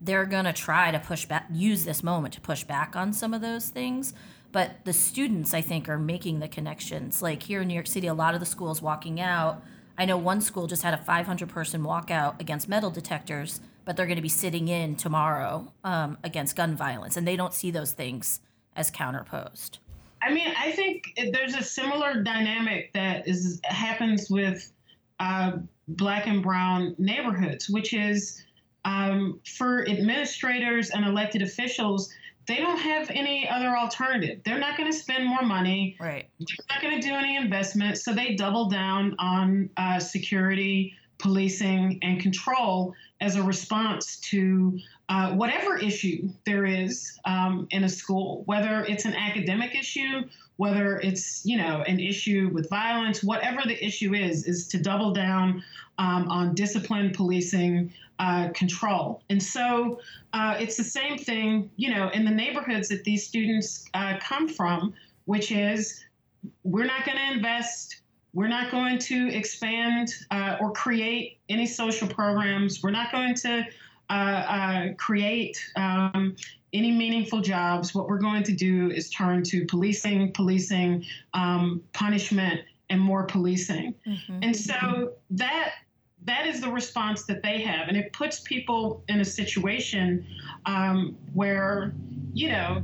they're 0.00 0.26
going 0.26 0.44
to 0.44 0.52
try 0.52 0.90
to 0.90 0.98
push 0.98 1.24
back, 1.24 1.46
use 1.50 1.86
this 1.86 2.02
moment 2.02 2.34
to 2.34 2.40
push 2.40 2.62
back 2.62 2.94
on 2.94 3.14
some 3.14 3.32
of 3.32 3.40
those 3.40 3.70
things. 3.70 4.12
But 4.52 4.84
the 4.84 4.92
students, 4.92 5.54
I 5.54 5.62
think, 5.62 5.88
are 5.88 5.98
making 5.98 6.40
the 6.40 6.48
connections. 6.48 7.22
Like 7.22 7.42
here 7.42 7.62
in 7.62 7.68
New 7.68 7.74
York 7.74 7.86
City, 7.86 8.06
a 8.06 8.12
lot 8.12 8.34
of 8.34 8.40
the 8.40 8.46
schools 8.46 8.82
walking 8.82 9.18
out. 9.18 9.62
I 9.96 10.04
know 10.04 10.18
one 10.18 10.42
school 10.42 10.66
just 10.66 10.82
had 10.82 10.92
a 10.92 10.98
500 10.98 11.48
person 11.48 11.82
walkout 11.82 12.38
against 12.38 12.68
metal 12.68 12.90
detectors, 12.90 13.60
but 13.84 13.96
they're 13.96 14.06
going 14.06 14.16
to 14.16 14.22
be 14.22 14.28
sitting 14.28 14.68
in 14.68 14.96
tomorrow 14.96 15.72
um, 15.84 16.18
against 16.22 16.54
gun 16.54 16.76
violence, 16.76 17.16
and 17.16 17.26
they 17.26 17.36
don't 17.36 17.54
see 17.54 17.70
those 17.70 17.92
things 17.92 18.40
as 18.76 18.90
counterposed. 18.90 19.78
I 20.20 20.32
mean, 20.32 20.52
I 20.58 20.72
think 20.72 21.18
there's 21.32 21.54
a 21.54 21.62
similar 21.62 22.22
dynamic 22.22 22.92
that 22.92 23.26
is 23.28 23.60
happens 23.64 24.28
with 24.28 24.72
uh, 25.20 25.52
black 25.88 26.26
and 26.26 26.42
brown 26.42 26.94
neighborhoods, 26.98 27.68
which 27.68 27.92
is 27.92 28.42
um, 28.84 29.40
for 29.44 29.88
administrators 29.88 30.90
and 30.90 31.04
elected 31.04 31.42
officials, 31.42 32.12
they 32.46 32.56
don't 32.56 32.78
have 32.78 33.10
any 33.10 33.48
other 33.48 33.76
alternative. 33.76 34.40
They're 34.44 34.58
not 34.58 34.76
going 34.76 34.90
to 34.90 34.96
spend 34.96 35.26
more 35.26 35.42
money. 35.42 35.96
Right. 35.98 36.28
They're 36.38 36.66
not 36.68 36.82
going 36.82 37.00
to 37.00 37.06
do 37.06 37.14
any 37.14 37.36
investment. 37.36 37.98
So 37.98 38.12
they 38.12 38.34
double 38.34 38.68
down 38.68 39.16
on 39.18 39.70
uh, 39.76 39.98
security, 39.98 40.94
policing, 41.18 42.00
and 42.02 42.20
control 42.20 42.94
as 43.20 43.36
a 43.36 43.42
response 43.42 44.18
to 44.20 44.78
uh, 45.08 45.32
whatever 45.32 45.78
issue 45.78 46.28
there 46.44 46.66
is 46.66 47.18
um, 47.24 47.66
in 47.70 47.84
a 47.84 47.88
school, 47.88 48.42
whether 48.46 48.84
it's 48.84 49.06
an 49.06 49.14
academic 49.14 49.74
issue, 49.74 50.22
whether 50.56 50.98
it's 51.00 51.44
you 51.44 51.56
know 51.56 51.82
an 51.86 52.00
issue 52.00 52.50
with 52.52 52.68
violence, 52.70 53.22
whatever 53.22 53.62
the 53.64 53.84
issue 53.84 54.14
is, 54.14 54.46
is 54.46 54.68
to 54.68 54.78
double 54.78 55.12
down 55.12 55.62
um, 55.98 56.28
on 56.28 56.54
discipline, 56.54 57.12
policing, 57.12 57.92
uh, 58.18 58.48
control. 58.54 59.22
And 59.30 59.42
so 59.42 60.00
uh, 60.32 60.56
it's 60.58 60.76
the 60.76 60.84
same 60.84 61.18
thing, 61.18 61.70
you 61.76 61.94
know, 61.94 62.08
in 62.10 62.24
the 62.24 62.30
neighborhoods 62.30 62.88
that 62.88 63.04
these 63.04 63.26
students 63.26 63.88
uh, 63.94 64.18
come 64.20 64.48
from, 64.48 64.94
which 65.24 65.50
is 65.52 66.04
we're 66.62 66.86
not 66.86 67.04
going 67.04 67.18
to 67.18 67.32
invest. 67.32 68.02
We're 68.32 68.48
not 68.48 68.70
going 68.70 68.98
to 68.98 69.28
expand 69.28 70.12
uh, 70.30 70.56
or 70.60 70.72
create 70.72 71.38
any 71.48 71.66
social 71.66 72.08
programs. 72.08 72.82
We're 72.82 72.90
not 72.90 73.12
going 73.12 73.34
to 73.36 73.64
uh, 74.10 74.12
uh, 74.12 74.92
create 74.94 75.58
um, 75.76 76.36
any 76.74 76.90
meaningful 76.90 77.40
jobs. 77.40 77.94
What 77.94 78.08
we're 78.08 78.18
going 78.18 78.42
to 78.42 78.52
do 78.52 78.90
is 78.90 79.08
turn 79.08 79.42
to 79.44 79.64
policing, 79.64 80.32
policing, 80.32 81.06
um, 81.32 81.82
punishment, 81.92 82.60
and 82.90 83.00
more 83.00 83.24
policing. 83.24 83.94
Mm-hmm. 84.06 84.38
And 84.42 84.56
so 84.56 85.12
that 85.30 85.72
that 86.24 86.46
is 86.46 86.60
the 86.60 86.70
response 86.70 87.24
that 87.26 87.42
they 87.42 87.60
have, 87.62 87.88
and 87.88 87.96
it 87.96 88.12
puts 88.12 88.40
people 88.40 89.04
in 89.08 89.20
a 89.20 89.24
situation 89.24 90.26
um, 90.66 91.16
where 91.32 91.94
you 92.32 92.48
know 92.48 92.82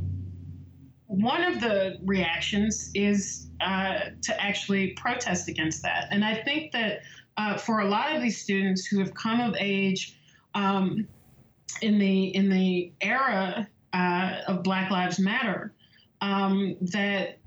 one 1.07 1.43
of 1.43 1.61
the 1.61 1.99
reactions 2.05 2.91
is 2.95 3.49
uh, 3.61 4.11
to 4.23 4.41
actually 4.41 4.93
protest 4.93 5.49
against 5.49 5.83
that. 5.83 6.07
And 6.13 6.25
I 6.25 6.35
think 6.43 6.71
that 6.73 7.01
uh, 7.37 7.57
for 7.57 7.81
a 7.81 7.89
lot 7.89 8.15
of 8.15 8.23
these 8.23 8.41
students 8.41 8.87
who 8.87 9.01
have 9.01 9.13
come 9.15 9.41
of 9.41 9.57
age 9.59 10.17
um, 10.55 11.09
in 11.83 11.99
the 11.99 12.35
in 12.35 12.49
the 12.49 12.93
era 13.01 13.69
uh, 13.93 14.41
of 14.47 14.63
Black 14.63 14.91
Lives 14.91 15.19
Matter 15.19 15.73
um, 16.21 16.77
that 16.81 17.39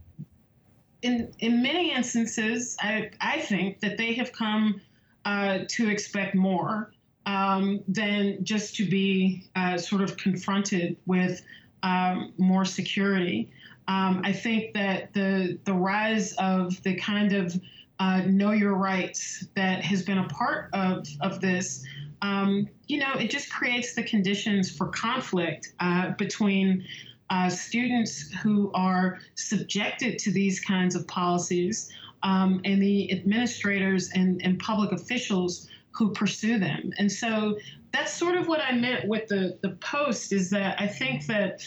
in 1.02 1.34
in 1.40 1.62
many 1.62 1.94
instances, 1.94 2.78
I, 2.82 3.12
I 3.22 3.40
think 3.42 3.80
that 3.82 3.98
they 3.98 4.14
have 4.14 4.32
come 4.32 4.82
uh, 5.26 5.60
to 5.68 5.90
expect 5.90 6.36
more 6.36 6.92
um, 7.26 7.82
than 7.88 8.44
just 8.44 8.76
to 8.78 8.90
be 8.90 9.50
uh, 9.56 9.78
sort 9.78 10.02
of 10.02 10.18
confronted 10.18 10.98
with 11.06 11.44
um, 11.84 12.34
more 12.38 12.66
security. 12.66 13.50
Um, 13.88 14.22
I 14.24 14.32
think 14.32 14.74
that 14.74 15.14
the 15.14 15.60
the 15.66 15.74
rise 15.74 16.34
of 16.34 16.82
the 16.84 16.96
kind 16.96 17.34
of 17.34 17.62
uh, 18.00 18.22
know 18.26 18.52
your 18.52 18.76
rights 18.76 19.48
that 19.56 19.84
has 19.84 20.02
been 20.04 20.18
a 20.18 20.28
part 20.30 20.70
of 20.74 21.08
of 21.22 21.42
this, 21.42 21.86
um, 22.24 22.70
you 22.88 23.00
know, 23.00 23.14
it 23.16 23.30
just 23.30 23.52
creates 23.52 23.94
the 23.94 24.04
conditions 24.04 24.72
for 24.76 24.88
conflict 24.88 25.74
uh, 25.82 26.12
between 26.12 26.86
uh, 27.30 27.50
students 27.50 28.32
who 28.42 28.72
are 28.74 29.20
subjected 29.36 30.18
to 30.20 30.32
these 30.32 30.62
kinds 30.62 30.96
of 30.96 31.06
policies 31.08 31.92
um, 32.24 32.62
and 32.64 32.82
the 32.82 33.12
administrators 33.12 34.10
and, 34.16 34.42
and 34.42 34.58
public 34.60 34.94
officials 34.94 35.68
who 35.92 36.12
pursue 36.12 36.58
them. 36.58 36.94
And 36.98 37.12
so 37.12 37.60
that's 37.92 38.14
sort 38.14 38.36
of 38.36 38.48
what 38.48 38.62
I 38.62 38.72
meant 38.72 39.06
with 39.08 39.28
the, 39.28 39.60
the 39.62 39.72
post 39.82 40.32
is 40.32 40.50
that 40.52 40.80
I 40.80 40.88
think 40.88 41.28
that 41.28 41.62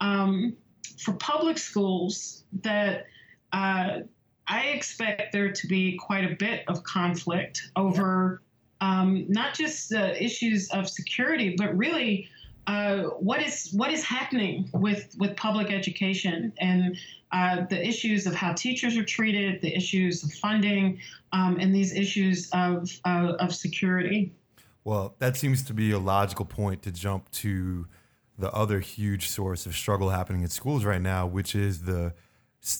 um, 0.00 0.54
for 0.98 1.14
public 1.14 1.56
schools 1.56 2.44
that 2.62 3.06
uh, 3.54 4.00
I 4.46 4.60
expect 4.66 5.32
there 5.32 5.52
to 5.52 5.66
be 5.66 5.96
quite 5.96 6.30
a 6.30 6.36
bit 6.36 6.64
of 6.68 6.84
conflict 6.84 7.70
over 7.76 8.42
um, 8.82 9.24
not 9.28 9.54
just 9.54 9.88
the 9.90 10.22
issues 10.22 10.68
of 10.70 10.88
security, 10.88 11.54
but 11.56 11.74
really 11.78 12.28
uh, 12.66 13.04
what 13.28 13.40
is 13.40 13.70
what 13.72 13.92
is 13.92 14.04
happening 14.04 14.68
with 14.74 15.14
with 15.18 15.36
public 15.36 15.70
education 15.70 16.52
and 16.58 16.96
uh, 17.30 17.64
the 17.70 17.80
issues 17.86 18.26
of 18.26 18.34
how 18.34 18.52
teachers 18.52 18.96
are 18.96 19.04
treated, 19.04 19.62
the 19.62 19.74
issues 19.74 20.24
of 20.24 20.32
funding, 20.32 20.98
um, 21.32 21.58
and 21.60 21.74
these 21.74 21.94
issues 21.94 22.50
of 22.52 22.90
uh, 23.04 23.34
of 23.38 23.54
security. 23.54 24.32
Well, 24.84 25.14
that 25.20 25.36
seems 25.36 25.62
to 25.64 25.74
be 25.74 25.92
a 25.92 25.98
logical 26.00 26.44
point 26.44 26.82
to 26.82 26.90
jump 26.90 27.30
to 27.30 27.86
the 28.36 28.50
other 28.50 28.80
huge 28.80 29.28
source 29.28 29.64
of 29.64 29.76
struggle 29.76 30.10
happening 30.10 30.42
in 30.42 30.48
schools 30.48 30.84
right 30.84 31.00
now, 31.00 31.24
which 31.24 31.54
is 31.54 31.82
the 31.82 32.14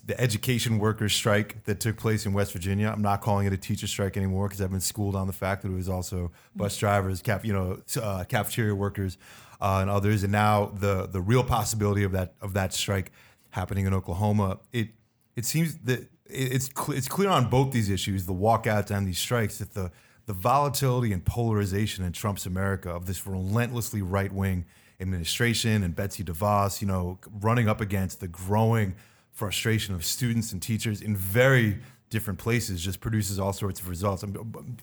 the 0.06 0.18
education 0.20 0.78
workers 0.78 1.12
strike 1.12 1.64
that 1.64 1.80
took 1.80 1.96
place 1.96 2.24
in 2.24 2.32
West 2.32 2.52
Virginia. 2.52 2.88
I'm 2.88 3.02
not 3.02 3.20
calling 3.20 3.48
it 3.48 3.52
a 3.52 3.56
teacher 3.56 3.88
strike 3.88 4.16
anymore 4.16 4.46
because 4.46 4.60
I've 4.62 4.70
been 4.70 4.80
schooled 4.80 5.16
on 5.16 5.26
the 5.26 5.32
fact 5.32 5.62
that 5.62 5.72
it 5.72 5.74
was 5.74 5.88
also 5.88 6.30
bus 6.54 6.76
drivers, 6.76 7.20
cap, 7.20 7.44
you 7.44 7.52
know, 7.52 7.82
uh, 8.00 8.22
cafeteria 8.24 8.76
workers, 8.76 9.18
uh, 9.60 9.78
and 9.80 9.90
others. 9.90 10.22
And 10.22 10.30
now 10.30 10.66
the 10.66 11.08
the 11.08 11.20
real 11.20 11.42
possibility 11.42 12.04
of 12.04 12.12
that 12.12 12.34
of 12.40 12.54
that 12.54 12.72
strike 12.72 13.10
happening 13.50 13.86
in 13.86 13.92
Oklahoma. 13.92 14.60
It 14.72 14.90
it 15.34 15.46
seems 15.46 15.78
that 15.78 16.08
it's 16.26 16.70
cl- 16.76 16.96
it's 16.96 17.08
clear 17.08 17.28
on 17.28 17.50
both 17.50 17.72
these 17.72 17.90
issues, 17.90 18.26
the 18.26 18.32
walkouts 18.32 18.92
and 18.92 19.06
these 19.06 19.18
strikes, 19.18 19.58
that 19.58 19.74
the 19.74 19.90
the 20.26 20.32
volatility 20.32 21.12
and 21.12 21.24
polarization 21.24 22.04
in 22.04 22.12
Trump's 22.12 22.46
America 22.46 22.90
of 22.90 23.06
this 23.06 23.26
relentlessly 23.26 24.00
right 24.00 24.32
wing 24.32 24.64
administration 25.00 25.82
and 25.82 25.96
Betsy 25.96 26.22
DeVos, 26.22 26.80
you 26.80 26.86
know, 26.86 27.18
running 27.40 27.68
up 27.68 27.80
against 27.80 28.20
the 28.20 28.28
growing 28.28 28.94
frustration 29.32 29.94
of 29.94 30.04
students 30.04 30.52
and 30.52 30.62
teachers 30.62 31.00
in 31.00 31.16
very 31.16 31.78
different 32.10 32.38
places 32.38 32.82
just 32.82 33.00
produces 33.00 33.38
all 33.38 33.52
sorts 33.52 33.80
of 33.80 33.88
results. 33.88 34.22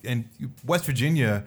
And 0.03 0.29
West 0.65 0.85
Virginia, 0.85 1.45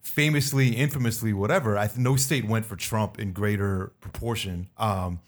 famously, 0.00 0.76
infamously, 0.76 1.32
whatever, 1.32 1.76
I, 1.76 1.90
no 1.96 2.16
state 2.16 2.46
went 2.46 2.64
for 2.64 2.76
Trump 2.76 3.18
in 3.18 3.32
greater 3.32 3.92
proportion. 4.00 4.68
Um, 4.78 5.20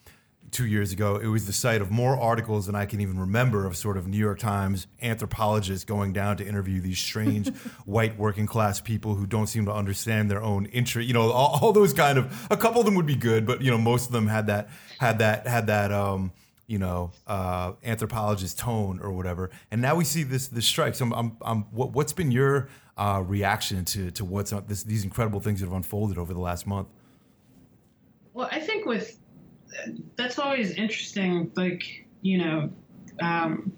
two 0.50 0.66
years 0.66 0.92
ago, 0.92 1.16
it 1.16 1.26
was 1.26 1.46
the 1.46 1.52
site 1.52 1.80
of 1.80 1.90
more 1.90 2.18
articles 2.18 2.66
than 2.66 2.74
I 2.74 2.86
can 2.86 3.00
even 3.00 3.18
remember 3.18 3.66
of 3.66 3.76
sort 3.76 3.96
of 3.96 4.06
New 4.08 4.18
York 4.18 4.38
Times 4.38 4.86
anthropologists 5.00 5.84
going 5.84 6.12
down 6.12 6.36
to 6.38 6.46
interview 6.46 6.80
these 6.80 6.98
strange 6.98 7.48
white 7.84 8.18
working 8.18 8.46
class 8.46 8.80
people 8.80 9.14
who 9.14 9.26
don't 9.26 9.46
seem 9.46 9.66
to 9.66 9.72
understand 9.72 10.30
their 10.30 10.42
own 10.42 10.66
interest. 10.66 11.06
You 11.06 11.14
know, 11.14 11.30
all, 11.30 11.58
all, 11.60 11.72
those 11.72 11.92
kind 11.92 12.18
of 12.18 12.46
a 12.50 12.56
couple 12.56 12.80
of 12.80 12.84
them 12.84 12.94
would 12.96 13.06
be 13.06 13.16
good, 13.16 13.46
but 13.46 13.62
you 13.62 13.70
know, 13.70 13.78
most 13.78 14.06
of 14.06 14.12
them 14.12 14.26
had 14.26 14.48
that 14.48 14.70
had 14.98 15.18
that 15.18 15.46
had 15.46 15.68
that 15.68 15.92
um, 15.92 16.32
you 16.70 16.78
know, 16.78 17.10
uh, 17.26 17.72
anthropologist 17.82 18.56
tone 18.56 19.00
or 19.02 19.10
whatever. 19.10 19.50
And 19.72 19.82
now 19.82 19.96
we 19.96 20.04
see 20.04 20.22
this 20.22 20.46
this 20.46 20.64
strike. 20.64 20.94
So 20.94 21.04
I'm, 21.04 21.12
I'm, 21.12 21.36
I'm 21.42 21.62
what, 21.72 21.92
has 22.04 22.12
been 22.12 22.30
your 22.30 22.68
uh, 22.96 23.24
reaction 23.26 23.84
to 23.86 24.12
to 24.12 24.24
what's 24.24 24.52
this, 24.68 24.84
these 24.84 25.02
incredible 25.02 25.40
things 25.40 25.58
that 25.60 25.66
have 25.66 25.74
unfolded 25.74 26.16
over 26.16 26.32
the 26.32 26.38
last 26.38 26.68
month? 26.68 26.86
Well, 28.34 28.48
I 28.52 28.60
think 28.60 28.86
with 28.86 29.18
that's 30.14 30.38
always 30.38 30.70
interesting. 30.74 31.50
Like 31.56 32.06
you 32.22 32.38
know, 32.38 32.70
um, 33.20 33.72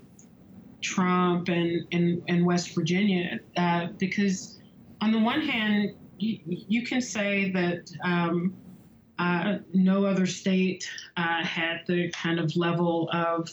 Trump 0.83 1.49
and, 1.49 1.87
and 1.93 2.23
and 2.29 2.45
West 2.45 2.75
Virginia, 2.75 3.41
uh, 3.57 3.87
because 3.97 4.61
on 5.01 5.13
the 5.13 5.19
one 5.19 5.41
hand, 5.41 5.95
you, 6.19 6.41
you 6.45 6.83
can 6.85 7.01
say 7.01 7.51
that. 7.53 7.91
Um, 8.05 8.55
uh, 9.19 9.59
no 9.73 10.05
other 10.05 10.27
state 10.27 10.89
uh, 11.17 11.45
had 11.45 11.83
the 11.87 12.11
kind 12.11 12.39
of 12.39 12.57
level 12.57 13.11
of 13.13 13.51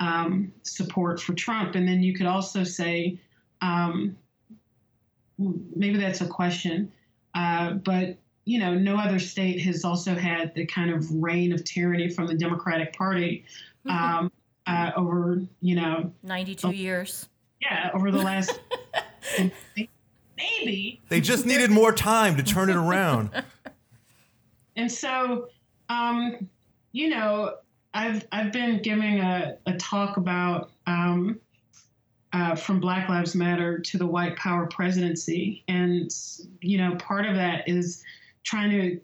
um, 0.00 0.52
support 0.62 1.20
for 1.20 1.34
Trump. 1.34 1.74
And 1.74 1.86
then 1.86 2.02
you 2.02 2.14
could 2.14 2.26
also 2.26 2.64
say, 2.64 3.18
um, 3.60 4.16
maybe 5.38 5.98
that's 5.98 6.20
a 6.20 6.26
question, 6.26 6.92
uh, 7.34 7.72
but 7.72 8.16
you 8.46 8.58
know, 8.58 8.74
no 8.74 8.96
other 8.96 9.18
state 9.18 9.60
has 9.62 9.84
also 9.84 10.14
had 10.14 10.54
the 10.54 10.66
kind 10.66 10.90
of 10.90 11.10
reign 11.10 11.52
of 11.52 11.64
tyranny 11.64 12.10
from 12.10 12.26
the 12.26 12.34
Democratic 12.34 12.94
Party 12.94 13.44
um, 13.88 14.30
uh, 14.66 14.90
over, 14.96 15.42
you 15.60 15.76
know, 15.76 16.12
92 16.22 16.70
years. 16.70 17.28
Yeah, 17.60 17.90
over 17.94 18.10
the 18.10 18.18
last 18.18 18.60
maybe. 20.36 21.00
They 21.08 21.20
just 21.20 21.46
needed 21.46 21.70
more 21.70 21.92
time 21.92 22.36
to 22.36 22.42
turn 22.42 22.68
it 22.68 22.76
around. 22.76 23.30
And 24.76 24.90
so, 24.90 25.48
um, 25.88 26.48
you 26.92 27.08
know, 27.08 27.56
I've 27.92 28.26
I've 28.32 28.52
been 28.52 28.82
giving 28.82 29.20
a, 29.20 29.56
a 29.66 29.74
talk 29.74 30.16
about 30.16 30.70
um, 30.86 31.40
uh, 32.32 32.56
from 32.56 32.80
Black 32.80 33.08
Lives 33.08 33.34
Matter 33.34 33.78
to 33.78 33.98
the 33.98 34.06
White 34.06 34.36
Power 34.36 34.66
presidency, 34.66 35.62
and 35.68 36.10
you 36.60 36.78
know, 36.78 36.96
part 36.96 37.26
of 37.26 37.36
that 37.36 37.68
is 37.68 38.02
trying 38.42 38.70
to 38.70 39.00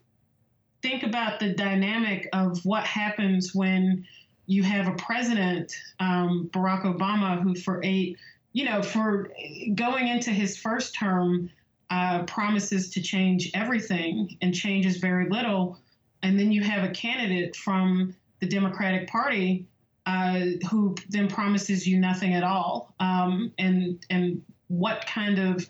think 0.83 1.03
about 1.03 1.41
the 1.41 1.53
dynamic 1.53 2.29
of 2.33 2.65
what 2.65 2.85
happens 2.85 3.55
when 3.55 4.07
you 4.47 4.63
have 4.65 4.89
a 4.89 4.97
president, 4.97 5.73
um, 6.01 6.51
Barack 6.53 6.83
Obama, 6.83 7.41
who 7.41 7.55
for 7.55 7.81
eight, 7.85 8.19
you 8.53 8.65
know, 8.65 8.83
for 8.83 9.31
going 9.75 10.09
into 10.09 10.31
his 10.31 10.57
first 10.57 10.95
term 10.95 11.51
uh, 11.91 12.23
promises 12.25 12.91
to 12.91 13.03
change 13.03 13.51
everything 13.55 14.37
and 14.41 14.55
changes 14.55 14.97
very 14.97 15.29
little. 15.29 15.79
And 16.23 16.39
then 16.39 16.53
you 16.53 16.63
have 16.63 16.85
a 16.85 16.93
candidate 16.93 17.57
from 17.57 18.15
the 18.41 18.47
Democratic 18.47 19.09
Party 19.09 19.67
uh, 20.07 20.41
who 20.71 20.95
then 21.09 21.29
promises 21.29 21.87
you 21.87 21.99
nothing 21.99 22.35
at 22.35 22.43
all. 22.43 22.95
Um, 23.01 23.53
and 23.59 24.05
and 24.11 24.43
what 24.69 25.05
kind 25.07 25.39
of 25.39 25.69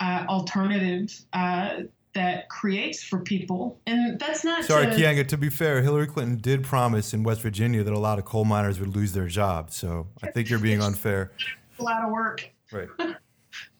uh, 0.00 0.24
alternative 0.28 1.24
uh, 1.32 1.82
that 2.14 2.48
creates 2.48 3.02
for 3.02 3.18
people. 3.20 3.78
And 3.86 4.18
that's 4.18 4.44
not 4.44 4.64
sorry, 4.64 4.86
to, 4.86 4.92
Keeanga. 4.92 5.26
To 5.28 5.36
be 5.36 5.48
fair, 5.48 5.80
Hillary 5.82 6.06
Clinton 6.06 6.36
did 6.36 6.62
promise 6.62 7.14
in 7.14 7.22
West 7.22 7.40
Virginia 7.40 7.82
that 7.82 7.92
a 7.92 7.98
lot 7.98 8.18
of 8.18 8.24
coal 8.24 8.44
miners 8.44 8.78
would 8.78 8.94
lose 8.94 9.12
their 9.12 9.26
jobs. 9.26 9.76
So 9.76 10.08
I 10.22 10.30
think 10.30 10.50
you're 10.50 10.58
being 10.58 10.82
unfair. 10.82 11.32
A 11.78 11.82
lot 11.82 12.04
of 12.04 12.10
work. 12.10 12.50
Right. 12.70 12.88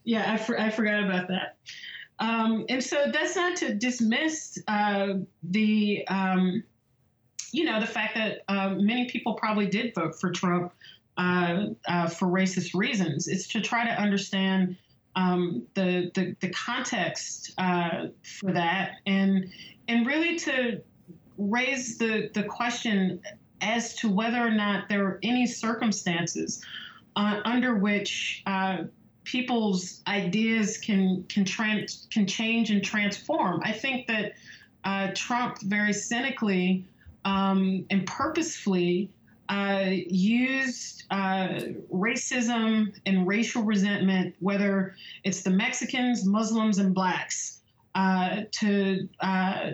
Yeah, 0.05 0.33
I, 0.33 0.37
for, 0.37 0.59
I 0.59 0.71
forgot 0.71 1.05
about 1.05 1.29
that. 1.29 1.57
Um, 2.19 2.67
and 2.69 2.83
so 2.83 3.11
that's 3.13 3.37
not 3.37 3.57
to 3.57 3.75
dismiss 3.75 4.59
uh, 4.69 5.15
the, 5.43 6.07
um, 6.09 6.63
you 7.53 7.65
know, 7.65 7.81
the 7.81 7.87
fact 7.87 8.15
that 8.15 8.43
uh, 8.49 8.71
many 8.71 9.09
people 9.09 9.35
probably 9.35 9.67
did 9.67 9.95
vote 9.95 10.19
for 10.19 10.31
Trump 10.31 10.73
uh, 11.19 11.67
uh 11.87 12.09
for 12.09 12.27
racist 12.27 12.75
reasons. 12.75 13.29
It's 13.29 13.49
to 13.49 13.61
try 13.61 13.85
to 13.85 13.93
understand 13.93 14.77
um, 15.15 15.67
the, 15.75 16.11
the, 16.15 16.35
the 16.41 16.49
context 16.51 17.53
uh, 17.59 18.07
for 18.23 18.53
that 18.53 18.93
and 19.07 19.51
and 19.89 20.07
really 20.07 20.39
to 20.39 20.81
raise 21.37 21.99
the 21.99 22.31
the 22.35 22.45
question 22.45 23.21
as 23.61 23.95
to 23.97 24.09
whether 24.09 24.39
or 24.39 24.51
not 24.51 24.89
there 24.89 25.05
are 25.05 25.19
any 25.23 25.47
circumstances 25.47 26.65
uh, 27.17 27.41
under 27.45 27.75
which 27.75 28.43
people's 29.25 30.03
ideas 30.07 30.79
can 30.79 31.25
can 31.29 31.45
trans, 31.45 32.07
can 32.11 32.27
change 32.27 32.71
and 32.71 32.83
transform. 32.85 33.61
I 33.65 33.73
think 33.73 34.07
that 34.09 34.33
uh, 34.85 35.09
Trump 35.15 35.61
very 35.63 35.93
cynically 35.93 36.85
um, 37.25 37.85
and 37.91 38.07
purposefully 38.07 39.11
uh, 39.49 39.91
used 40.09 41.05
uh, 41.11 41.61
racism 41.93 42.95
and 43.07 43.27
racial 43.27 43.63
resentment, 43.63 44.35
whether 44.41 44.97
it's 45.25 45.43
the 45.43 45.51
Mexicans, 45.51 46.25
Muslims, 46.25 46.79
and 46.79 46.95
blacks, 46.95 47.61
uh, 47.95 48.43
to 48.51 49.09
uh, 49.21 49.73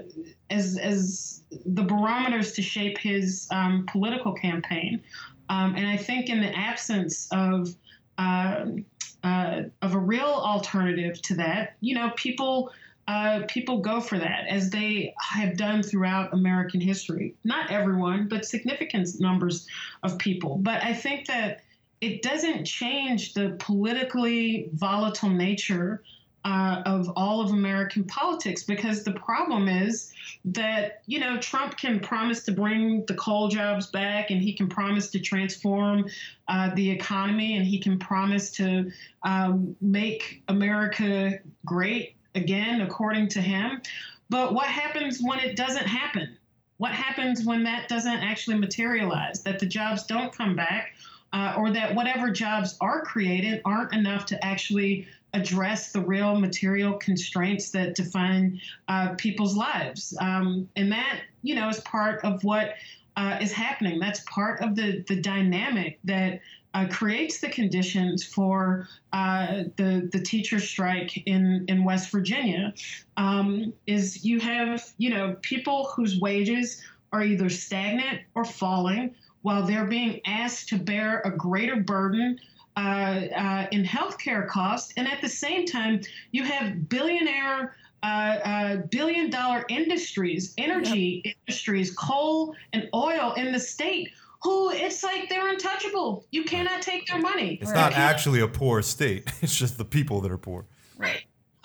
as 0.51 0.77
as 0.79 1.43
the 1.65 1.83
barometers 1.83 2.53
to 2.53 2.63
shape 2.63 2.99
his 2.99 3.47
um, 3.51 3.87
political 3.91 4.33
campaign. 4.33 5.01
Um, 5.49 5.77
and 5.77 5.87
I 5.87 5.97
think 5.97 6.29
in 6.29 6.41
the 6.41 6.55
absence 6.57 7.29
of 7.33 7.75
of 8.19 9.95
a 9.95 9.99
real 9.99 10.25
alternative 10.25 11.21
to 11.23 11.35
that, 11.37 11.77
you 11.81 11.95
know, 11.95 12.11
people 12.17 12.73
uh, 13.09 13.41
people 13.49 13.79
go 13.79 14.03
for 14.03 14.19
that 14.19 14.47
as 14.49 14.69
they 14.69 15.15
have 15.19 15.57
done 15.57 15.83
throughout 15.83 16.35
American 16.35 16.79
history. 16.79 17.35
Not 17.43 17.71
everyone, 17.71 18.29
but 18.29 18.45
significant 18.45 19.09
numbers 19.19 19.67
of 20.03 20.19
people. 20.19 20.59
But 20.59 20.85
I 20.85 20.93
think 20.93 21.27
that 21.27 21.63
it 22.03 22.21
doesn't 22.21 22.67
change 22.67 23.33
the 23.33 23.57
politically 23.59 24.69
volatile 24.75 25.31
nature 25.31 26.03
uh, 26.45 26.83
of 26.87 27.11
all 27.17 27.41
of 27.41 27.51
American 27.51 28.05
politics 28.05 28.63
because 28.63 29.05
the 29.05 29.13
problem 29.13 29.69
is 29.69 30.13
that, 30.45 31.03
you 31.07 31.19
know, 31.19 31.37
Trump 31.39 31.77
can 31.77 32.01
promise 32.01 32.45
to 32.45 32.53
bring 32.53 33.05
the 33.07 33.15
coal 33.15 33.49
jobs 33.49 33.89
back 33.89 34.31
and 34.31 34.41
he 34.41 34.53
can 34.53 34.69
promise 34.69 35.11
to 35.11 35.19
transform 35.19 36.09
uh, 36.47 36.75
the 36.75 36.91
economy 36.91 37.57
and 37.57 37.67
he 37.67 37.79
can 37.79 37.99
promise 37.99 38.51
to 38.53 38.91
um, 39.25 39.77
make 39.81 40.43
America 40.49 41.39
great 41.65 42.17
again, 42.35 42.81
according 42.83 43.29
to 43.29 43.41
him. 43.41 43.83
But 44.31 44.55
what 44.55 44.67
happens 44.67 45.21
when 45.21 45.41
it 45.41 45.57
doesn't 45.57 45.87
happen? 45.87 46.37
What 46.77 46.93
happens 46.93 47.45
when 47.45 47.65
that 47.65 47.89
doesn't 47.89 48.21
actually 48.21 48.59
materialize, 48.59 49.43
that 49.43 49.59
the 49.59 49.67
jobs 49.67 50.07
don't 50.07 50.33
come 50.33 50.55
back, 50.55 50.95
uh, 51.33 51.55
or 51.59 51.71
that 51.73 51.95
whatever 51.95 52.31
jobs 52.31 52.77
are 52.81 53.03
created 53.03 53.61
aren't 53.65 53.93
enough 53.93 54.27
to 54.27 54.45
actually 54.45 55.07
address 55.35 55.93
the 55.93 56.01
real 56.01 56.39
material 56.39 56.95
constraints 56.95 57.71
that 57.71 57.95
define 57.95 58.61
uh, 58.89 59.15
people's 59.17 59.57
lives? 59.57 60.17
Um, 60.21 60.69
and 60.77 60.91
that, 60.93 61.21
you 61.43 61.55
know, 61.55 61.69
is 61.69 61.81
part 61.81 62.25
of 62.25 62.43
what 62.45 62.75
uh, 63.17 63.39
is 63.41 63.53
happening. 63.53 63.99
That's 63.99 64.21
part 64.21 64.61
of 64.61 64.77
the, 64.77 65.05
the 65.09 65.21
dynamic 65.21 65.99
that 66.05 66.41
uh, 66.75 66.87
creates 66.89 67.41
the 67.41 67.49
conditions 67.49 68.25
for 68.25 68.89
uh, 69.13 69.65
the 69.77 70.09
the 70.13 70.21
teacher 70.21 70.61
strike 70.61 71.17
in 71.27 71.65
in 71.67 71.85
West 71.85 72.11
Virginia. 72.11 72.75
Um, 73.17 73.73
is 73.87 74.25
you 74.25 74.39
have 74.41 74.85
you 74.99 75.11
know 75.11 75.37
people 75.43 75.87
whose 75.97 76.21
wages 76.21 76.83
are 77.13 77.23
either 77.23 77.49
stagnant 77.49 78.21
or 78.35 78.45
falling, 78.45 79.15
while 79.43 79.65
they're 79.65 79.87
being 79.87 80.21
asked 80.27 80.69
to 80.69 80.79
bear 80.79 81.21
a 81.25 81.31
greater 81.31 81.77
burden. 81.77 82.39
Uh, 82.79 83.27
uh, 83.37 83.67
in 83.73 83.83
healthcare 83.83 84.47
costs, 84.47 84.93
and 84.97 85.09
at 85.09 85.21
the 85.21 85.29
same 85.29 85.67
time, 85.67 86.01
you 86.31 86.45
have 86.45 86.89
billionaire 86.89 87.75
uh, 88.05 88.07
uh, 88.07 88.77
billion 88.93 89.31
dollar 89.31 89.65
industries, 89.69 90.55
energy 90.59 91.23
yep. 91.25 91.35
industries, 91.49 91.91
coal 91.97 92.55
and 92.73 92.89
oil 92.95 93.33
in 93.33 93.51
the 93.51 93.59
state 93.59 94.13
who 94.43 94.71
it's 94.71 95.03
like 95.03 95.29
they're 95.29 95.49
untouchable. 95.49 96.25
You 96.31 96.45
cannot 96.45 96.81
take 96.81 97.09
their 97.09 97.19
money. 97.19 97.59
It's 97.61 97.73
right. 97.73 97.91
not 97.91 97.93
actually 97.95 98.41
a 98.41 98.49
poor 98.49 98.83
state. 98.83 99.29
It's 99.43 99.57
just 99.57 99.77
the 99.77 99.85
people 99.85 100.21
that 100.21 100.31
are 100.31 100.39
poor. 100.39 100.65
Right. 100.97 101.25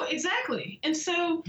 Exactly. 0.09 0.80
And 0.84 0.97
so, 0.97 1.43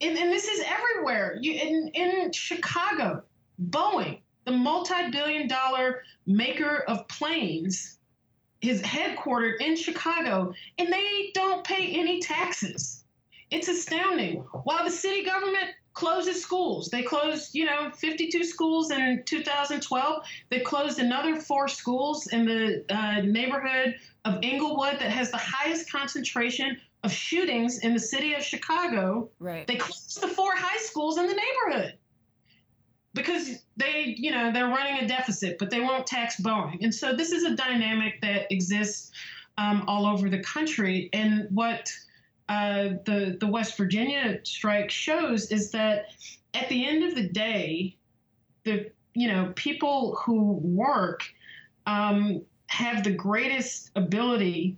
and, 0.00 0.16
and 0.16 0.30
this 0.30 0.46
is 0.46 0.64
everywhere. 0.66 1.36
You 1.40 1.54
in 1.54 1.90
in 1.94 2.32
Chicago, 2.32 3.24
Boeing, 3.70 4.20
the 4.44 4.52
multi-billion 4.52 5.48
dollar 5.48 6.04
maker 6.26 6.84
of 6.86 7.08
planes, 7.08 7.98
is 8.62 8.82
headquartered 8.82 9.60
in 9.60 9.76
Chicago, 9.76 10.52
and 10.78 10.92
they 10.92 11.30
don't 11.34 11.64
pay 11.64 11.98
any 11.98 12.20
taxes. 12.20 13.04
It's 13.50 13.68
astounding. 13.68 14.36
While 14.64 14.84
the 14.84 14.90
city 14.90 15.24
government 15.24 15.70
closes 15.92 16.40
schools. 16.40 16.88
They 16.88 17.02
closed, 17.02 17.54
you 17.54 17.64
know, 17.64 17.90
52 17.90 18.44
schools 18.44 18.90
in 18.90 19.22
2012. 19.26 20.24
They 20.48 20.60
closed 20.60 20.98
another 20.98 21.36
four 21.36 21.68
schools 21.68 22.28
in 22.28 22.46
the 22.46 22.84
uh, 22.88 23.20
neighborhood 23.22 23.96
of 24.24 24.38
Englewood 24.42 24.94
that 24.94 25.10
has 25.10 25.30
the 25.30 25.36
highest 25.36 25.90
concentration 25.90 26.78
of 27.02 27.12
shootings 27.12 27.80
in 27.80 27.92
the 27.92 28.00
city 28.00 28.34
of 28.34 28.42
Chicago. 28.42 29.30
Right. 29.40 29.66
They 29.66 29.76
closed 29.76 30.22
the 30.22 30.28
four 30.28 30.54
high 30.54 30.78
schools 30.78 31.18
in 31.18 31.26
the 31.26 31.34
neighborhood 31.34 31.94
because 33.14 33.62
they, 33.76 34.14
you 34.16 34.30
know, 34.30 34.52
they're 34.52 34.68
running 34.68 35.04
a 35.04 35.08
deficit, 35.08 35.58
but 35.58 35.70
they 35.70 35.80
won't 35.80 36.06
tax 36.06 36.40
Boeing. 36.40 36.82
And 36.82 36.94
so 36.94 37.14
this 37.14 37.32
is 37.32 37.44
a 37.44 37.56
dynamic 37.56 38.20
that 38.20 38.50
exists 38.52 39.10
um, 39.58 39.84
all 39.86 40.06
over 40.06 40.28
the 40.28 40.42
country. 40.42 41.10
And 41.12 41.48
what 41.50 41.90
uh, 42.48 42.94
the 43.04 43.36
the 43.38 43.46
West 43.46 43.76
Virginia 43.76 44.40
strike 44.44 44.90
shows 44.90 45.50
is 45.50 45.70
that 45.72 46.06
at 46.54 46.68
the 46.68 46.86
end 46.86 47.04
of 47.04 47.14
the 47.14 47.28
day, 47.28 47.96
the 48.64 48.90
you 49.14 49.28
know 49.28 49.52
people 49.54 50.16
who 50.16 50.52
work 50.62 51.22
um, 51.86 52.42
have 52.66 53.04
the 53.04 53.12
greatest 53.12 53.90
ability 53.96 54.76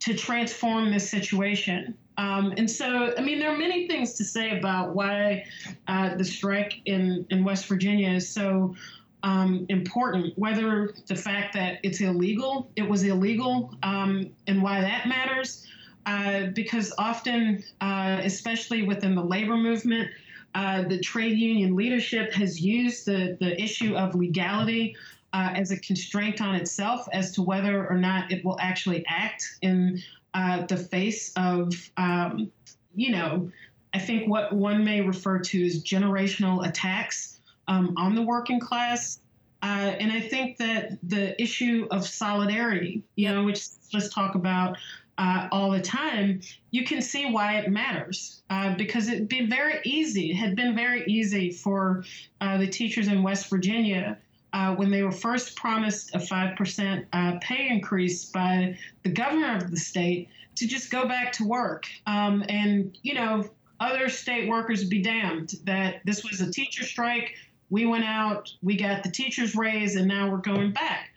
to 0.00 0.14
transform 0.14 0.90
this 0.90 1.08
situation. 1.08 1.96
Um, 2.18 2.52
and 2.56 2.70
so, 2.70 3.14
I 3.16 3.22
mean, 3.22 3.38
there 3.38 3.50
are 3.50 3.58
many 3.58 3.88
things 3.88 4.14
to 4.14 4.24
say 4.24 4.58
about 4.58 4.94
why 4.94 5.44
uh, 5.88 6.14
the 6.16 6.24
strike 6.24 6.80
in, 6.84 7.26
in 7.30 7.44
West 7.44 7.66
Virginia 7.66 8.10
is 8.10 8.28
so 8.28 8.74
um, 9.22 9.66
important. 9.68 10.36
Whether 10.38 10.92
the 11.06 11.14
fact 11.16 11.54
that 11.54 11.78
it's 11.82 12.00
illegal, 12.00 12.70
it 12.76 12.88
was 12.88 13.02
illegal, 13.04 13.74
um, 13.82 14.30
and 14.46 14.62
why 14.62 14.80
that 14.80 15.06
matters, 15.06 15.66
uh, 16.06 16.46
because 16.54 16.92
often, 16.98 17.62
uh, 17.80 18.20
especially 18.22 18.82
within 18.82 19.14
the 19.14 19.24
labor 19.24 19.56
movement, 19.56 20.10
uh, 20.54 20.82
the 20.82 20.98
trade 20.98 21.38
union 21.38 21.74
leadership 21.74 22.32
has 22.32 22.60
used 22.60 23.06
the, 23.06 23.36
the 23.40 23.60
issue 23.60 23.94
of 23.94 24.14
legality 24.14 24.94
uh, 25.32 25.52
as 25.54 25.70
a 25.70 25.78
constraint 25.78 26.42
on 26.42 26.54
itself 26.54 27.08
as 27.12 27.32
to 27.32 27.42
whether 27.42 27.88
or 27.88 27.96
not 27.96 28.30
it 28.30 28.44
will 28.44 28.58
actually 28.60 29.04
act 29.08 29.56
in 29.62 30.02
uh, 30.34 30.66
the 30.66 30.76
face 30.76 31.32
of, 31.36 31.74
um, 31.96 32.50
you 32.94 33.10
know, 33.12 33.50
I 33.94 33.98
think 33.98 34.28
what 34.28 34.52
one 34.52 34.84
may 34.84 35.00
refer 35.00 35.38
to 35.38 35.64
as 35.64 35.82
generational 35.82 36.66
attacks 36.66 37.40
um, 37.68 37.94
on 37.96 38.14
the 38.14 38.22
working 38.22 38.60
class. 38.60 39.20
Uh, 39.62 39.94
and 40.00 40.10
I 40.10 40.20
think 40.20 40.56
that 40.56 40.98
the 41.02 41.40
issue 41.40 41.86
of 41.90 42.06
solidarity, 42.06 43.02
you 43.14 43.32
know, 43.32 43.44
which 43.44 43.64
let's 43.92 44.12
talk 44.12 44.34
about 44.34 44.76
uh, 45.18 45.48
all 45.52 45.70
the 45.70 45.80
time, 45.80 46.40
you 46.70 46.84
can 46.84 47.00
see 47.00 47.30
why 47.30 47.58
it 47.58 47.70
matters 47.70 48.42
uh, 48.50 48.74
because 48.76 49.08
it'd 49.08 49.28
be 49.28 49.46
very 49.46 49.80
easy, 49.84 50.32
had 50.32 50.56
been 50.56 50.74
very 50.74 51.04
easy 51.06 51.50
for 51.50 52.04
uh, 52.40 52.56
the 52.58 52.66
teachers 52.66 53.08
in 53.08 53.22
West 53.22 53.48
Virginia. 53.48 54.18
Uh, 54.52 54.74
when 54.74 54.90
they 54.90 55.02
were 55.02 55.10
first 55.10 55.56
promised 55.56 56.14
a 56.14 56.18
5% 56.18 57.06
uh, 57.12 57.38
pay 57.40 57.68
increase 57.68 58.26
by 58.26 58.76
the 59.02 59.08
governor 59.08 59.56
of 59.56 59.70
the 59.70 59.76
state, 59.78 60.28
to 60.56 60.66
just 60.66 60.90
go 60.90 61.06
back 61.06 61.32
to 61.32 61.44
work. 61.44 61.86
Um, 62.06 62.44
and, 62.48 62.96
you 63.02 63.14
know, 63.14 63.48
other 63.80 64.08
state 64.08 64.48
workers 64.48 64.84
be 64.84 65.02
damned 65.02 65.54
that 65.64 66.02
this 66.04 66.22
was 66.22 66.40
a 66.40 66.50
teacher 66.50 66.84
strike. 66.84 67.34
We 67.70 67.86
went 67.86 68.04
out, 68.04 68.52
we 68.62 68.76
got 68.76 69.02
the 69.02 69.10
teachers' 69.10 69.56
raise, 69.56 69.96
and 69.96 70.06
now 70.06 70.30
we're 70.30 70.36
going 70.36 70.72
back. 70.72 71.10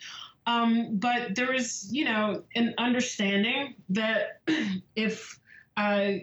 Um, 0.47 0.97
but 0.97 1.35
there 1.35 1.53
is, 1.53 1.89
you 1.91 2.05
know, 2.05 2.43
an 2.55 2.73
understanding 2.77 3.75
that 3.89 4.41
if 4.95 5.39
uh, 5.77 6.13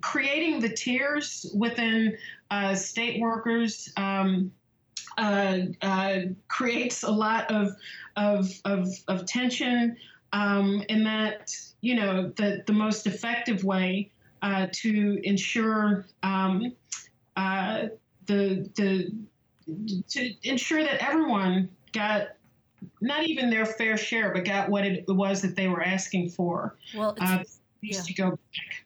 creating 0.00 0.60
the 0.60 0.68
tiers 0.68 1.50
within 1.54 2.16
uh, 2.50 2.74
state 2.74 3.20
workers 3.20 3.92
um, 3.96 4.52
uh, 5.18 5.58
uh 5.82 6.18
creates 6.48 7.02
a 7.02 7.10
lot 7.10 7.50
of 7.50 7.76
of 8.16 8.52
of, 8.64 8.88
of 9.08 9.26
tension, 9.26 9.96
um, 10.32 10.82
and 10.88 11.06
that 11.06 11.54
you 11.80 11.94
know 11.94 12.32
the 12.36 12.62
the 12.66 12.72
most 12.72 13.06
effective 13.06 13.64
way 13.64 14.10
uh, 14.42 14.66
to 14.72 15.20
ensure 15.22 16.06
um, 16.22 16.74
uh, 17.36 17.84
the 18.26 18.68
the 18.76 19.12
to 20.08 20.34
ensure 20.42 20.82
that 20.82 21.02
everyone 21.02 21.68
got 21.92 22.28
not 23.00 23.24
even 23.24 23.50
their 23.50 23.66
fair 23.66 23.96
share, 23.96 24.32
but 24.32 24.44
got 24.44 24.68
what 24.68 24.84
it 24.86 25.04
was 25.08 25.42
that 25.42 25.56
they 25.56 25.68
were 25.68 25.82
asking 25.82 26.30
for. 26.30 26.76
Well, 26.94 27.10
it's, 27.10 27.22
uh, 27.22 27.42
yeah. 27.82 28.00
to 28.00 28.14
go 28.14 28.30
back. 28.30 28.84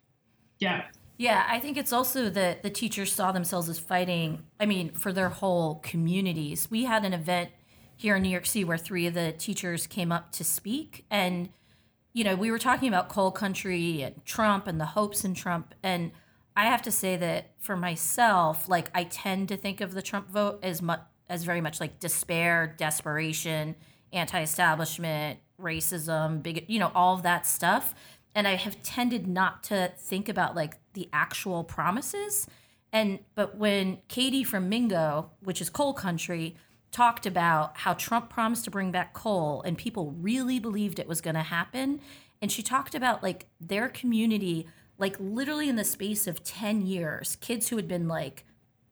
Yeah. 0.58 0.84
Yeah, 1.16 1.46
I 1.48 1.60
think 1.60 1.76
it's 1.76 1.92
also 1.92 2.28
that 2.30 2.62
the 2.62 2.70
teachers 2.70 3.12
saw 3.12 3.30
themselves 3.30 3.68
as 3.68 3.78
fighting, 3.78 4.42
I 4.58 4.66
mean, 4.66 4.90
for 4.90 5.12
their 5.12 5.28
whole 5.28 5.76
communities. 5.76 6.68
We 6.70 6.84
had 6.84 7.04
an 7.04 7.12
event 7.12 7.50
here 7.96 8.16
in 8.16 8.22
New 8.22 8.30
York 8.30 8.46
City 8.46 8.64
where 8.64 8.76
three 8.76 9.06
of 9.06 9.14
the 9.14 9.32
teachers 9.32 9.86
came 9.86 10.10
up 10.10 10.32
to 10.32 10.42
speak. 10.42 11.06
And, 11.10 11.50
you 12.12 12.24
know, 12.24 12.34
we 12.34 12.50
were 12.50 12.58
talking 12.58 12.88
about 12.88 13.08
coal 13.08 13.30
country 13.30 14.02
and 14.02 14.24
Trump 14.24 14.66
and 14.66 14.80
the 14.80 14.86
hopes 14.86 15.24
in 15.24 15.34
Trump. 15.34 15.74
And 15.84 16.10
I 16.56 16.64
have 16.64 16.82
to 16.82 16.90
say 16.90 17.16
that 17.16 17.52
for 17.58 17.76
myself, 17.76 18.68
like, 18.68 18.90
I 18.92 19.04
tend 19.04 19.48
to 19.50 19.56
think 19.56 19.80
of 19.80 19.94
the 19.94 20.02
Trump 20.02 20.28
vote 20.28 20.58
as 20.62 20.82
much 20.82 21.00
as 21.28 21.44
very 21.44 21.60
much 21.60 21.80
like 21.80 22.00
despair, 22.00 22.74
desperation, 22.76 23.76
anti-establishment, 24.12 25.38
racism, 25.60 26.42
big, 26.42 26.64
you 26.68 26.78
know, 26.78 26.90
all 26.94 27.14
of 27.14 27.22
that 27.22 27.46
stuff. 27.46 27.94
And 28.34 28.48
I 28.48 28.54
have 28.54 28.82
tended 28.82 29.26
not 29.26 29.62
to 29.64 29.92
think 29.96 30.28
about 30.28 30.54
like 30.56 30.78
the 30.94 31.08
actual 31.12 31.64
promises. 31.64 32.46
And 32.92 33.20
but 33.34 33.56
when 33.56 33.98
Katie 34.08 34.44
from 34.44 34.68
Mingo, 34.68 35.30
which 35.40 35.60
is 35.60 35.70
coal 35.70 35.94
country, 35.94 36.56
talked 36.92 37.26
about 37.26 37.78
how 37.78 37.94
Trump 37.94 38.30
promised 38.30 38.64
to 38.64 38.70
bring 38.70 38.92
back 38.92 39.14
coal 39.14 39.62
and 39.62 39.76
people 39.76 40.12
really 40.12 40.60
believed 40.60 40.98
it 40.98 41.08
was 41.08 41.20
going 41.20 41.34
to 41.34 41.42
happen, 41.42 42.00
and 42.40 42.52
she 42.52 42.62
talked 42.62 42.94
about 42.94 43.22
like 43.22 43.46
their 43.60 43.88
community 43.88 44.66
like 44.98 45.16
literally 45.18 45.68
in 45.68 45.76
the 45.76 45.84
space 45.84 46.26
of 46.26 46.44
10 46.44 46.86
years, 46.86 47.36
kids 47.40 47.68
who 47.68 47.76
had 47.76 47.88
been 47.88 48.08
like, 48.08 48.44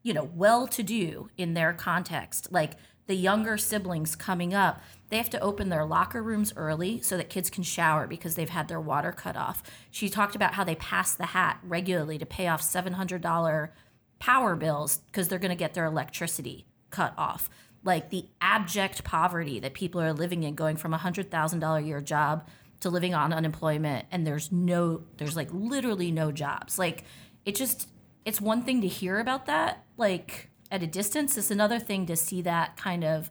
you 0.03 0.13
know, 0.13 0.29
well 0.35 0.67
to 0.67 0.83
do 0.83 1.29
in 1.37 1.55
their 1.55 1.73
context, 1.73 2.49
like 2.51 2.73
the 3.07 3.15
younger 3.15 3.57
siblings 3.57 4.17
coming 4.17 4.55
up, 4.55 4.81
they 5.09 5.17
have 5.17 5.31
to 5.31 5.41
open 5.41 5.69
their 5.69 5.85
locker 5.85 6.23
rooms 6.23 6.53
early 6.57 7.01
so 7.01 7.17
that 7.17 7.29
kids 7.29 7.51
can 7.51 7.63
shower 7.63 8.07
because 8.07 8.35
they've 8.35 8.49
had 8.49 8.69
their 8.69 8.81
water 8.81 9.13
cut 9.13 9.37
off. 9.37 9.63
She 9.91 10.09
talked 10.09 10.35
about 10.35 10.55
how 10.55 10.65
they 10.65 10.77
pass 10.77 11.15
the 11.15 11.27
hat 11.27 11.59
regularly 11.63 12.19
to 12.19 12.27
pay 12.27 12.49
off 12.49 12.63
$700 12.63 13.71
power 14.19 14.57
bills 14.57 14.99
because 14.99 15.29
they're 15.29 15.39
going 15.39 15.51
to 15.51 15.57
get 15.57 15.75
their 15.75 15.85
electricity 15.85 16.67
cut 16.91 17.13
off. 17.19 17.51
Like 17.85 18.11
the 18.11 18.27
abject 18.41 19.05
poverty 19.05 19.59
that 19.61 19.75
people 19.75 20.01
are 20.01 20.13
living 20.13 20.45
in, 20.45 20.55
going 20.55 20.77
from 20.77 20.95
a 20.95 20.99
$100,000 20.99 21.79
a 21.79 21.83
year 21.83 22.01
job 22.01 22.47
to 22.83 22.91
living 22.91 23.15
on 23.15 23.33
unemployment 23.33 24.07
and 24.11 24.27
there's 24.27 24.51
no 24.51 25.03
there's 25.17 25.37
like 25.37 25.49
literally 25.53 26.11
no 26.11 26.33
jobs 26.33 26.81
like 26.81 27.05
it 27.45 27.55
just 27.55 27.89
it's 28.25 28.41
one 28.41 28.63
thing 28.63 28.81
to 28.81 28.89
hear 28.89 29.21
about 29.21 29.47
that 29.47 29.85
like 29.97 30.51
at 30.73 30.83
a 30.83 30.87
distance 30.87 31.37
it's 31.37 31.51
another 31.51 31.79
thing 31.79 32.07
to 32.07 32.17
see 32.17 32.43
that 32.43 32.77
kind 32.77 33.05
of 33.05 33.31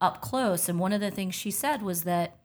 up 0.00 0.20
close. 0.20 0.68
And 0.68 0.80
one 0.80 0.92
of 0.92 1.00
the 1.00 1.10
things 1.10 1.34
she 1.34 1.50
said 1.50 1.82
was 1.82 2.02
that 2.04 2.38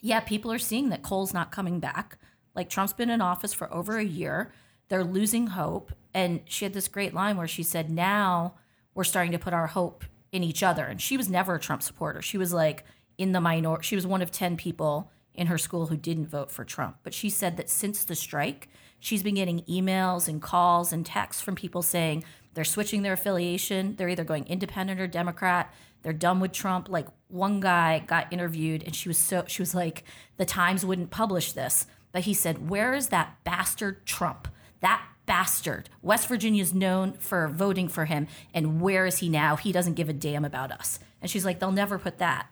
yeah 0.00 0.20
people 0.20 0.52
are 0.52 0.58
seeing 0.58 0.88
that 0.88 1.02
coal's 1.02 1.34
not 1.34 1.52
coming 1.52 1.80
back. 1.80 2.16
Like 2.54 2.70
trump's 2.70 2.92
been 2.92 3.10
in 3.10 3.20
office 3.20 3.52
for 3.52 3.72
over 3.74 3.98
a 3.98 4.04
year. 4.04 4.52
They're 4.88 5.04
losing 5.04 5.48
hope. 5.48 5.92
And 6.14 6.40
she 6.44 6.64
had 6.64 6.72
this 6.72 6.86
great 6.86 7.12
line 7.12 7.36
where 7.36 7.48
she 7.48 7.64
said 7.64 7.90
now 7.90 8.54
we're 8.94 9.02
starting 9.02 9.32
to 9.32 9.38
put 9.38 9.52
our 9.52 9.66
hope 9.66 10.04
in 10.30 10.44
each 10.44 10.62
other. 10.62 10.84
And 10.84 11.02
she 11.02 11.16
was 11.16 11.28
never 11.28 11.56
a 11.56 11.60
trump 11.60 11.82
supporter. 11.82 12.22
She 12.22 12.38
was 12.38 12.52
like 12.52 12.84
in 13.18 13.32
the 13.32 13.40
minor 13.40 13.82
she 13.82 13.96
was 13.96 14.06
one 14.06 14.22
of 14.22 14.30
10 14.30 14.56
people 14.56 15.10
in 15.34 15.48
her 15.48 15.58
school 15.58 15.86
who 15.86 15.96
didn't 15.96 16.28
vote 16.28 16.52
for 16.52 16.64
Trump. 16.64 16.98
But 17.02 17.12
she 17.12 17.28
said 17.28 17.56
that 17.56 17.68
since 17.68 18.04
the 18.04 18.14
strike, 18.14 18.68
she's 19.04 19.22
been 19.22 19.34
getting 19.34 19.60
emails 19.62 20.28
and 20.28 20.40
calls 20.40 20.90
and 20.90 21.04
texts 21.04 21.42
from 21.42 21.54
people 21.54 21.82
saying 21.82 22.24
they're 22.54 22.64
switching 22.64 23.02
their 23.02 23.12
affiliation. 23.12 23.96
They're 23.96 24.08
either 24.08 24.24
going 24.24 24.46
independent 24.46 24.98
or 24.98 25.06
Democrat. 25.06 25.72
They're 26.02 26.14
done 26.14 26.40
with 26.40 26.52
Trump. 26.52 26.88
Like 26.88 27.06
one 27.28 27.60
guy 27.60 28.02
got 28.06 28.32
interviewed 28.32 28.82
and 28.82 28.96
she 28.96 29.10
was 29.10 29.18
so 29.18 29.44
she 29.46 29.60
was 29.60 29.74
like, 29.74 30.04
the 30.38 30.46
Times 30.46 30.86
wouldn't 30.86 31.10
publish 31.10 31.52
this. 31.52 31.86
But 32.12 32.22
he 32.22 32.32
said, 32.32 32.70
Where 32.70 32.94
is 32.94 33.08
that 33.08 33.36
bastard 33.44 34.06
Trump? 34.06 34.48
That 34.80 35.04
bastard. 35.26 35.90
West 36.00 36.26
Virginia 36.26 36.62
is 36.62 36.72
known 36.72 37.12
for 37.14 37.48
voting 37.48 37.88
for 37.88 38.06
him. 38.06 38.26
And 38.54 38.80
where 38.80 39.04
is 39.04 39.18
he 39.18 39.28
now? 39.28 39.56
He 39.56 39.70
doesn't 39.70 39.94
give 39.94 40.08
a 40.08 40.14
damn 40.14 40.46
about 40.46 40.72
us. 40.72 40.98
And 41.20 41.30
she's 41.30 41.44
like, 41.44 41.58
They'll 41.58 41.72
never 41.72 41.98
put 41.98 42.18
that 42.18 42.46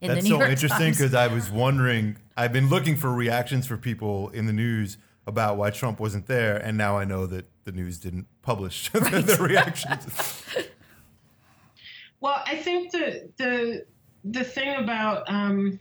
in 0.00 0.08
That's 0.14 0.28
so 0.28 0.38
York 0.38 0.50
interesting 0.50 0.92
because 0.92 1.14
I 1.14 1.26
was 1.26 1.50
wondering. 1.50 2.18
I've 2.36 2.52
been 2.52 2.68
looking 2.68 2.94
for 2.94 3.12
reactions 3.12 3.66
for 3.66 3.76
people 3.76 4.28
in 4.28 4.46
the 4.46 4.52
news 4.52 4.96
about 5.28 5.58
why 5.58 5.70
Trump 5.70 6.00
wasn't 6.00 6.26
there, 6.26 6.56
and 6.56 6.76
now 6.76 6.96
I 6.96 7.04
know 7.04 7.26
that 7.26 7.46
the 7.64 7.72
news 7.72 7.98
didn't 7.98 8.26
publish 8.42 8.90
right. 8.94 9.24
the 9.24 9.36
reactions. 9.36 10.42
Well, 12.20 12.42
I 12.46 12.56
think 12.56 12.90
the 12.90 13.30
the 13.36 13.84
the 14.24 14.42
thing 14.42 14.76
about 14.76 15.22
um, 15.28 15.78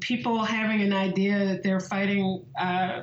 people 0.00 0.42
having 0.42 0.80
an 0.80 0.92
idea 0.92 1.44
that 1.44 1.62
they're 1.62 1.80
fighting 1.80 2.44
uh, 2.58 3.02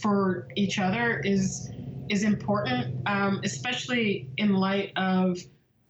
for 0.00 0.48
each 0.56 0.78
other 0.78 1.20
is 1.20 1.70
is 2.08 2.24
important, 2.24 2.96
um, 3.06 3.40
especially 3.44 4.28
in 4.38 4.54
light 4.54 4.92
of 4.96 5.38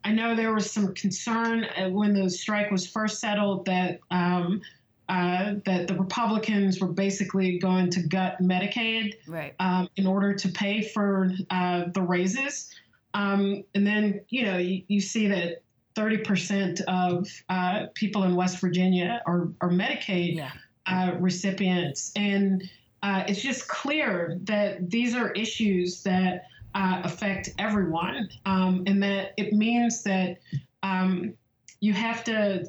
I 0.03 0.11
know 0.11 0.35
there 0.35 0.53
was 0.53 0.69
some 0.69 0.93
concern 0.93 1.63
uh, 1.63 1.89
when 1.89 2.13
the 2.13 2.29
strike 2.29 2.69
was 2.69 2.85
first 2.85 3.21
settled 3.21 3.65
that 3.65 4.01
um, 4.11 4.61
uh, 5.09 5.55
that 5.65 5.87
the 5.87 5.95
Republicans 5.95 6.79
were 6.79 6.87
basically 6.87 7.59
going 7.59 7.89
to 7.91 8.01
gut 8.03 8.41
Medicaid 8.41 9.15
right. 9.27 9.53
um, 9.59 9.89
in 9.95 10.07
order 10.07 10.33
to 10.33 10.49
pay 10.49 10.81
for 10.81 11.31
uh, 11.49 11.85
the 11.93 12.01
raises. 12.01 12.73
Um, 13.13 13.63
and 13.75 13.85
then, 13.85 14.21
you 14.29 14.45
know, 14.45 14.57
you, 14.57 14.83
you 14.87 15.01
see 15.01 15.27
that 15.27 15.61
30% 15.95 16.81
of 16.81 17.27
uh, 17.49 17.87
people 17.93 18.23
in 18.23 18.35
West 18.35 18.59
Virginia 18.59 19.21
are, 19.25 19.49
are 19.61 19.69
Medicaid 19.69 20.35
yeah. 20.35 20.51
Uh, 20.85 21.13
recipients. 21.19 22.11
And 22.15 22.69
uh, 23.03 23.23
it's 23.27 23.41
just 23.41 23.67
clear 23.67 24.37
that 24.43 24.89
these 24.89 25.15
are 25.15 25.31
issues 25.31 26.03
that 26.03 26.45
uh, 26.75 27.01
affect 27.03 27.49
everyone, 27.59 28.29
um, 28.45 28.83
and 28.87 29.03
that 29.03 29.33
it 29.37 29.53
means 29.53 30.03
that 30.03 30.39
um, 30.81 31.33
you 31.79 31.93
have 31.93 32.23
to. 32.23 32.65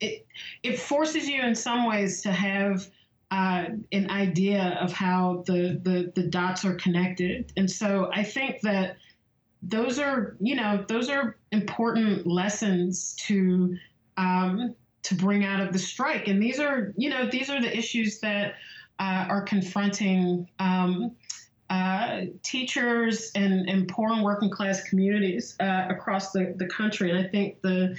It 0.00 0.26
it 0.62 0.78
forces 0.78 1.28
you 1.28 1.42
in 1.42 1.54
some 1.54 1.86
ways 1.86 2.22
to 2.22 2.32
have 2.32 2.88
uh, 3.30 3.66
an 3.92 4.10
idea 4.10 4.78
of 4.80 4.92
how 4.92 5.44
the, 5.46 5.80
the 5.82 6.12
the 6.14 6.28
dots 6.28 6.64
are 6.64 6.74
connected, 6.74 7.52
and 7.56 7.70
so 7.70 8.10
I 8.12 8.22
think 8.22 8.60
that 8.62 8.96
those 9.62 9.98
are 9.98 10.36
you 10.40 10.56
know 10.56 10.84
those 10.88 11.08
are 11.08 11.36
important 11.52 12.26
lessons 12.26 13.14
to 13.26 13.76
um, 14.16 14.74
to 15.02 15.14
bring 15.14 15.44
out 15.44 15.60
of 15.60 15.72
the 15.72 15.78
strike, 15.78 16.28
and 16.28 16.42
these 16.42 16.60
are 16.60 16.92
you 16.96 17.08
know 17.10 17.28
these 17.28 17.50
are 17.50 17.60
the 17.60 17.76
issues 17.76 18.20
that 18.20 18.54
uh, 18.98 19.26
are 19.28 19.42
confronting 19.42 20.48
um, 20.58 21.16
uh, 21.70 22.22
teachers 22.42 23.32
and, 23.34 23.68
and 23.68 23.88
poor 23.88 24.12
and 24.12 24.22
working 24.22 24.50
class 24.50 24.82
communities 24.82 25.56
uh, 25.60 25.86
across 25.88 26.30
the, 26.32 26.54
the 26.56 26.66
country. 26.66 27.10
And 27.10 27.18
I 27.18 27.28
think 27.28 27.60
the, 27.62 27.96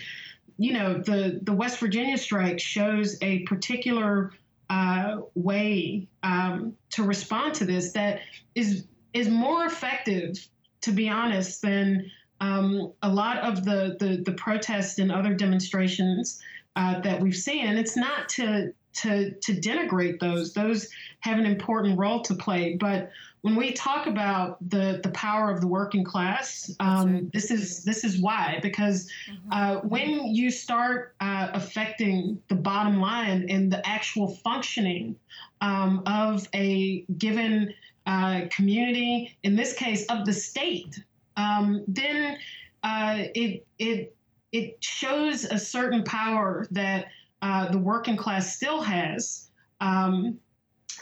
you 0.57 0.73
know, 0.73 0.95
the, 0.99 1.39
the 1.43 1.53
West 1.53 1.79
Virginia 1.79 2.17
strike 2.17 2.59
shows 2.59 3.17
a 3.21 3.39
particular 3.39 4.31
uh, 4.69 5.17
way 5.35 6.07
um, 6.23 6.73
to 6.91 7.03
respond 7.03 7.53
to 7.55 7.65
this 7.65 7.91
that 7.91 8.21
is 8.55 8.85
is 9.13 9.29
more 9.29 9.65
effective, 9.65 10.35
to 10.81 10.91
be 10.91 11.07
honest, 11.07 11.61
than 11.61 12.11
um, 12.41 12.91
a 13.01 13.09
lot 13.09 13.37
of 13.37 13.63
the, 13.63 13.95
the, 13.99 14.21
the 14.25 14.33
protests 14.33 14.99
and 14.99 15.09
other 15.09 15.33
demonstrations 15.33 16.41
uh, 16.75 16.99
that 16.99 17.21
we've 17.21 17.35
seen. 17.35 17.65
It's 17.77 17.95
not 17.95 18.27
to 18.29 18.73
to 18.95 19.31
to 19.31 19.53
denigrate 19.53 20.19
those; 20.19 20.53
those 20.53 20.89
have 21.21 21.37
an 21.37 21.45
important 21.45 21.97
role 21.97 22.21
to 22.21 22.33
play. 22.33 22.75
But 22.75 23.11
when 23.45 23.55
we 23.55 23.73
talk 23.73 24.07
about 24.07 24.57
the 24.69 24.99
the 25.03 25.09
power 25.11 25.51
of 25.51 25.61
the 25.61 25.67
working 25.67 26.03
class, 26.03 26.75
um, 26.79 27.29
this 27.31 27.51
is 27.51 27.83
this 27.83 28.03
is 28.03 28.19
why 28.19 28.59
because 28.63 29.07
mm-hmm. 29.29 29.51
uh, 29.51 29.75
when 29.81 30.33
you 30.33 30.49
start 30.49 31.13
uh, 31.19 31.49
affecting 31.53 32.41
the 32.47 32.55
bottom 32.55 32.99
line 32.99 33.45
and 33.49 33.71
the 33.71 33.87
actual 33.87 34.29
functioning 34.37 35.15
um, 35.61 36.01
of 36.07 36.47
a 36.55 37.05
given 37.19 37.71
uh, 38.07 38.41
community, 38.49 39.37
in 39.43 39.55
this 39.55 39.73
case 39.73 40.05
of 40.07 40.25
the 40.25 40.33
state, 40.33 41.03
um, 41.37 41.83
then 41.87 42.37
uh, 42.83 43.25
it 43.35 43.65
it 43.77 44.15
it 44.51 44.77
shows 44.83 45.43
a 45.43 45.59
certain 45.59 46.03
power 46.03 46.65
that 46.71 47.07
uh, 47.45 47.69
the 47.69 47.77
working 47.77 48.17
class 48.17 48.55
still 48.55 48.81
has 48.81 49.51
um, 49.79 50.39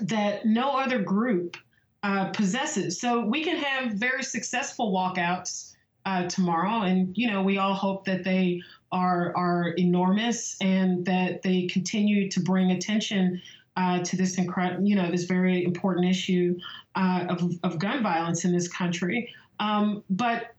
that 0.01 0.45
no 0.45 0.71
other 0.71 0.99
group 0.99 1.55
uh, 2.03 2.31
possesses. 2.31 2.99
So 2.99 3.25
we 3.25 3.45
can 3.45 3.55
have 3.55 3.93
very 3.93 4.23
successful 4.23 4.91
walkouts 4.91 5.73
uh, 6.05 6.27
tomorrow, 6.27 6.81
and 6.81 7.17
you 7.17 7.31
know 7.31 7.43
we 7.43 7.59
all 7.59 7.73
hope 7.73 8.03
that 8.05 8.25
they 8.25 8.61
are 8.91 9.33
are 9.37 9.69
enormous 9.77 10.57
and 10.59 11.05
that 11.05 11.43
they 11.43 11.67
continue 11.67 12.29
to 12.31 12.41
bring 12.41 12.71
attention 12.71 13.41
uh, 13.77 14.03
to 14.03 14.17
this 14.17 14.37
incredible, 14.37 14.85
you 14.85 14.97
know, 14.97 15.09
this 15.09 15.23
very 15.23 15.63
important 15.63 16.05
issue 16.07 16.59
uh, 16.95 17.25
of, 17.29 17.53
of 17.63 17.79
gun 17.79 18.03
violence 18.03 18.43
in 18.43 18.51
this 18.51 18.67
country. 18.67 19.33
Um, 19.61 20.03
but 20.09 20.55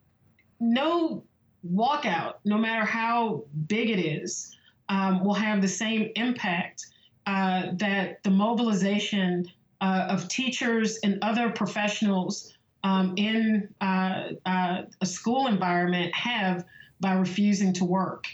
no 0.61 1.25
walkout, 1.71 2.37
no 2.47 2.57
matter 2.57 2.87
how 2.87 3.45
big 3.67 3.91
it 3.91 4.01
is, 4.01 4.57
um, 4.89 5.25
will 5.25 5.35
have 5.35 5.63
the 5.63 5.69
same 5.69 6.11
impact 6.17 6.87
uh, 7.27 7.69
that 7.75 8.23
the 8.23 8.31
mobilization 8.31 9.51
uh, 9.81 10.07
of 10.11 10.29
teachers 10.29 10.99
and 11.03 11.19
other 11.23 11.51
professionals 11.51 12.55
um, 12.85 13.15
in 13.17 13.69
uh, 13.81 14.29
uh, 14.47 14.83
a 15.01 15.07
school 15.07 15.47
environment 15.47 16.15
have 16.15 16.65
by 17.01 17.15
refusing 17.15 17.73
to 17.73 17.85
work. 17.85 18.27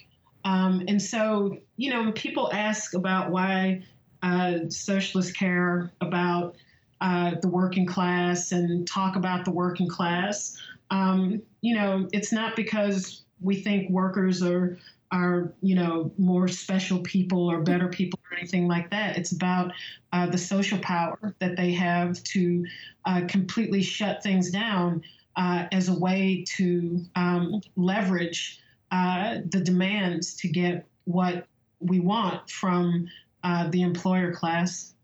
Um, 0.44 0.84
and 0.88 1.00
so, 1.00 1.58
you 1.76 1.90
know, 1.90 2.02
when 2.02 2.12
people 2.12 2.50
ask 2.52 2.94
about 2.94 3.30
why 3.30 3.84
uh, 4.22 4.68
socialists 4.68 5.32
care 5.32 5.92
about 6.00 6.56
uh, 7.00 7.36
the 7.40 7.48
working 7.48 7.86
class 7.86 8.52
and 8.52 8.86
talk 8.86 9.16
about 9.16 9.44
the 9.44 9.50
working 9.50 9.88
class, 9.88 10.56
um, 10.90 11.40
you 11.60 11.74
know, 11.74 12.08
it's 12.12 12.32
not 12.32 12.56
because 12.56 13.22
we 13.40 13.56
think 13.56 13.90
workers 13.90 14.42
are 14.42 14.78
are 15.12 15.52
you 15.60 15.74
know 15.74 16.12
more 16.18 16.48
special 16.48 17.00
people 17.00 17.50
or 17.50 17.60
better 17.60 17.88
people 17.88 18.18
or 18.30 18.36
anything 18.36 18.68
like 18.68 18.90
that. 18.90 19.16
It's 19.16 19.32
about 19.32 19.72
uh, 20.12 20.26
the 20.26 20.38
social 20.38 20.78
power 20.78 21.34
that 21.38 21.56
they 21.56 21.72
have 21.72 22.22
to 22.24 22.66
uh, 23.04 23.22
completely 23.28 23.82
shut 23.82 24.22
things 24.22 24.50
down 24.50 25.02
uh, 25.36 25.66
as 25.72 25.88
a 25.88 25.94
way 25.98 26.44
to 26.56 27.00
um, 27.16 27.60
leverage 27.76 28.60
uh, 28.90 29.38
the 29.48 29.60
demands 29.60 30.34
to 30.34 30.48
get 30.48 30.86
what 31.04 31.46
we 31.80 32.00
want 32.00 32.48
from 32.50 33.08
uh, 33.42 33.68
the 33.68 33.82
employer 33.82 34.32
class. 34.32 34.94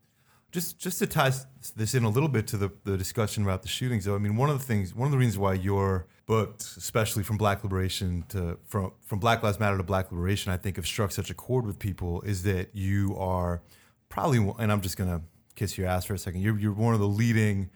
Just 0.51 0.79
just 0.79 0.99
to 0.99 1.07
tie 1.07 1.31
this 1.75 1.93
in 1.93 2.03
a 2.03 2.09
little 2.09 2.29
bit 2.29 2.47
to 2.47 2.57
the, 2.57 2.71
the 2.83 2.97
discussion 2.97 3.43
about 3.43 3.61
the 3.61 3.67
shootings, 3.67 4.05
though. 4.05 4.15
I 4.15 4.19
mean, 4.19 4.37
one 4.37 4.49
of 4.49 4.57
the 4.57 4.63
things, 4.63 4.95
one 4.95 5.07
of 5.07 5.11
the 5.11 5.17
reasons 5.17 5.37
why 5.37 5.53
your 5.53 6.07
book, 6.27 6.59
especially 6.75 7.23
from 7.23 7.37
Black 7.37 7.63
Liberation 7.63 8.23
to 8.29 8.59
from 8.67 8.91
from 9.01 9.19
Black 9.19 9.41
Lives 9.41 9.59
Matter 9.59 9.77
to 9.77 9.83
Black 9.83 10.11
Liberation, 10.11 10.51
I 10.51 10.57
think 10.57 10.75
have 10.75 10.85
struck 10.85 11.11
such 11.11 11.31
a 11.31 11.33
chord 11.33 11.65
with 11.65 11.79
people 11.79 12.21
is 12.21 12.43
that 12.43 12.75
you 12.75 13.15
are 13.17 13.63
probably, 14.09 14.37
and 14.59 14.71
I'm 14.71 14.81
just 14.81 14.97
gonna 14.97 15.21
kiss 15.55 15.77
your 15.77 15.87
ass 15.87 16.05
for 16.05 16.13
a 16.13 16.17
second. 16.17 16.41
You're 16.41 16.59
you're 16.59 16.73
one 16.73 16.93
of 16.93 16.99
the 16.99 17.07
leading 17.07 17.71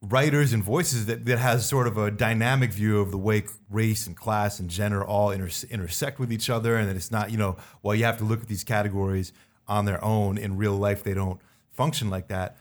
writers 0.00 0.52
and 0.52 0.62
voices 0.62 1.06
that, 1.06 1.24
that 1.24 1.38
has 1.38 1.66
sort 1.66 1.88
of 1.88 1.98
a 1.98 2.10
dynamic 2.10 2.72
view 2.72 3.00
of 3.00 3.10
the 3.10 3.18
way 3.18 3.42
race 3.68 4.06
and 4.06 4.16
class 4.16 4.60
and 4.60 4.70
gender 4.70 5.04
all 5.04 5.30
inter- 5.32 5.66
intersect 5.70 6.20
with 6.20 6.32
each 6.32 6.48
other 6.48 6.76
and 6.76 6.88
that 6.88 6.94
it's 6.94 7.10
not 7.10 7.32
you 7.32 7.36
know 7.36 7.56
while 7.80 7.96
you 7.96 8.04
have 8.04 8.16
to 8.16 8.22
look 8.22 8.40
at 8.40 8.46
these 8.46 8.62
categories 8.62 9.32
on 9.66 9.86
their 9.86 10.02
own 10.04 10.38
in 10.38 10.56
real 10.56 10.76
life 10.76 11.02
they 11.02 11.14
don't 11.14 11.40
function 11.72 12.08
like 12.10 12.28
that 12.28 12.56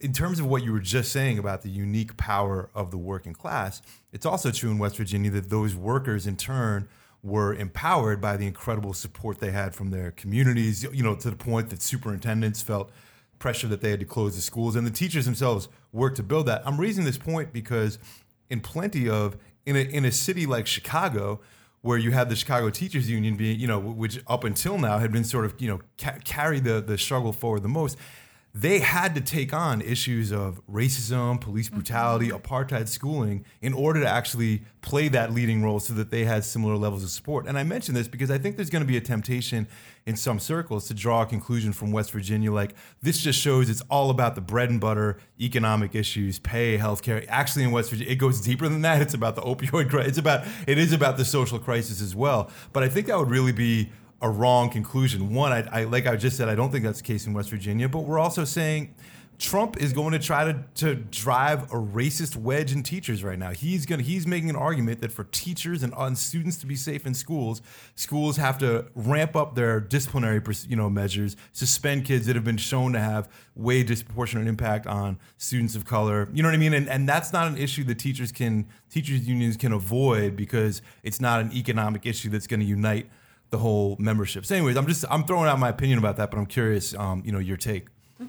in 0.00 0.12
terms 0.12 0.40
of 0.40 0.46
what 0.46 0.62
you 0.62 0.72
were 0.72 0.80
just 0.80 1.12
saying 1.12 1.38
about 1.38 1.62
the 1.62 1.68
unique 1.68 2.16
power 2.16 2.70
of 2.74 2.90
the 2.90 2.98
working 2.98 3.32
class 3.32 3.82
it's 4.12 4.26
also 4.26 4.50
true 4.50 4.70
in 4.70 4.78
west 4.78 4.96
virginia 4.96 5.30
that 5.30 5.50
those 5.50 5.74
workers 5.74 6.26
in 6.26 6.36
turn 6.36 6.88
were 7.22 7.54
empowered 7.54 8.20
by 8.20 8.36
the 8.36 8.46
incredible 8.46 8.92
support 8.92 9.38
they 9.38 9.52
had 9.52 9.74
from 9.74 9.90
their 9.90 10.10
communities 10.10 10.84
you 10.92 11.02
know 11.02 11.14
to 11.14 11.30
the 11.30 11.36
point 11.36 11.70
that 11.70 11.82
superintendents 11.82 12.62
felt 12.62 12.90
pressure 13.42 13.66
that 13.66 13.80
they 13.80 13.90
had 13.90 14.00
to 14.00 14.06
close 14.06 14.36
the 14.36 14.40
schools, 14.40 14.76
and 14.76 14.86
the 14.86 14.90
teachers 14.90 15.24
themselves 15.26 15.68
worked 15.92 16.16
to 16.16 16.22
build 16.22 16.46
that. 16.46 16.62
I'm 16.64 16.80
raising 16.80 17.04
this 17.04 17.18
point 17.18 17.52
because 17.52 17.98
in 18.48 18.60
plenty 18.60 19.10
of 19.10 19.36
in 19.66 19.76
a 19.76 19.80
in 19.80 20.04
a 20.06 20.12
city 20.12 20.46
like 20.46 20.66
Chicago, 20.66 21.40
where 21.82 21.98
you 21.98 22.12
have 22.12 22.30
the 22.30 22.36
Chicago 22.36 22.70
Teachers 22.70 23.10
Union 23.10 23.36
being, 23.36 23.58
you 23.58 23.66
know, 23.66 23.80
which 23.80 24.20
up 24.28 24.44
until 24.44 24.78
now 24.78 24.98
had 24.98 25.12
been 25.12 25.24
sort 25.24 25.44
of, 25.44 25.54
you 25.58 25.68
know, 25.68 25.80
ca- 25.98 26.18
carry 26.24 26.60
the 26.60 26.80
the 26.80 26.96
struggle 26.96 27.32
forward 27.32 27.64
the 27.64 27.68
most 27.68 27.98
they 28.54 28.80
had 28.80 29.14
to 29.14 29.20
take 29.22 29.54
on 29.54 29.80
issues 29.80 30.30
of 30.30 30.60
racism, 30.70 31.40
police 31.40 31.70
brutality, 31.70 32.28
mm-hmm. 32.28 32.36
apartheid 32.36 32.86
schooling 32.86 33.46
in 33.62 33.72
order 33.72 34.00
to 34.00 34.08
actually 34.08 34.62
play 34.82 35.08
that 35.08 35.32
leading 35.32 35.62
role 35.62 35.80
so 35.80 35.94
that 35.94 36.10
they 36.10 36.24
had 36.24 36.44
similar 36.44 36.76
levels 36.76 37.02
of 37.02 37.08
support. 37.08 37.46
And 37.46 37.58
I 37.58 37.62
mention 37.62 37.94
this 37.94 38.08
because 38.08 38.30
I 38.30 38.36
think 38.36 38.56
there's 38.56 38.68
going 38.68 38.82
to 38.82 38.86
be 38.86 38.98
a 38.98 39.00
temptation 39.00 39.66
in 40.04 40.16
some 40.16 40.38
circles 40.38 40.86
to 40.88 40.94
draw 40.94 41.22
a 41.22 41.26
conclusion 41.26 41.72
from 41.72 41.92
West 41.92 42.10
Virginia 42.10 42.52
like 42.52 42.74
this 43.00 43.18
just 43.20 43.40
shows 43.40 43.70
it's 43.70 43.82
all 43.88 44.10
about 44.10 44.34
the 44.34 44.40
bread 44.40 44.68
and 44.68 44.80
butter 44.80 45.18
economic 45.40 45.94
issues, 45.94 46.38
pay, 46.38 46.76
healthcare. 46.76 47.24
Actually 47.28 47.64
in 47.64 47.70
West 47.70 47.88
Virginia 47.88 48.12
it 48.12 48.16
goes 48.16 48.40
deeper 48.40 48.68
than 48.68 48.82
that. 48.82 49.00
It's 49.00 49.14
about 49.14 49.34
the 49.34 49.42
opioid 49.42 49.88
crisis. 49.88 50.10
It's 50.10 50.18
about 50.18 50.46
it 50.66 50.76
is 50.76 50.92
about 50.92 51.16
the 51.16 51.24
social 51.24 51.58
crisis 51.58 52.02
as 52.02 52.14
well. 52.14 52.50
But 52.74 52.82
I 52.82 52.88
think 52.88 53.06
that 53.06 53.18
would 53.18 53.30
really 53.30 53.52
be 53.52 53.90
a 54.22 54.30
wrong 54.30 54.70
conclusion. 54.70 55.34
One, 55.34 55.52
I, 55.52 55.80
I, 55.80 55.84
like 55.84 56.06
I 56.06 56.16
just 56.16 56.36
said, 56.36 56.48
I 56.48 56.54
don't 56.54 56.70
think 56.70 56.84
that's 56.84 57.00
the 57.00 57.06
case 57.06 57.26
in 57.26 57.34
West 57.34 57.50
Virginia, 57.50 57.88
but 57.88 58.00
we're 58.00 58.20
also 58.20 58.44
saying 58.44 58.94
Trump 59.42 59.76
is 59.82 59.92
going 59.92 60.12
to 60.12 60.20
try 60.20 60.44
to, 60.44 60.64
to 60.76 60.94
drive 60.94 61.64
a 61.72 61.76
racist 61.76 62.36
wedge 62.36 62.72
in 62.72 62.84
teachers 62.84 63.24
right 63.24 63.38
now. 63.38 63.50
He's 63.50 63.84
going 63.84 64.00
he's 64.00 64.24
making 64.24 64.48
an 64.50 64.54
argument 64.54 65.00
that 65.00 65.10
for 65.10 65.24
teachers 65.24 65.82
and, 65.82 65.92
and 65.98 66.16
students 66.16 66.58
to 66.58 66.66
be 66.66 66.76
safe 66.76 67.04
in 67.04 67.14
schools, 67.14 67.60
schools 67.96 68.36
have 68.36 68.56
to 68.58 68.86
ramp 68.94 69.34
up 69.34 69.56
their 69.56 69.80
disciplinary 69.80 70.40
you 70.68 70.76
know 70.76 70.88
measures, 70.88 71.36
suspend 71.52 72.04
kids 72.04 72.26
that 72.26 72.36
have 72.36 72.44
been 72.44 72.56
shown 72.56 72.92
to 72.92 73.00
have 73.00 73.28
way 73.56 73.82
disproportionate 73.82 74.46
impact 74.46 74.86
on 74.86 75.18
students 75.38 75.74
of 75.74 75.84
color. 75.84 76.28
You 76.32 76.44
know 76.44 76.48
what 76.48 76.54
I 76.54 76.58
mean? 76.58 76.74
And 76.74 76.88
and 76.88 77.08
that's 77.08 77.32
not 77.32 77.48
an 77.48 77.56
issue 77.56 77.82
that 77.84 77.98
teachers 77.98 78.30
can 78.30 78.68
teachers 78.90 79.26
unions 79.26 79.56
can 79.56 79.72
avoid 79.72 80.36
because 80.36 80.82
it's 81.02 81.20
not 81.20 81.40
an 81.40 81.52
economic 81.52 82.06
issue 82.06 82.30
that's 82.30 82.46
going 82.46 82.60
to 82.60 82.66
unite 82.66 83.10
the 83.52 83.58
whole 83.58 83.94
membership. 84.00 84.44
So, 84.44 84.56
anyways, 84.56 84.76
I'm 84.76 84.88
just 84.88 85.04
I'm 85.08 85.24
throwing 85.24 85.48
out 85.48 85.60
my 85.60 85.68
opinion 85.68 85.98
about 85.98 86.16
that, 86.16 86.32
but 86.32 86.38
I'm 86.38 86.46
curious, 86.46 86.94
um, 86.94 87.22
you 87.24 87.30
know, 87.30 87.38
your 87.38 87.56
take. 87.56 87.86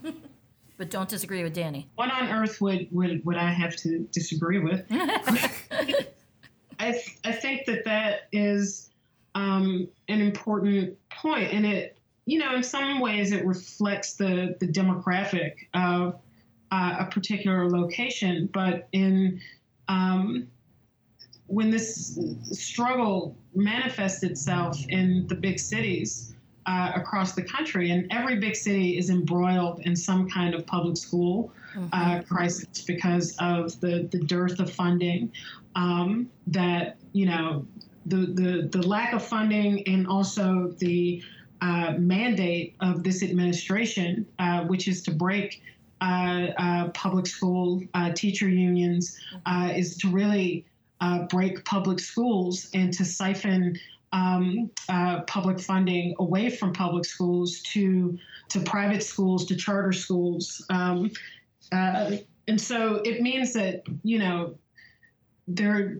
but 0.77 0.91
don't 0.91 1.09
disagree 1.09 1.41
with 1.41 1.53
Danny. 1.53 1.89
What 1.95 2.11
on 2.11 2.29
earth 2.29 2.61
would 2.61 2.87
would, 2.91 3.25
would 3.25 3.37
I 3.37 3.49
have 3.49 3.75
to 3.77 4.07
disagree 4.11 4.59
with? 4.59 4.85
I 4.91 6.91
th- 6.91 7.17
I 7.23 7.31
think 7.31 7.65
that 7.65 7.85
that 7.85 8.27
is 8.31 8.91
um, 9.33 9.87
an 10.09 10.21
important 10.21 10.97
point, 11.09 11.51
and 11.51 11.65
it 11.65 11.97
you 12.25 12.37
know 12.37 12.55
in 12.55 12.61
some 12.61 12.99
ways 12.99 13.31
it 13.31 13.43
reflects 13.45 14.13
the 14.13 14.55
the 14.59 14.67
demographic 14.67 15.53
of 15.73 16.19
uh, 16.71 16.97
a 16.99 17.05
particular 17.05 17.69
location, 17.69 18.49
but 18.53 18.87
in 18.91 19.39
um, 19.87 20.47
when 21.47 21.69
this 21.69 22.17
struggle 22.51 23.35
manifests 23.53 24.23
itself 24.23 24.77
in 24.89 25.27
the 25.27 25.35
big 25.35 25.59
cities 25.59 26.35
uh, 26.65 26.91
across 26.95 27.33
the 27.33 27.43
country, 27.43 27.91
and 27.91 28.07
every 28.11 28.37
big 28.37 28.55
city 28.55 28.97
is 28.97 29.09
embroiled 29.09 29.79
in 29.81 29.95
some 29.95 30.29
kind 30.29 30.55
of 30.55 30.65
public 30.65 30.97
school 30.97 31.51
uh, 31.75 31.79
mm-hmm. 31.79 31.89
uh, 31.93 32.21
crisis 32.23 32.81
because 32.81 33.35
of 33.39 33.79
the, 33.81 34.07
the 34.11 34.19
dearth 34.19 34.59
of 34.59 34.71
funding 34.71 35.31
um, 35.75 36.29
that, 36.47 36.97
you 37.11 37.25
know, 37.25 37.65
the, 38.05 38.17
the, 38.17 38.69
the 38.71 38.87
lack 38.87 39.13
of 39.13 39.23
funding 39.23 39.85
and 39.87 40.07
also 40.07 40.73
the 40.77 41.21
uh, 41.61 41.93
mandate 41.97 42.75
of 42.81 43.03
this 43.03 43.23
administration, 43.23 44.25
uh, 44.39 44.63
which 44.65 44.87
is 44.87 45.01
to 45.01 45.11
break 45.11 45.61
uh, 46.01 46.47
uh, 46.57 46.89
public 46.89 47.25
school 47.25 47.81
uh, 47.93 48.11
teacher 48.11 48.49
unions, 48.49 49.17
mm-hmm. 49.47 49.69
is 49.71 49.97
to 49.97 50.09
really 50.09 50.65
uh, 51.03 51.19
break 51.27 51.65
public 51.65 51.99
schools 51.99 52.69
and 52.73 52.93
to 52.93 53.03
siphon 53.03 53.77
um, 54.13 54.69
uh, 54.89 55.21
public 55.21 55.59
funding 55.59 56.15
away 56.19 56.49
from 56.49 56.71
public 56.71 57.03
schools 57.03 57.61
to 57.73 58.17
to 58.49 58.59
private 58.61 59.03
schools 59.03 59.45
to 59.47 59.55
charter 59.55 59.91
schools, 59.91 60.63
um, 60.69 61.09
uh, 61.71 62.11
and 62.47 62.61
so 62.61 63.01
it 63.03 63.21
means 63.21 63.53
that 63.53 63.81
you 64.03 64.19
know 64.19 64.55
there 65.47 65.97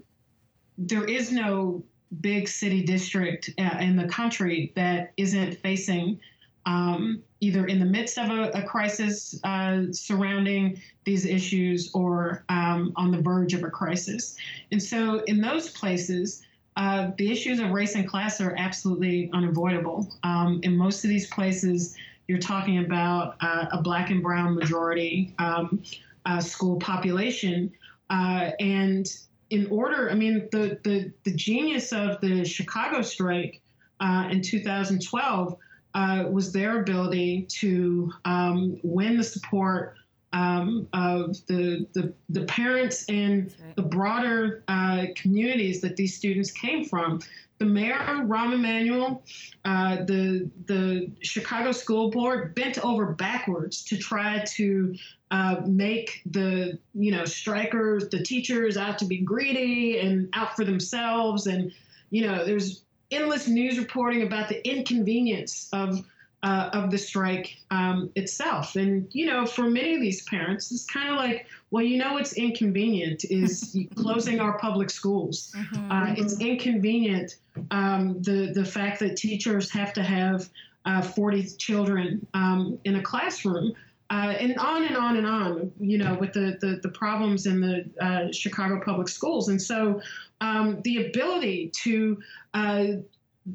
there 0.78 1.04
is 1.06 1.32
no 1.32 1.84
big 2.22 2.48
city 2.48 2.84
district 2.84 3.50
uh, 3.58 3.78
in 3.80 3.96
the 3.96 4.08
country 4.08 4.72
that 4.76 5.12
isn't 5.18 5.56
facing 5.56 6.20
um, 6.68 7.24
either 7.44 7.66
in 7.68 7.78
the 7.78 7.86
midst 7.86 8.18
of 8.18 8.30
a, 8.30 8.50
a 8.52 8.64
crisis 8.64 9.38
uh, 9.44 9.82
surrounding 9.92 10.82
these 11.04 11.26
issues 11.26 11.92
or 11.94 12.46
um, 12.48 12.94
on 12.96 13.12
the 13.12 13.22
verge 13.22 13.54
of 13.54 13.64
a 13.64 13.70
crisis. 13.70 14.38
And 14.72 14.82
so, 14.82 15.20
in 15.26 15.42
those 15.42 15.70
places, 15.70 16.44
uh, 16.78 17.12
the 17.18 17.30
issues 17.30 17.60
of 17.60 17.72
race 17.72 17.96
and 17.96 18.08
class 18.08 18.40
are 18.40 18.56
absolutely 18.58 19.30
unavoidable. 19.34 20.08
Um, 20.24 20.62
in 20.64 20.78
most 20.78 21.04
of 21.04 21.10
these 21.10 21.28
places, 21.28 21.96
you're 22.28 22.40
talking 22.40 22.80
about 22.80 23.36
uh, 23.42 23.66
a 23.74 23.82
black 23.82 24.10
and 24.10 24.24
brown 24.24 24.56
majority 24.56 25.36
um, 25.38 25.84
uh, 26.26 26.40
school 26.40 26.80
population. 26.80 27.74
Uh, 28.10 28.52
and 28.62 29.06
in 29.50 29.68
order, 29.68 30.10
I 30.10 30.16
mean, 30.16 30.48
the, 30.52 30.80
the, 30.84 31.12
the 31.26 31.36
genius 31.36 31.92
of 31.92 32.22
the 32.22 32.46
Chicago 32.46 33.02
strike 33.02 33.62
uh, 34.00 34.30
in 34.32 34.42
2012 34.42 35.58
uh, 35.94 36.26
was 36.30 36.52
their 36.52 36.82
ability 36.82 37.44
to 37.50 38.12
um, 38.26 38.80
win 38.84 39.18
the 39.18 39.24
support 39.24 39.96
um, 40.34 40.88
of 40.94 41.46
the, 41.46 41.88
the, 41.94 42.14
the 42.30 42.46
parents 42.46 43.06
and 43.08 43.54
right. 43.64 43.76
the 43.76 43.84
broader 43.84 44.64
uh, 44.68 45.06
communities 45.16 45.80
that 45.82 45.96
these 45.96 46.16
students 46.16 46.52
came 46.52 46.84
from. 46.86 47.22
The 47.60 47.66
mayor, 47.66 47.96
Rahm 47.96 48.54
Emanuel, 48.54 49.24
uh, 49.64 49.98
the 50.04 50.50
the 50.66 51.10
Chicago 51.22 51.72
School 51.72 52.10
Board 52.10 52.56
bent 52.56 52.84
over 52.84 53.06
backwards 53.14 53.84
to 53.86 53.98
try 53.98 54.44
to 54.56 54.96
uh, 55.32 55.62
make 55.66 56.24
the 56.26 56.78
you 56.94 57.12
know 57.12 57.24
strikers, 57.24 58.10
the 58.10 58.22
teachers 58.22 58.76
out 58.76 58.98
to 59.00 59.06
be 59.06 59.20
greedy 59.20 60.00
and 60.00 60.30
out 60.34 60.56
for 60.58 60.66
themselves, 60.66 61.48
and 61.48 61.72
you 62.10 62.28
know 62.28 62.44
there's 62.44 62.84
endless 63.12 63.48
news 63.48 63.78
reporting 63.78 64.24
about 64.24 64.50
the 64.50 64.68
inconvenience 64.68 65.70
of 65.74 66.06
uh, 66.44 66.70
of 66.74 66.92
the 66.92 66.98
strike 66.98 67.58
um, 67.72 68.12
itself. 68.16 68.76
And 68.76 69.08
you 69.12 69.26
know, 69.26 69.46
for 69.46 69.64
many 69.64 69.96
of 69.96 70.02
these 70.02 70.24
parents, 70.24 70.72
it's 70.72 70.86
kind 70.86 71.10
of 71.10 71.16
like, 71.16 71.48
well, 71.72 71.84
you 71.84 71.98
know, 71.98 72.18
it's 72.18 72.34
inconvenient 72.34 73.24
is 73.26 73.78
closing 73.96 74.40
our 74.40 74.58
public 74.60 74.90
schools. 74.90 75.54
Mm-hmm. 75.56 75.92
Uh, 75.92 76.14
it's 76.18 76.40
inconvenient 76.40 77.38
um, 77.72 78.22
the 78.22 78.52
the 78.54 78.66
fact 78.66 79.00
that 79.00 79.16
teachers 79.16 79.72
have 79.72 79.94
to 79.94 80.04
have 80.04 80.50
uh, 80.86 81.02
40 81.02 81.44
children 81.58 82.28
um, 82.34 82.78
in 82.84 82.96
a 82.98 83.02
classroom. 83.02 83.74
Uh, 84.10 84.36
and 84.40 84.58
on 84.58 84.84
and 84.84 84.96
on 84.96 85.18
and 85.18 85.26
on, 85.26 85.72
you 85.80 85.98
know, 85.98 86.14
with 86.16 86.34
the, 86.34 86.58
the, 86.62 86.80
the 86.84 86.90
problems 86.90 87.48
in 87.48 87.60
the 87.62 87.90
uh, 88.00 88.32
Chicago 88.32 88.80
public 88.84 89.08
schools. 89.08 89.50
And 89.50 89.60
so 89.60 90.02
um, 90.42 90.82
the 90.84 91.08
ability 91.08 91.72
to 91.84 92.22
uh, 92.54 92.86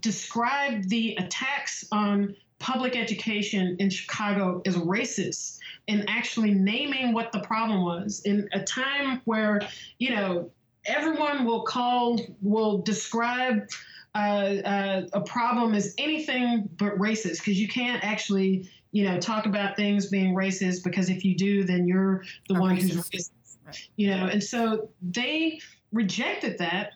described 0.00 0.88
the 0.88 1.16
attacks 1.16 1.84
on 1.92 2.34
public 2.58 2.96
education 2.96 3.76
in 3.78 3.88
Chicago 3.88 4.60
as 4.66 4.74
racist 4.76 5.58
and 5.86 6.04
actually 6.08 6.52
naming 6.52 7.12
what 7.12 7.30
the 7.32 7.40
problem 7.40 7.82
was 7.82 8.22
in 8.24 8.48
a 8.52 8.62
time 8.62 9.22
where, 9.24 9.60
you 9.98 10.10
know, 10.14 10.50
everyone 10.86 11.44
will 11.44 11.62
call, 11.62 12.18
will 12.42 12.78
describe 12.78 13.68
uh, 14.14 14.18
uh, 14.18 15.02
a 15.12 15.20
problem 15.20 15.74
as 15.74 15.94
anything 15.98 16.68
but 16.78 16.98
racist 16.98 17.38
because 17.38 17.60
you 17.60 17.68
can't 17.68 18.02
actually, 18.02 18.68
you 18.92 19.04
know, 19.04 19.18
talk 19.18 19.46
about 19.46 19.76
things 19.76 20.06
being 20.06 20.34
racist 20.34 20.82
because 20.84 21.10
if 21.10 21.24
you 21.24 21.36
do, 21.36 21.64
then 21.64 21.86
you're 21.86 22.24
the 22.48 22.54
one 22.54 22.76
who's 22.76 22.96
racist. 22.96 23.10
racist. 23.10 23.30
Right. 23.66 23.88
You 23.96 24.10
know, 24.10 24.26
and 24.26 24.42
so 24.42 24.88
they 25.02 25.60
rejected 25.92 26.58
that 26.58 26.92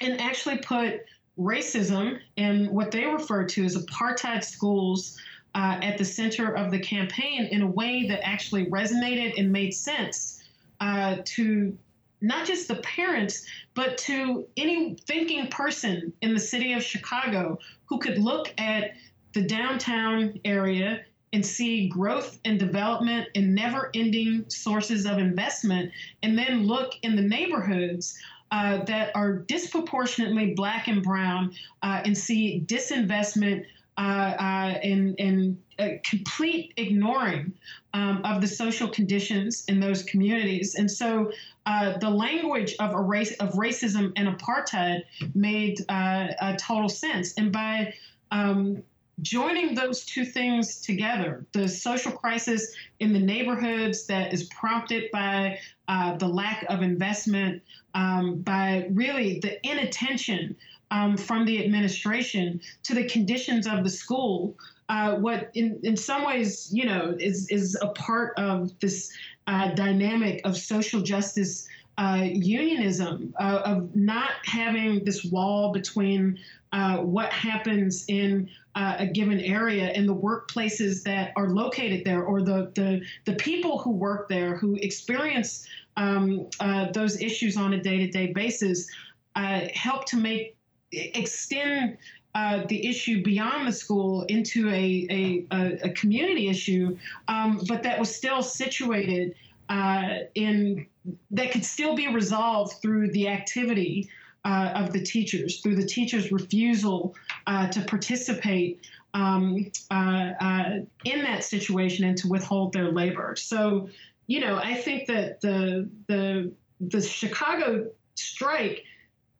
and 0.00 0.20
actually 0.20 0.58
put 0.58 1.00
racism 1.38 2.18
and 2.36 2.70
what 2.70 2.90
they 2.90 3.04
refer 3.06 3.44
to 3.44 3.64
as 3.64 3.76
apartheid 3.76 4.44
schools 4.44 5.18
uh, 5.54 5.78
at 5.82 5.98
the 5.98 6.04
center 6.04 6.54
of 6.54 6.70
the 6.70 6.78
campaign 6.78 7.46
in 7.46 7.62
a 7.62 7.66
way 7.66 8.06
that 8.08 8.26
actually 8.26 8.66
resonated 8.66 9.38
and 9.38 9.50
made 9.52 9.72
sense 9.72 10.42
uh, 10.80 11.16
to 11.24 11.76
not 12.20 12.46
just 12.46 12.68
the 12.68 12.76
parents, 12.76 13.46
but 13.74 13.98
to 13.98 14.46
any 14.56 14.94
thinking 15.06 15.46
person 15.48 16.12
in 16.22 16.32
the 16.32 16.40
city 16.40 16.72
of 16.72 16.82
Chicago 16.82 17.58
who 17.86 17.98
could 17.98 18.18
look 18.18 18.52
at 18.58 18.92
the 19.34 19.42
downtown 19.42 20.40
area 20.44 21.02
and 21.32 21.44
see 21.44 21.88
growth 21.88 22.38
and 22.44 22.58
development 22.58 23.28
and 23.34 23.54
never 23.54 23.90
ending 23.92 24.44
sources 24.48 25.04
of 25.04 25.18
investment, 25.18 25.90
and 26.22 26.38
then 26.38 26.64
look 26.64 26.94
in 27.02 27.16
the 27.16 27.22
neighborhoods 27.22 28.16
uh, 28.52 28.84
that 28.84 29.10
are 29.16 29.38
disproportionately 29.38 30.54
black 30.54 30.86
and 30.86 31.02
brown 31.02 31.52
uh, 31.82 32.02
and 32.04 32.16
see 32.16 32.62
disinvestment 32.66 33.64
uh, 33.98 34.00
uh, 34.00 34.78
and, 34.82 35.14
and 35.18 35.60
uh, 35.78 35.88
complete 36.04 36.72
ignoring 36.76 37.52
um, 37.94 38.20
of 38.24 38.40
the 38.40 38.46
social 38.46 38.88
conditions 38.88 39.64
in 39.66 39.80
those 39.80 40.04
communities. 40.04 40.76
And 40.76 40.88
so 40.88 41.32
uh, 41.66 41.98
the 41.98 42.10
language 42.10 42.76
of, 42.78 42.92
a 42.92 43.00
race, 43.00 43.34
of 43.38 43.52
racism 43.54 44.12
and 44.16 44.28
apartheid 44.28 45.02
made 45.34 45.80
a 45.88 46.56
total 46.58 46.88
sense. 46.88 47.34
And 47.34 47.52
by 47.52 47.94
um, 48.30 48.82
joining 49.22 49.74
those 49.74 50.04
two 50.04 50.24
things 50.24 50.80
together, 50.80 51.44
the 51.52 51.68
social 51.68 52.12
crisis 52.12 52.74
in 53.00 53.12
the 53.12 53.18
neighborhoods 53.18 54.06
that 54.06 54.32
is 54.32 54.44
prompted 54.44 55.10
by 55.12 55.58
uh, 55.88 56.16
the 56.16 56.26
lack 56.26 56.64
of 56.68 56.82
investment, 56.82 57.62
um, 57.94 58.40
by 58.40 58.88
really 58.90 59.38
the 59.40 59.64
inattention 59.66 60.56
um, 60.90 61.16
from 61.16 61.44
the 61.44 61.64
administration 61.64 62.60
to 62.82 62.94
the 62.94 63.04
conditions 63.04 63.66
of 63.66 63.84
the 63.84 63.90
school. 63.90 64.56
Uh, 64.88 65.14
what 65.16 65.50
in, 65.54 65.80
in 65.82 65.96
some 65.96 66.24
ways, 66.26 66.68
you 66.72 66.84
know, 66.84 67.16
is, 67.18 67.48
is 67.50 67.76
a 67.80 67.88
part 67.88 68.36
of 68.36 68.78
this 68.80 69.12
uh, 69.46 69.68
dynamic 69.74 70.40
of 70.44 70.56
social 70.56 71.00
justice 71.00 71.68
uh, 71.98 72.22
unionism, 72.24 73.34
uh, 73.40 73.62
of 73.64 73.94
not 73.94 74.30
having 74.44 75.04
this 75.04 75.24
wall 75.24 75.72
between 75.72 76.38
uh, 76.72 76.98
what 76.98 77.32
happens 77.32 78.04
in 78.08 78.48
uh, 78.74 78.96
a 78.98 79.06
given 79.06 79.38
area 79.40 79.86
and 79.86 80.08
the 80.08 80.14
workplaces 80.14 81.04
that 81.04 81.32
are 81.36 81.50
located 81.50 82.04
there, 82.04 82.24
or 82.24 82.42
the 82.42 82.72
the, 82.74 83.00
the 83.24 83.34
people 83.34 83.78
who 83.78 83.90
work 83.90 84.28
there 84.28 84.56
who 84.56 84.74
experience 84.76 85.66
um, 85.96 86.48
uh, 86.58 86.90
those 86.90 87.20
issues 87.20 87.56
on 87.56 87.74
a 87.74 87.80
day-to-day 87.80 88.32
basis, 88.32 88.90
uh, 89.36 89.60
help 89.72 90.04
to 90.06 90.16
make 90.16 90.56
extend 90.90 91.96
uh, 92.34 92.64
the 92.68 92.88
issue 92.88 93.22
beyond 93.22 93.68
the 93.68 93.72
school 93.72 94.22
into 94.24 94.68
a, 94.68 95.06
a, 95.10 95.46
a, 95.52 95.72
a 95.84 95.90
community 95.90 96.48
issue, 96.48 96.96
um, 97.28 97.60
but 97.68 97.84
that 97.84 97.98
was 97.98 98.12
still 98.14 98.42
situated 98.42 99.36
uh, 99.68 100.18
in 100.34 100.86
that 101.30 101.52
could 101.52 101.64
still 101.64 101.94
be 101.94 102.08
resolved 102.08 102.80
through 102.80 103.10
the 103.12 103.28
activity 103.28 104.08
uh, 104.44 104.72
of 104.74 104.92
the 104.92 105.02
teachers, 105.02 105.60
through 105.60 105.76
the 105.76 105.86
teachers' 105.86 106.30
refusal 106.30 107.14
uh, 107.46 107.68
to 107.68 107.80
participate 107.82 108.86
um, 109.14 109.70
uh, 109.90 110.30
uh, 110.40 110.70
in 111.04 111.22
that 111.22 111.44
situation 111.44 112.04
and 112.04 112.16
to 112.18 112.28
withhold 112.28 112.72
their 112.72 112.90
labor. 112.90 113.36
So, 113.36 113.88
you 114.26 114.40
know, 114.40 114.56
I 114.56 114.74
think 114.74 115.06
that 115.06 115.40
the 115.40 115.88
the 116.08 116.52
the 116.80 117.00
Chicago 117.00 117.90
strike 118.16 118.84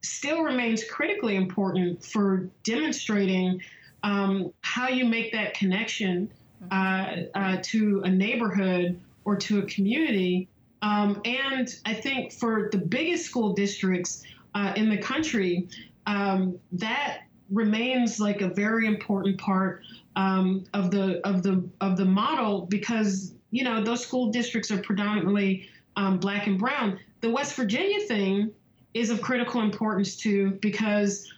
still 0.02 0.42
remains 0.42 0.84
critically 0.84 1.36
important 1.36 2.04
for 2.04 2.48
demonstrating 2.62 3.60
um, 4.02 4.52
how 4.60 4.88
you 4.88 5.06
make 5.06 5.32
that 5.32 5.54
connection 5.54 6.30
uh, 6.70 7.16
uh, 7.34 7.56
to 7.62 8.02
a 8.04 8.10
neighborhood 8.10 9.00
or 9.24 9.36
to 9.36 9.60
a 9.60 9.62
community. 9.62 10.48
Um, 10.82 11.20
and 11.24 11.68
I 11.84 11.94
think 11.94 12.32
for 12.32 12.68
the 12.70 12.78
biggest 12.78 13.24
school 13.24 13.54
districts 13.54 14.22
uh, 14.54 14.72
in 14.76 14.90
the 14.90 14.98
country, 14.98 15.68
um, 16.06 16.58
that 16.72 17.22
remains 17.50 18.20
like 18.20 18.40
a 18.40 18.48
very 18.48 18.86
important 18.86 19.38
part 19.38 19.82
um, 20.16 20.64
of 20.74 20.90
the 20.90 21.26
of 21.26 21.42
the 21.42 21.68
of 21.80 21.96
the 21.96 22.04
model 22.04 22.66
because 22.66 23.34
you 23.50 23.64
know 23.64 23.82
those 23.82 24.02
school 24.02 24.30
districts 24.30 24.70
are 24.70 24.78
predominantly 24.78 25.68
um, 25.96 26.18
black 26.18 26.46
and 26.46 26.58
brown. 26.58 26.98
The 27.20 27.30
West 27.30 27.54
Virginia 27.54 28.00
thing 28.06 28.52
is 28.92 29.10
of 29.10 29.20
critical 29.20 29.60
importance 29.60 30.16
too 30.16 30.58
because 30.60 31.32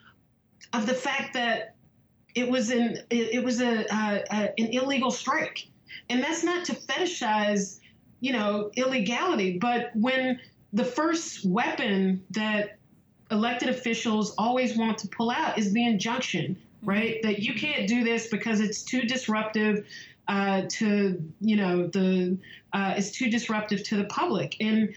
of 0.73 0.87
the 0.87 0.95
fact 0.95 1.35
that 1.35 1.75
it 2.35 2.49
was 2.49 2.71
an 2.71 2.99
it, 3.11 3.35
it 3.35 3.45
was 3.45 3.61
a, 3.61 3.87
uh, 3.93 4.19
uh, 4.31 4.49
an 4.59 4.67
illegal 4.67 5.11
strike, 5.11 5.69
and 6.09 6.23
that's 6.23 6.45
not 6.45 6.65
to 6.67 6.75
fetishize 6.75 7.81
you 8.21 8.33
know 8.33 8.71
illegality, 8.77 9.59
but 9.59 9.91
when 9.95 10.41
the 10.73 10.85
first 10.85 11.45
weapon 11.45 12.23
that 12.31 12.79
elected 13.31 13.69
officials 13.69 14.35
always 14.39 14.77
want 14.77 14.99
to 14.99 15.09
pull 15.09 15.31
out 15.31 15.59
is 15.59 15.73
the 15.73 15.85
injunction, 15.85 16.57
right? 16.83 17.21
That 17.23 17.41
you 17.41 17.55
can't 17.55 17.89
do 17.89 18.05
this 18.05 18.29
because 18.29 18.61
it's 18.61 18.83
too 18.83 19.03
disruptive 19.03 19.87
uh, 20.29 20.63
to, 20.69 21.23
you 21.41 21.57
know, 21.57 21.87
the 21.87 22.37
uh, 22.73 22.95
it's 22.97 23.11
too 23.11 23.31
disruptive 23.31 23.83
to 23.85 23.97
the 23.97 24.05
public. 24.05 24.57
And 24.61 24.95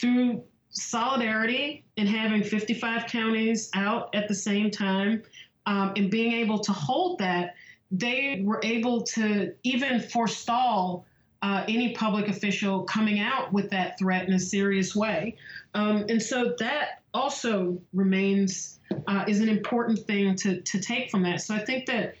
through 0.00 0.42
solidarity 0.70 1.84
and 1.96 2.08
having 2.08 2.42
55 2.42 3.06
counties 3.06 3.70
out 3.74 4.14
at 4.14 4.28
the 4.28 4.34
same 4.34 4.70
time 4.70 5.22
um, 5.66 5.92
and 5.96 6.10
being 6.10 6.32
able 6.32 6.58
to 6.60 6.72
hold 6.72 7.18
that, 7.18 7.54
they 7.90 8.42
were 8.44 8.60
able 8.62 9.02
to 9.02 9.52
even 9.62 10.00
forestall 10.00 11.06
uh, 11.42 11.64
any 11.68 11.92
public 11.92 12.28
official 12.28 12.82
coming 12.84 13.18
out 13.18 13.52
with 13.52 13.70
that 13.70 13.98
threat 13.98 14.28
in 14.28 14.34
a 14.34 14.38
serious 14.38 14.94
way. 14.94 15.36
Um, 15.74 16.04
and 16.08 16.22
so 16.22 16.54
that 16.58 17.02
also 17.14 17.80
remains 17.92 18.78
uh, 19.06 19.24
is 19.26 19.40
an 19.40 19.48
important 19.48 19.98
thing 20.00 20.34
to, 20.36 20.60
to 20.60 20.80
take 20.80 21.10
from 21.10 21.22
that. 21.22 21.40
So 21.40 21.54
I 21.54 21.64
think 21.64 21.86
that 21.86 22.16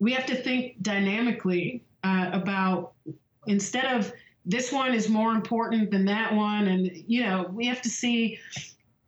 we 0.00 0.12
have 0.12 0.26
to 0.26 0.36
think 0.36 0.82
dynamically 0.82 1.82
uh, 2.04 2.30
about 2.32 2.92
instead 3.46 3.84
of 3.96 4.12
this 4.44 4.72
one 4.72 4.94
is 4.94 5.08
more 5.08 5.32
important 5.32 5.90
than 5.90 6.04
that 6.06 6.34
one, 6.34 6.66
and 6.66 6.90
you 7.06 7.22
know 7.22 7.48
we 7.52 7.66
have 7.66 7.80
to 7.82 7.88
see 7.88 8.38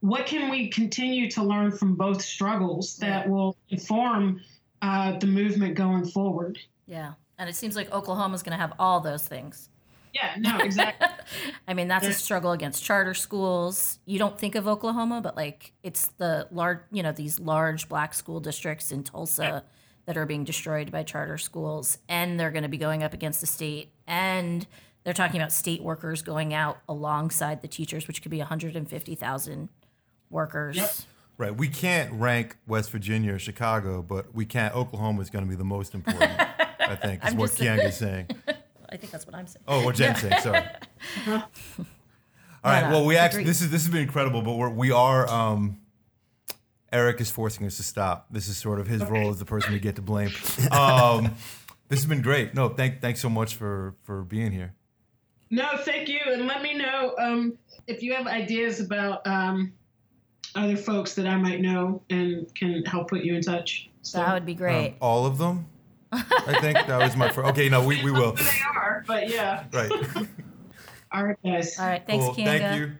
what 0.01 0.27
can 0.27 0.51
we 0.51 0.69
continue 0.69 1.29
to 1.31 1.43
learn 1.43 1.73
from 1.73 1.97
both 1.97 2.23
struggles 2.23 2.97
that 2.99 3.29
will 3.29 3.57
inform 3.71 4.41
uh, 4.83 5.19
the 5.19 5.27
movement 5.27 5.75
going 5.75 6.07
forward. 6.07 6.59
Yeah. 6.87 7.15
And 7.39 7.49
it 7.49 7.57
seems 7.57 7.77
like 7.77 7.93
Oklahoma's 7.93 8.43
going 8.43 8.57
to 8.57 8.61
have 8.61 8.73
all 8.79 9.01
those 9.01 9.27
things. 9.27 9.69
Yeah, 10.15 10.35
no, 10.39 10.59
exactly. 10.59 11.09
I 11.69 11.75
mean, 11.75 11.89
that's 11.89 12.07
a 12.07 12.13
struggle 12.13 12.53
against 12.53 12.85
charter 12.85 13.15
schools. 13.15 13.99
You 14.07 14.19
don't 14.19 14.39
think 14.39 14.55
of 14.55 14.69
Oklahoma, 14.69 15.21
but 15.21 15.37
like 15.37 15.73
it's 15.83 16.07
the 16.19 16.47
large, 16.53 16.79
you 16.93 17.03
know, 17.03 17.11
these 17.11 17.41
large 17.41 17.89
black 17.89 18.15
school 18.15 18.39
districts 18.39 18.93
in 18.93 19.03
Tulsa 19.03 19.65
that 20.07 20.17
are 20.17 20.27
being 20.27 20.45
destroyed 20.45 20.93
by 20.93 21.03
charter 21.03 21.39
schools, 21.39 21.99
and 22.09 22.39
they're 22.39 22.53
going 22.53 22.63
to 22.63 22.69
be 22.69 22.79
going 22.79 23.03
up 23.03 23.13
against 23.13 23.41
the 23.41 23.47
state. 23.47 23.91
And 24.07 24.67
they're 25.03 25.15
talking 25.15 25.41
about 25.41 25.53
state 25.53 25.83
workers 25.83 26.23
going 26.23 26.55
out 26.55 26.79
alongside 26.89 27.63
the 27.63 27.69
teachers, 27.69 28.07
which 28.07 28.23
could 28.23 28.31
be 28.31 28.39
150,000 28.39 29.69
workers. 30.31 30.77
Yep. 30.77 30.95
Right. 31.37 31.55
We 31.57 31.69
can't 31.69 32.13
rank 32.13 32.57
West 32.67 32.91
Virginia 32.91 33.35
or 33.35 33.39
Chicago, 33.39 34.03
but 34.03 34.35
we 34.35 34.45
can't. 34.47 34.75
Oklahoma 34.75 35.21
is 35.21 35.31
going 35.31 35.45
to 35.45 35.49
be 35.49 35.57
the 35.57 35.65
most 35.65 35.95
important. 35.95 36.31
I 36.81 36.95
think 37.03 37.25
is 37.25 37.33
I'm 37.33 37.37
what 37.39 37.51
just- 37.51 37.61
Keeanga 37.61 37.89
is 37.89 37.97
saying. 37.97 38.29
I 38.89 38.97
think 38.97 39.11
that's 39.11 39.27
what 39.27 39.35
I'm 39.35 39.47
saying. 39.49 39.65
Oh, 39.67 39.85
what 39.85 39.97
Jen's 39.97 40.21
saying. 40.21 40.41
Sorry. 40.41 40.63
All 41.27 41.43
right. 42.63 42.83
no, 42.85 42.91
Well, 42.91 43.05
we 43.07 43.17
actually 43.17 43.45
this 43.45 43.61
is 43.61 43.71
this 43.71 43.83
has 43.83 43.91
been 43.93 44.03
incredible, 44.03 44.43
but 44.43 44.53
we're, 44.55 44.71
we 44.71 44.91
are. 44.93 45.29
Um, 45.29 45.81
Eric 46.93 47.21
is 47.21 47.29
forcing 47.29 47.67
us 47.67 47.77
to 47.79 47.83
stop. 47.83 48.27
This 48.31 48.47
is 48.47 48.57
sort 48.57 48.79
of 48.79 48.87
his 48.87 49.05
role 49.05 49.31
as 49.31 49.41
the 49.41 49.45
person 49.45 49.73
we 49.73 49.81
get 49.81 49.97
to 49.97 50.03
blame. 50.03 50.31
Um, 50.71 51.35
this 51.89 51.99
has 51.99 52.07
been 52.07 52.23
great. 52.23 52.55
No, 52.55 52.69
thank 52.69 53.01
thanks 53.01 53.21
so 53.21 53.29
much 53.29 53.57
for 53.57 53.97
for 54.05 54.23
being 54.23 54.53
here. 54.53 54.75
No, 55.51 55.77
thank 55.79 56.09
you, 56.09 56.21
and 56.27 56.47
let 56.47 56.63
me 56.63 56.75
know 56.75 57.15
um, 57.19 57.59
if 57.89 58.01
you 58.03 58.15
have 58.15 58.29
ideas 58.29 58.79
about 58.81 59.27
um, 59.27 59.73
other 60.57 60.77
folks 60.77 61.15
that 61.15 61.27
I 61.27 61.37
might 61.37 61.61
know 61.61 62.03
and 62.11 62.53
can 62.55 62.85
help 62.85 63.09
put 63.11 63.25
you 63.25 63.35
in 63.35 63.43
touch. 63.43 63.91
So, 64.03 64.19
That 64.19 64.35
would 64.35 64.47
be 64.47 64.55
great. 64.55 64.89
Um, 64.89 64.95
all 65.01 65.27
of 65.27 65.39
them. 65.39 65.67
I 66.13 66.61
think 66.61 66.87
that 66.87 66.99
was 66.99 67.17
my 67.17 67.31
first. 67.31 67.49
Okay, 67.51 67.69
no, 67.69 67.85
we, 67.85 68.03
we 68.05 68.13
will. 68.13 68.37
Who 68.37 68.45
they 68.45 68.61
are, 68.77 69.05
but 69.07 69.29
yeah. 69.29 69.65
Right. 69.73 69.91
All 71.13 71.25
right, 71.25 71.37
guys. 71.45 71.79
All 71.79 71.87
right. 71.87 72.03
Thanks, 72.07 72.25
cool. 72.25 72.35
Keeanga. 72.35 72.45
Thank 72.45 72.81
you. 72.81 72.93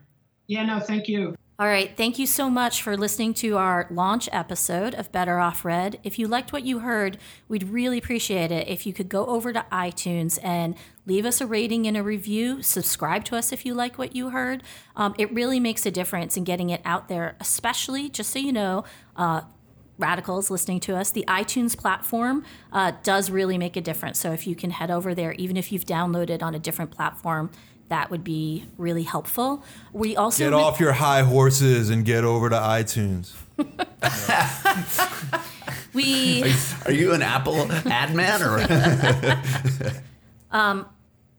Yeah, 0.47 0.65
no, 0.65 0.79
thank 0.79 1.07
you. 1.07 1.34
All 1.57 1.67
right. 1.67 1.95
Thank 1.95 2.19
you 2.19 2.27
so 2.27 2.49
much 2.49 2.81
for 2.81 2.97
listening 2.97 3.33
to 3.35 3.55
our 3.55 3.87
launch 3.89 4.27
episode 4.33 4.93
of 4.93 5.09
Better 5.13 5.39
Off 5.39 5.63
Red. 5.63 6.01
If 6.03 6.19
you 6.19 6.27
liked 6.27 6.51
what 6.51 6.65
you 6.65 6.79
heard, 6.79 7.17
we'd 7.47 7.69
really 7.69 7.97
appreciate 7.97 8.51
it 8.51 8.67
if 8.67 8.85
you 8.85 8.91
could 8.91 9.07
go 9.07 9.25
over 9.27 9.53
to 9.53 9.65
iTunes 9.71 10.37
and 10.43 10.75
leave 11.05 11.25
us 11.25 11.39
a 11.39 11.47
rating 11.47 11.87
and 11.87 11.95
a 11.95 12.03
review. 12.03 12.61
Subscribe 12.61 13.23
to 13.25 13.37
us 13.37 13.53
if 13.53 13.65
you 13.65 13.73
like 13.73 13.97
what 13.97 14.13
you 14.13 14.31
heard. 14.31 14.63
Um, 14.97 15.15
it 15.17 15.31
really 15.31 15.61
makes 15.61 15.85
a 15.85 15.91
difference 15.91 16.35
in 16.35 16.43
getting 16.43 16.71
it 16.71 16.81
out 16.83 17.07
there, 17.07 17.37
especially, 17.39 18.09
just 18.09 18.31
so 18.31 18.39
you 18.39 18.51
know, 18.51 18.83
uh, 19.15 19.43
radicals 19.97 20.51
listening 20.51 20.81
to 20.81 20.97
us, 20.97 21.09
the 21.11 21.23
iTunes 21.25 21.77
platform 21.77 22.43
uh, 22.73 22.91
does 23.01 23.31
really 23.31 23.57
make 23.57 23.77
a 23.77 23.81
difference. 23.81 24.19
So 24.19 24.33
if 24.33 24.45
you 24.45 24.55
can 24.55 24.71
head 24.71 24.91
over 24.91 25.15
there, 25.15 25.31
even 25.33 25.55
if 25.55 25.71
you've 25.71 25.85
downloaded 25.85 26.43
on 26.43 26.53
a 26.53 26.59
different 26.59 26.91
platform, 26.91 27.49
that 27.89 28.11
would 28.11 28.23
be 28.23 28.65
really 28.77 29.03
helpful. 29.03 29.63
We 29.93 30.15
also 30.15 30.43
Get 30.43 30.53
off 30.53 30.79
your 30.79 30.93
high 30.93 31.23
horses 31.23 31.89
and 31.89 32.05
get 32.05 32.23
over 32.23 32.49
to 32.49 32.55
iTunes. 32.55 33.33
we 35.93 36.43
Are 36.85 36.91
you 36.91 37.13
an 37.13 37.21
Apple 37.21 37.71
ad 37.71 38.13
man 38.13 38.41
or? 38.41 39.93
Um, 40.51 40.85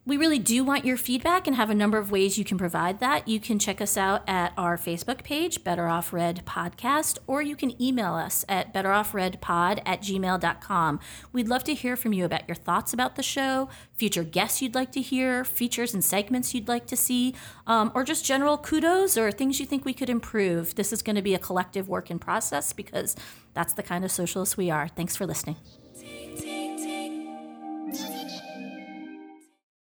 we 0.06 0.16
really 0.16 0.38
do 0.38 0.62
want 0.62 0.84
your 0.84 0.96
feedback 0.96 1.48
and 1.48 1.56
have 1.56 1.68
a 1.68 1.74
number 1.74 1.98
of 1.98 2.12
ways 2.12 2.38
you 2.38 2.44
can 2.44 2.56
provide 2.56 3.00
that. 3.00 3.26
You 3.26 3.40
can 3.40 3.58
check 3.58 3.80
us 3.80 3.96
out 3.96 4.22
at 4.28 4.52
our 4.56 4.78
Facebook 4.78 5.24
page, 5.24 5.64
Better 5.64 5.88
Off 5.88 6.12
Red 6.12 6.46
Podcast, 6.46 7.18
or 7.26 7.42
you 7.42 7.56
can 7.56 7.80
email 7.82 8.14
us 8.14 8.44
at 8.48 8.72
betteroffredpod 8.72 9.82
at 9.84 10.02
gmail.com. 10.02 11.00
We'd 11.32 11.48
love 11.48 11.64
to 11.64 11.74
hear 11.74 11.96
from 11.96 12.12
you 12.12 12.24
about 12.24 12.48
your 12.48 12.54
thoughts 12.54 12.92
about 12.92 13.16
the 13.16 13.22
show, 13.24 13.68
future 13.94 14.22
guests 14.22 14.62
you'd 14.62 14.76
like 14.76 14.92
to 14.92 15.00
hear, 15.00 15.44
features 15.44 15.92
and 15.92 16.04
segments 16.04 16.54
you'd 16.54 16.68
like 16.68 16.86
to 16.86 16.96
see, 16.96 17.34
um, 17.66 17.90
or 17.92 18.04
just 18.04 18.24
general 18.24 18.58
kudos 18.58 19.18
or 19.18 19.32
things 19.32 19.58
you 19.58 19.66
think 19.66 19.84
we 19.84 19.92
could 19.92 20.08
improve. 20.08 20.76
This 20.76 20.92
is 20.92 21.02
going 21.02 21.16
to 21.16 21.22
be 21.22 21.34
a 21.34 21.38
collective 21.38 21.88
work 21.88 22.12
in 22.12 22.20
process 22.20 22.72
because 22.72 23.16
that's 23.54 23.72
the 23.72 23.82
kind 23.82 24.04
of 24.04 24.12
socialists 24.12 24.56
we 24.56 24.70
are. 24.70 24.86
Thanks 24.86 25.16
for 25.16 25.26
listening. 25.26 25.56